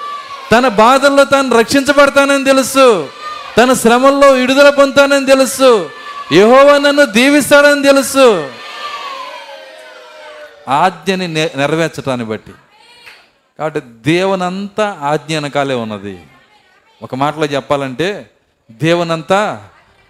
తన 0.52 0.68
బాధల్లో 0.68 1.24
తాను 1.24 1.58
రక్షించబడతానని 1.58 2.44
తెలుసు. 2.44 3.10
తన 3.58 3.74
శ్రమల్లో 3.74 4.32
విడుదల 4.32 4.70
పొందుతానని 4.70 5.26
తెలుసు. 5.26 5.90
యహోవ 6.32 6.78
నన్ను 6.78 7.06
దీవిస్తాడని 7.06 7.84
తెలుసు. 7.84 8.52
ఆజ్ఞని 10.70 11.28
నెరవేర్చడాన్ని 11.28 12.26
బట్టి. 12.26 12.52
కాబట్టి 13.60 13.80
దేవునంతా 13.84 15.00
ఆజ్ఞ 15.02 15.34
వెనకాలే 15.34 15.76
ఉన్నది. 15.76 16.20
ఒక 17.04 17.16
మాటలో 17.16 17.46
చెప్పాలంటే 17.46 18.30
దేవునంతా 18.72 19.64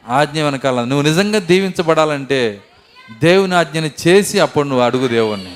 ఆజ్ఞ 0.09 0.43
వెనకాల. 0.43 0.83
నువ్వు 0.83 1.01
నిజంగా 1.01 1.39
దీవించబడాలంటే 1.39 2.61
దేవుని 3.11 3.55
ఆజ్ఞని 3.55 3.91
చేసి 4.07 4.39
అప్పుడు 4.39 4.67
నువ్వు 4.67 4.85
అడుగు 4.85 5.07
దేవుణ్ణి. 5.07 5.55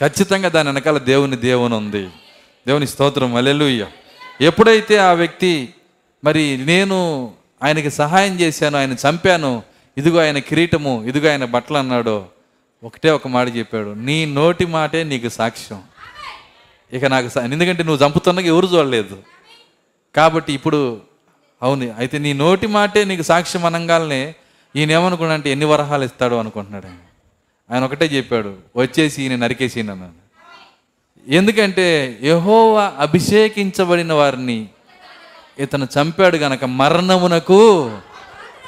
ఖచ్చితంగా 0.00 0.48
దాని 0.48 0.68
వెనకాల 0.68 0.98
దేవుని 0.98 1.36
దేవుని 1.36 1.74
ఉంది. 1.74 2.02
దేవుని 2.66 2.86
స్తోత్రం. 2.86 3.34
అలెలుయ్య 3.34 3.86
ఎప్పుడైతే 4.40 4.96
ఆ 4.96 5.12
వ్యక్తి 5.12 5.74
మరి 6.24 6.56
నేను 6.56 7.30
ఆయనకి 7.62 7.90
సహాయం 7.90 8.40
చేశాను 8.40 8.78
ఆయన 8.78 8.92
చంపాను 8.92 9.62
ఇదిగో 9.98 10.20
ఆయన 10.20 10.38
కిరీటము 10.38 11.04
ఇదిగో 11.06 11.30
ఆయన 11.30 11.44
బట్టలు 11.44 11.76
అన్నాడో 11.76 12.26
ఒకటే 12.84 13.10
ఒక 13.10 13.28
మాట 13.28 13.56
చెప్పాడు 13.56 13.94
నీ 13.94 14.24
నోటి 14.24 14.66
మాటే 14.66 15.04
నీకు 15.04 15.28
సాక్ష్యం. 15.28 15.82
ఇక 16.92 17.04
నాకు 17.04 17.40
ఎందుకంటే 17.40 17.82
నువ్వు 17.82 18.06
చంపుతున్నాక 18.06 18.44
ఎవరు 18.44 18.66
చూడలేదు. 18.66 19.18
కాబట్టి 20.16 20.52
ఇప్పుడు 20.52 21.00
అవును 21.62 21.94
అయితే 21.98 22.18
నీ 22.18 22.32
నోటి 22.32 22.66
మాటే 22.66 23.04
నీకు 23.04 23.22
సాక్ష్యం 23.22 23.64
అనంగానే 23.64 24.34
ఈయన 24.76 24.90
ఏమనుకున్నా 24.90 25.34
అంటే 25.34 25.50
ఎన్ని 25.50 25.66
వరహాలు 25.66 26.04
ఇస్తాడు 26.04 26.34
అనుకుంటున్నాడు 26.34 26.86
ఆయన. 26.86 26.96
ఆయన 27.74 27.84
ఒకటే 27.84 28.06
చెప్పాడు 28.06 28.54
వచ్చేసి 28.76 29.22
ఈయన 29.22 29.36
నరికేసి 29.36 29.80
అన్నాడు. 29.80 30.26
ఎందుకంటే 31.28 32.18
యహోవ 32.22 32.92
అభిషేకించబడిన 32.98 34.12
వారిని 34.12 34.68
ఇతను 35.58 35.84
చంపాడు 35.84 36.36
గనక 36.36 36.64
మరణమునకు 36.64 37.90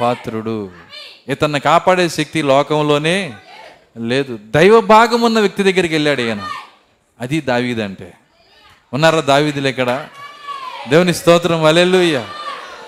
పాత్రుడు. 0.00 0.70
ఇతన్ని 1.28 1.60
కాపాడే 1.60 2.08
శక్తి 2.08 2.42
లోకంలోనే 2.42 3.34
లేదు. 3.98 4.38
దైవ 4.44 4.80
భాగం 4.80 5.20
ఉన్న 5.20 5.40
వ్యక్తి 5.40 5.62
దగ్గరికి 5.62 5.94
వెళ్ళాడు 5.94 6.20
ఈయన. 6.20 6.42
అది 7.20 7.40
దావీదంటే 7.40 8.12
ఉన్నారా 8.92 9.20
దావీదులు 9.20 9.68
ఇక్కడ? 9.68 10.06
దేవుని 10.88 11.14
స్తోత్రం 11.14 11.62
వలెల్లుయ్య 11.62 12.26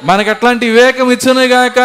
మనకు 0.04 0.30
అట్లాంటి 0.30 0.68
వివేకం 0.68 1.10
ఇచ్చునుగాక 1.10 1.78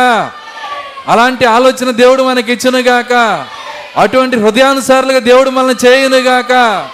అలాంటి 1.08 1.46
ఆలోచన 1.46 1.92
దేవుడు 1.92 2.24
మనకి 2.24 2.54
ఇచ్చునుగాక 2.54 3.46
అటువంటి 3.98 4.38
హృదయానుసారులుగా 4.38 5.20
దేవుడు 5.20 5.50
మనల్ని 5.50 5.88
చేయునుగాక 5.88 6.86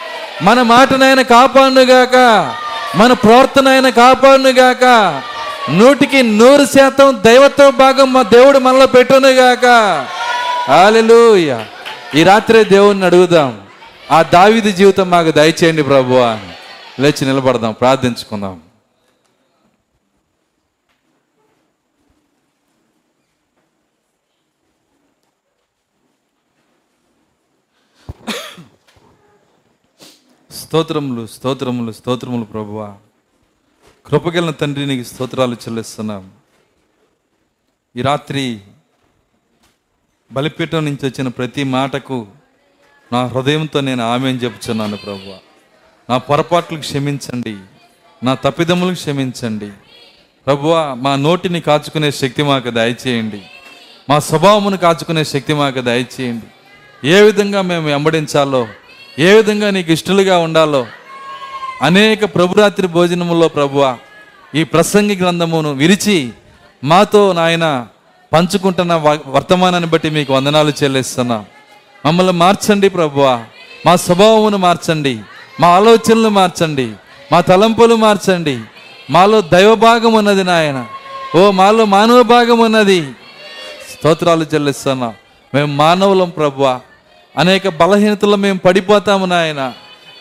మన 0.41 0.62
మాటనైనా 0.62 1.22
కాపాడునుగాక 1.22 2.16
మన 2.95 3.14
ప్రవర్తన 3.14 3.68
అయినా 3.68 3.89
కాపాడునుగాక 3.89 4.84
నూటికి 5.70 6.24
నూరు 6.24 6.66
శాతం 6.66 7.22
దైవత్వ 7.26 7.72
భాగం 7.72 8.14
మా 8.14 8.22
దేవుడు 8.22 8.59
మనలో 8.59 8.88
పెట్టునుగాక 8.88 9.66
హల్లెలూయా. 10.72 11.66
ఈ 12.16 12.24
రాత్రే 12.24 12.64
దేవుణ్ణి 12.64 13.05
అడుగుదాం. 13.05 13.57
ఆ 14.12 14.24
దావిది 14.24 14.72
జీవితం 14.72 15.09
మాకు 15.09 15.32
దయచేయండి 15.32 15.84
ప్రభువా 15.84 16.38
లేచి 16.99 17.26
నిలబడదాం. 17.26 17.72
ప్రార్థించుకుందాం. 17.72 18.59
స్తోత్రములు 30.72 31.28
స్తోత్రములు 31.28 31.91
స్తోత్రములు 31.91 32.43
ప్రభువా. 32.43 32.95
కృపగలిన 34.05 34.51
తండ్రి 34.51 34.86
నీకు 34.86 35.03
స్తోత్రాలు 35.03 35.53
చెల్లిస్తున్నాం. 35.53 36.32
ఈ 37.95 38.01
రాత్రి 38.01 38.59
బలిపీఠం 40.32 40.86
నుంచి 40.86 41.05
వచ్చిన 41.07 41.28
ప్రతి 41.28 41.63
మాటకు 41.63 42.28
నా 43.13 43.26
హృదయంతో 43.26 43.82
నేను 43.82 44.03
ఆమెను 44.03 44.38
చెప్తున్నాను 44.38 44.97
ప్రభువ. 44.97 45.39
నా 46.09 46.17
పొరపాట్లు 46.17 46.80
క్షమించండి 46.80 47.57
నా 48.24 48.34
తప్పిదములు 48.34 48.93
క్షమించండి. 48.93 49.72
ప్రభువా 50.45 50.93
మా 50.93 51.15
నోటిని 51.15 51.61
కాచుకునే 51.61 52.11
శక్తి 52.11 52.43
మాకు 52.43 52.69
దయచేయండి. 52.69 53.41
మా 54.09 54.19
స్వభావమును 54.19 54.78
కాచుకునే 54.78 55.24
శక్తి 55.24 55.53
మాకు 55.53 55.82
దయచేయండి. 55.82 56.45
ఏ 57.09 57.22
విధంగా 57.22 57.61
మేము 57.61 57.88
వెంబడించాలో 57.88 58.67
ఏ 59.20 59.34
విధంగా 59.34 59.70
నీకు 59.70 59.91
ఇష్టలుగా 59.91 60.38
ఉండాలో 60.38 60.86
అనేక 61.82 62.36
ప్రభురాత్రి 62.36 62.88
భోజనములో 62.88 63.47
ప్రభువ 63.47 63.97
ఈ 64.55 64.64
ప్రసంగి 64.64 65.16
గ్రంథమును 65.16 65.74
విరిచి 65.74 66.30
మాతో 66.84 67.34
నాయన 67.34 67.88
పంచుకుంటున్న 68.34 68.95
వ- 68.95 69.20
వర్తమానాన్ని 69.28 69.89
బట్టి 69.89 70.09
మీకు 70.09 70.34
వందనాలు 70.34 70.74
చెల్లిస్తున్నా. 70.84 71.45
మమ్మల్ని 72.05 72.34
మార్చండి 72.34 72.89
ప్రభువ. 72.89 73.43
మా 73.86 73.95
స్వభావమును 73.95 74.57
మార్చండి. 74.57 75.20
మా 75.59 75.68
ఆలోచనలు 75.68 76.30
మార్చండి. 76.30 76.91
మా 77.32 77.41
తలంపులు 77.41 77.95
మార్చండి. 77.95 78.59
మాలో 79.09 79.41
దైవభాగం 79.41 80.14
ఉన్నది 80.14 80.43
నాయన. 80.43 80.86
ఓ 81.36 81.51
మాలో 81.51 81.86
మానవ 81.86 82.22
భాగం 82.22 82.59
ఉన్నది. 82.59 83.01
స్తోత్రాలు 83.93 84.45
చెల్లిస్తున్నా. 84.53 85.14
మేము 85.53 85.76
మానవులం 85.76 86.30
ప్రభువా. 86.30 86.80
అనేక 87.38 87.67
బలహీనతలు 87.67 88.36
మేము 88.36 88.59
పడిపోతాము 88.59 89.25
నాయన. 89.25 89.73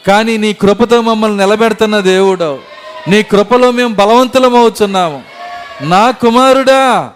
కానీ 0.07 0.37
నీ 0.37 0.53
కృపతో 0.53 1.01
మమ్మల్ని 1.01 1.45
నిలబెడుతున్న 1.45 2.01
దేవుడు. 2.01 2.59
నీ 3.09 3.23
కృపలో 3.23 3.71
మేము 3.71 3.95
బలవంతులం 3.95 4.57
అవుతున్నాము 4.57 5.23
నా 5.81 6.11
కుమారుడా 6.11 7.11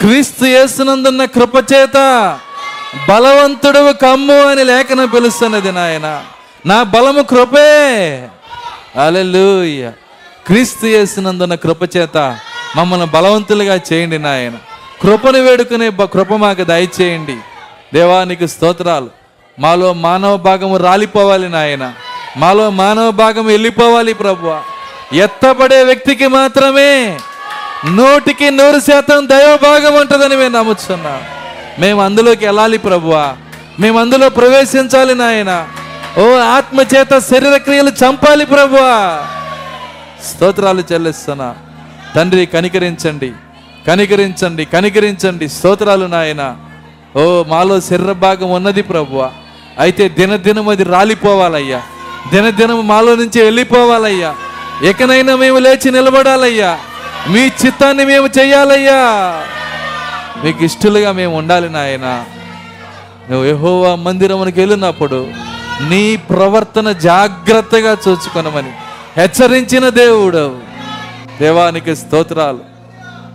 క్రీస్తు 0.00 0.44
యేసునందున్న 0.44 1.24
కృపచేత 1.24 1.96
బలవంతుడు 3.08 3.92
కమ్ము 3.92 4.42
అని 4.42 4.64
లేఖనం 4.64 5.08
పిలుస్తున్నది 5.08 5.72
నాయన. 5.72 6.24
నా 6.66 6.82
బలము 6.82 7.22
కృపే. 7.22 8.28
అలెలుయ్య 9.02 9.92
క్రీస్తు 10.46 10.86
యేసునందున్న 10.86 11.54
కృపచేత 11.54 12.38
మమ్మల్ని 12.76 13.06
బలవంతులుగా 13.06 13.80
చేయండి 13.92 14.18
నాయన. 14.18 14.52
కృపను 15.02 15.38
వేడుకునే 15.38 15.88
బ- 15.88 16.04
కృప 16.04 16.32
మాకు 16.32 16.64
దయచేయండి. 16.64 17.36
దేవానికి 17.94 18.48
స్తోత్రాలు. 18.48 19.25
మాలో 19.58 19.92
మానవ 19.92 20.36
భాగము 20.36 20.76
రాలిపోవాలి 20.76 21.48
నాయన. 21.48 21.92
మాలో 22.36 22.70
మానవ 22.70 23.10
భాగం 23.10 23.46
వెళ్ళిపోవాలి 23.46 24.12
ప్రభు 24.12 24.56
ఎత్తబడే 25.14 25.82
వ్యక్తికి 25.82 26.26
మాత్రమే 26.26 27.18
నూటికి 27.90 28.50
నూరు 28.50 28.80
శాతం 28.80 29.28
దైవ 29.28 29.58
భాగం 29.62 29.94
ఉంటుందని 29.94 30.36
మేము 30.36 30.56
నమ్ముతున్నాం 30.56 31.20
మేము 31.78 32.02
అందులోకి 32.02 32.46
వెళ్ళాలి 32.46 32.78
ప్రభువా. 32.78 33.36
మేము 33.80 34.00
అందులో 34.00 34.28
ప్రవేశించాలి 34.28 35.14
నాయన. 35.14 35.68
ఓ 36.18 36.38
ఆత్మ 36.38 36.80
చేత 36.80 37.18
శరీర 37.18 37.56
క్రియలు 37.56 37.90
చంపాలి 37.90 38.46
ప్రభువా. 38.46 39.26
స్తోత్రాలు 40.24 40.84
చెల్లిస్తున్నా. 40.92 41.54
తండ్రి 42.16 42.46
కనికరించండి. 42.46 43.32
కనికరించండి 43.86 44.64
కనికరించండి. 44.64 45.48
స్తోత్రాలు 45.48 46.06
నాయన. 46.06 46.56
ఓ 47.16 47.44
మాలో 47.48 47.80
శరీర 47.80 48.12
భాగం 48.12 48.50
ఉన్నది 48.50 48.82
ప్రభువ. 48.82 49.30
అయితే 49.78 50.08
దినదినం 50.08 50.68
అది 50.68 50.84
రాలిపోవాలయ్యా. 50.84 51.82
దినదినం 52.32 52.86
మాలో 52.86 53.14
నుంచి 53.14 53.42
వెళ్ళిపోవాలయ్యా. 53.42 54.34
ఎకనైనా 54.82 55.36
మేము 55.36 55.58
లేచి 55.58 55.90
నిలబడాలయ్యా. 55.90 56.78
మీ 57.28 57.40
చిత్తాన్ని 57.40 58.04
మేము 58.04 58.28
చెయ్యాలయ్యా. 58.38 58.94
మీకు 60.44 60.64
ఇష్టలుగా 60.64 61.12
మేము 61.12 61.36
ఉండాలి 61.36 61.70
నాయనా. 61.70 62.24
నువ్వు 63.30 63.44
యహోవా 63.44 63.94
మందిరమునికి 63.94 64.60
వెళ్ళినప్పుడు 64.60 65.28
నీ 65.88 66.16
ప్రవర్తన 66.16 66.92
జాగ్రత్తగా 66.92 67.96
చూసుకునమని 68.08 68.72
హెచ్చరించిన 69.16 69.88
దేవుడు. 69.88 70.56
దేవానికి 71.40 71.96
స్తోత్రాలు. 71.96 72.60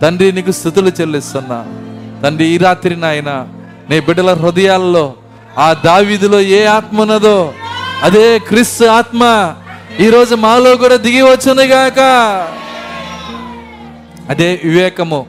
తండ్రి 0.02 0.32
నీకు 0.32 0.50
స్థుతులు 0.50 0.92
చెల్లిస్తున్నా. 1.00 1.66
తండ్రి 2.22 2.44
ఈ 2.44 2.58
రాత్రి 2.58 2.96
నాయన 2.96 3.48
నీ 3.90 4.00
బిడ్డల 4.00 4.34
హృదయాల్లో 4.34 5.14
ఆ 5.58 5.76
దావిదిలో 5.84 6.40
ఏ 6.40 6.64
ఆత్మ 6.64 7.00
ఉన్నదో 7.00 7.54
అదే 8.02 8.38
క్రిస్తు 8.38 8.84
ఆత్మ 8.84 9.54
ఈరోజు 10.00 10.34
మాలో 10.34 10.76
కూడా 10.76 10.96
దిగి 10.96 11.22
వచ్చునుగాక 11.22 11.98
అదే 14.30 14.60
వివేకము 14.64 15.26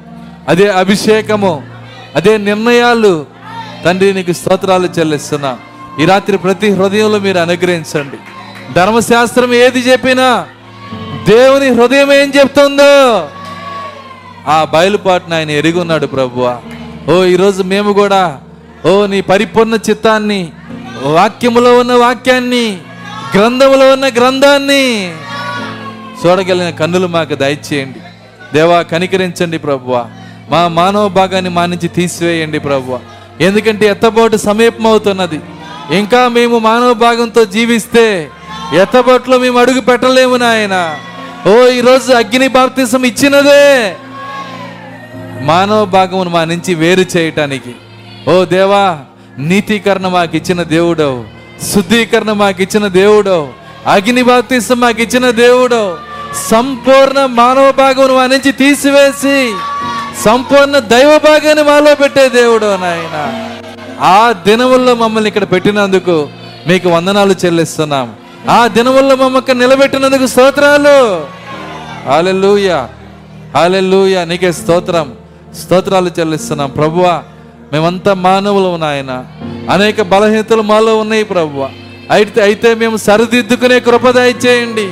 అదే 0.49 0.71
అభిషేకము 0.71 1.63
అదే 2.15 2.37
నిర్ణయాలు. 2.37 3.25
తండ్రి 3.85 4.13
నీకు 4.13 4.31
స్తోత్రాలు 4.31 4.89
చెల్లిస్తున్నా. 4.99 5.57
ఈ 6.01 6.05
రాత్రి 6.05 6.37
ప్రతి 6.37 6.71
హృదయంలో 6.71 7.19
మీరు 7.19 7.37
అనుగ్రహించండి. 7.37 8.17
ధర్మశాస్త్రం 8.73 9.53
ఏది 9.53 9.79
చెప్పినా 9.79 10.45
దేవుని 11.29 11.69
హృదయం 11.69 12.13
ఏం 12.13 12.31
చెప్తుందో. 12.39 13.27
ఆ 14.47 14.67
బయలుపాటును 14.73 15.35
ఆయన 15.35 15.51
ఎరిగి 15.51 15.79
ఉన్నాడు 15.79 16.05
ప్రభువా. 16.05 16.57
ఓ 17.09 17.23
ఈరోజు 17.23 17.63
మేము 17.63 17.93
కూడా 17.93 18.37
ఓ 18.89 18.91
నీ 19.11 19.21
పరిపూర్ణ 19.21 19.75
చిత్తాన్ని 19.89 20.41
వాక్యములో 21.17 21.77
ఉన్న 21.79 21.93
వాక్యాన్ని 21.93 22.65
గ్రంథములో 23.35 23.85
ఉన్న 23.91 24.05
గ్రంథాన్ని 24.07 24.83
చూడగలిగిన 26.19 26.69
కన్నులు 26.69 27.07
మాకు 27.07 27.35
దయచేయండి. 27.35 27.99
దేవా 28.53 28.81
కనికరించండి 28.81 29.57
ప్రభువా. 29.57 30.01
మా 30.51 30.61
మానవ 30.67 31.07
భాగాన్ని 31.07 31.51
మా 31.57 31.63
నుంచి 31.65 31.87
తీసివేయండి 31.87 32.59
ప్రభువా. 32.59 32.99
ఎందుకంటే 33.41 33.85
ఎత్తబోటు 33.85 34.37
సమీపం 34.37 34.87
అవుతున్నది 34.87 35.39
ఇంకా 35.99 36.27
మేము 36.27 36.59
మానవ 36.59 36.93
భాగంతో 36.93 37.45
జీవిస్తే 37.45 38.05
ఎత్తబోట్లో 38.81 39.37
మేము 39.37 39.59
అడుగు 39.59 39.81
పెట్టలేము 39.81 40.35
నాయన. 40.35 40.75
ఓ 41.47 41.53
ఈరోజు 41.77 42.11
అగ్ని 42.11 42.47
బాప్తిసం 42.47 43.03
ఇచ్చినదే 43.05 43.95
మానవ 45.41 45.85
భాగమును 45.85 46.29
మా 46.29 46.43
నుంచి 46.43 46.73
వేరు 46.75 47.05
చేయటానికి. 47.17 47.73
ఓ 48.27 48.43
దేవా 48.45 48.99
నీతీకరణ 49.39 50.07
మాకు 50.07 50.35
ఇచ్చిన 50.35 50.63
దేవుడవు 50.63 51.23
శుద్ధీకరణ 51.71 52.31
మాకు 52.31 52.61
ఇచ్చిన 52.61 52.87
దేవుడవు 52.87 53.47
అగ్ని 53.87 54.23
బాప్తిసం 54.23 54.79
మాకు 54.79 55.01
ఇచ్చిన 55.01 55.29
దేవుడవు 55.29 55.97
సంపూర్ణ 56.49 57.25
మానవ 57.25 57.71
భాగం 57.71 58.15
మా 58.15 58.27
నుంచి 58.27 58.51
తీసివేసి 58.51 59.53
సంపూర్ణ 60.23 60.79
దైవ 60.79 61.17
భాగాన్ని 61.17 61.63
మాలో 61.63 61.95
పెట్టే 61.95 62.29
దేవుడు 62.29 62.65
నాయన. 62.65 63.17
ఆ 64.01 64.31
దినముల్లో 64.31 64.95
మమ్మల్ని 64.95 65.27
ఇక్కడ 65.27 65.51
పెట్టినందుకు 65.51 66.29
మీకు 66.67 66.89
వందనాలు 66.89 67.35
చెల్లిస్తున్నాం. 67.45 68.15
ఆ 68.49 68.67
దినముల్లో 68.67 69.15
మమ్మల్ని 69.15 69.53
నిలబెట్టినందుకు 69.53 70.27
స్తోత్రాలు. 70.27 71.25
హాలెలూయా 72.09 72.89
హాలెలూయా 73.55 74.25
నీకే 74.25 74.51
స్తోత్రం. 74.51 75.13
స్తోత్రాలు 75.61 76.11
చెల్లిస్తున్నాం. 76.19 76.69
ప్రభువా 76.69 77.23
మేమంతా 77.73 78.13
మానవులు 78.13 78.71
నాయన. 78.83 79.11
అనేక 79.73 80.01
బలహీనతలు 80.13 80.63
మాలో 80.71 80.93
ఉన్నాయి 81.03 81.23
ప్రభు 81.23 81.67
అయితే 82.15 82.39
అయితే 82.47 82.69
మేము 82.81 82.97
సరిదిద్దుకునే 83.05 83.77
కృప 83.79 84.05
దయచేయండి. 84.17 84.87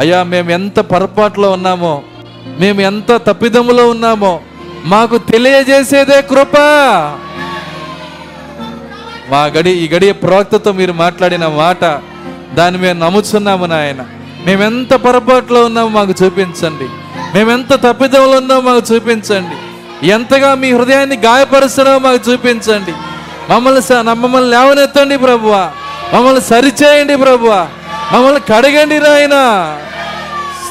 అయ్యా 0.00 0.22
మేము 0.32 0.50
ఎంత 0.50 0.80
పొరపాటులో 0.92 1.48
ఉన్నామో 1.56 1.92
మేము 2.60 2.80
ఎంత 2.80 3.10
తప్పిదములో 3.26 3.84
ఉన్నామో 3.90 4.32
మాకు 4.92 5.16
తెలియజేసేదే 5.32 6.18
కృప. 6.30 6.56
మా 9.32 9.42
గడి 9.56 9.72
ఈ 9.82 9.84
గడియ 9.94 10.12
ప్రవక్తతో 10.12 10.72
మీరు 10.72 10.92
మాట్లాడిన 10.92 11.46
మాట 11.46 11.84
దాన్ని 12.58 12.78
మేము 12.84 12.98
నమ్ముచున్నాము 13.04 13.66
నాయన. 13.66 14.02
మేమెంత 14.46 14.94
పొరపాటులో 14.94 15.60
ఉన్నామో 15.64 15.90
మాకు 15.98 16.14
చూపించండి. 16.22 16.88
మేమెంత 17.34 17.72
తప్పిదంలో 17.86 18.36
ఉన్నామో 18.42 18.64
మాకు 18.70 18.82
చూపించండి. 18.94 19.56
ఎంతగా 20.02 20.54
మీ 20.54 20.72
హృదయాన్ని 20.72 21.16
గాయపరుస్తున్నామో 21.16 21.98
మాకు 21.98 22.32
చూపించండి. 22.32 22.92
మమ్మల్ని 23.50 23.82
స- 23.82 23.92
మమ్మల్ని 23.92 24.50
లేవనెత్తండి 24.50 25.18
ప్రభువా. 25.18 25.70
మమ్మల్ని 26.14 26.40
సరిచేయండి 26.40 27.16
ప్రభువా. 27.16 27.68
మమ్మల్ని 28.12 28.40
కడగండి 28.40 28.98
నాయన. 28.98 29.76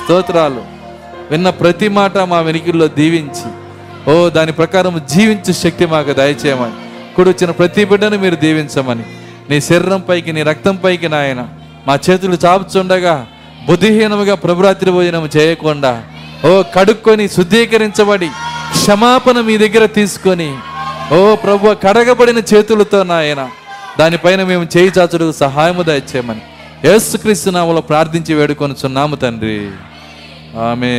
స్తోత్రాలు. 0.03 0.63
విన్న 1.31 1.49
ప్రతి 1.49 1.87
మాట 1.87 2.17
మా 2.17 2.39
వెనికిల్లో 2.39 2.87
దీవించి 2.87 3.61
ఓ 4.11 4.29
దాని 4.29 4.51
ప్రకారం 4.51 5.01
జీవించే 5.09 5.53
శక్తి 5.53 5.85
మాకు 5.85 6.13
దయచేయమని 6.13 6.71
కూడొచ్చిన 7.15 7.51
ప్రతి 7.51 7.85
బిడ్డను 7.85 8.17
మీరు 8.17 8.35
దీవించమని 8.35 9.03
నీ 9.49 9.61
శరీరం 9.61 10.03
పైకి 10.09 10.33
నీ 10.33 10.43
రక్తం 10.43 10.75
పైకి 10.75 11.09
నాయన 11.09 11.47
మా 11.87 11.99
చేతులు 12.09 12.37
చాపుచుండగా 12.45 13.27
బుద్ధిహీనముగా 13.67 14.35
ప్రభురాత్రి 14.35 14.91
భోజనం 14.91 15.29
చేయకుండా 15.37 16.03
ఓ 16.45 16.63
కడుక్కొని 16.75 17.29
శుద్ధీకరించబడి 17.29 18.29
క్షమాపణ 18.81 19.41
మీ 19.41 19.57
దగ్గర 19.57 19.85
తీసుకొని 19.85 20.47
ఓ 21.15 21.35
ప్రభు 21.35 21.73
కడగబడిన 21.83 22.39
చేతులతో 22.51 23.03
నాయన 23.03 23.41
దానిపైన 23.99 24.43
మేము 24.43 24.65
చేయి 24.77 24.91
చాచుడుకు 24.97 25.31
సహాయము 25.31 25.83
దయచేయమని. 25.83 26.41
యేసుక్రీస్తు 26.87 27.49
నామలో 27.49 27.81
ప్రార్థించి 27.81 28.33
వేడుకొనుచున్నాము 28.33 29.15
తండ్రి. 29.15 29.57
ఆమె 30.61 30.93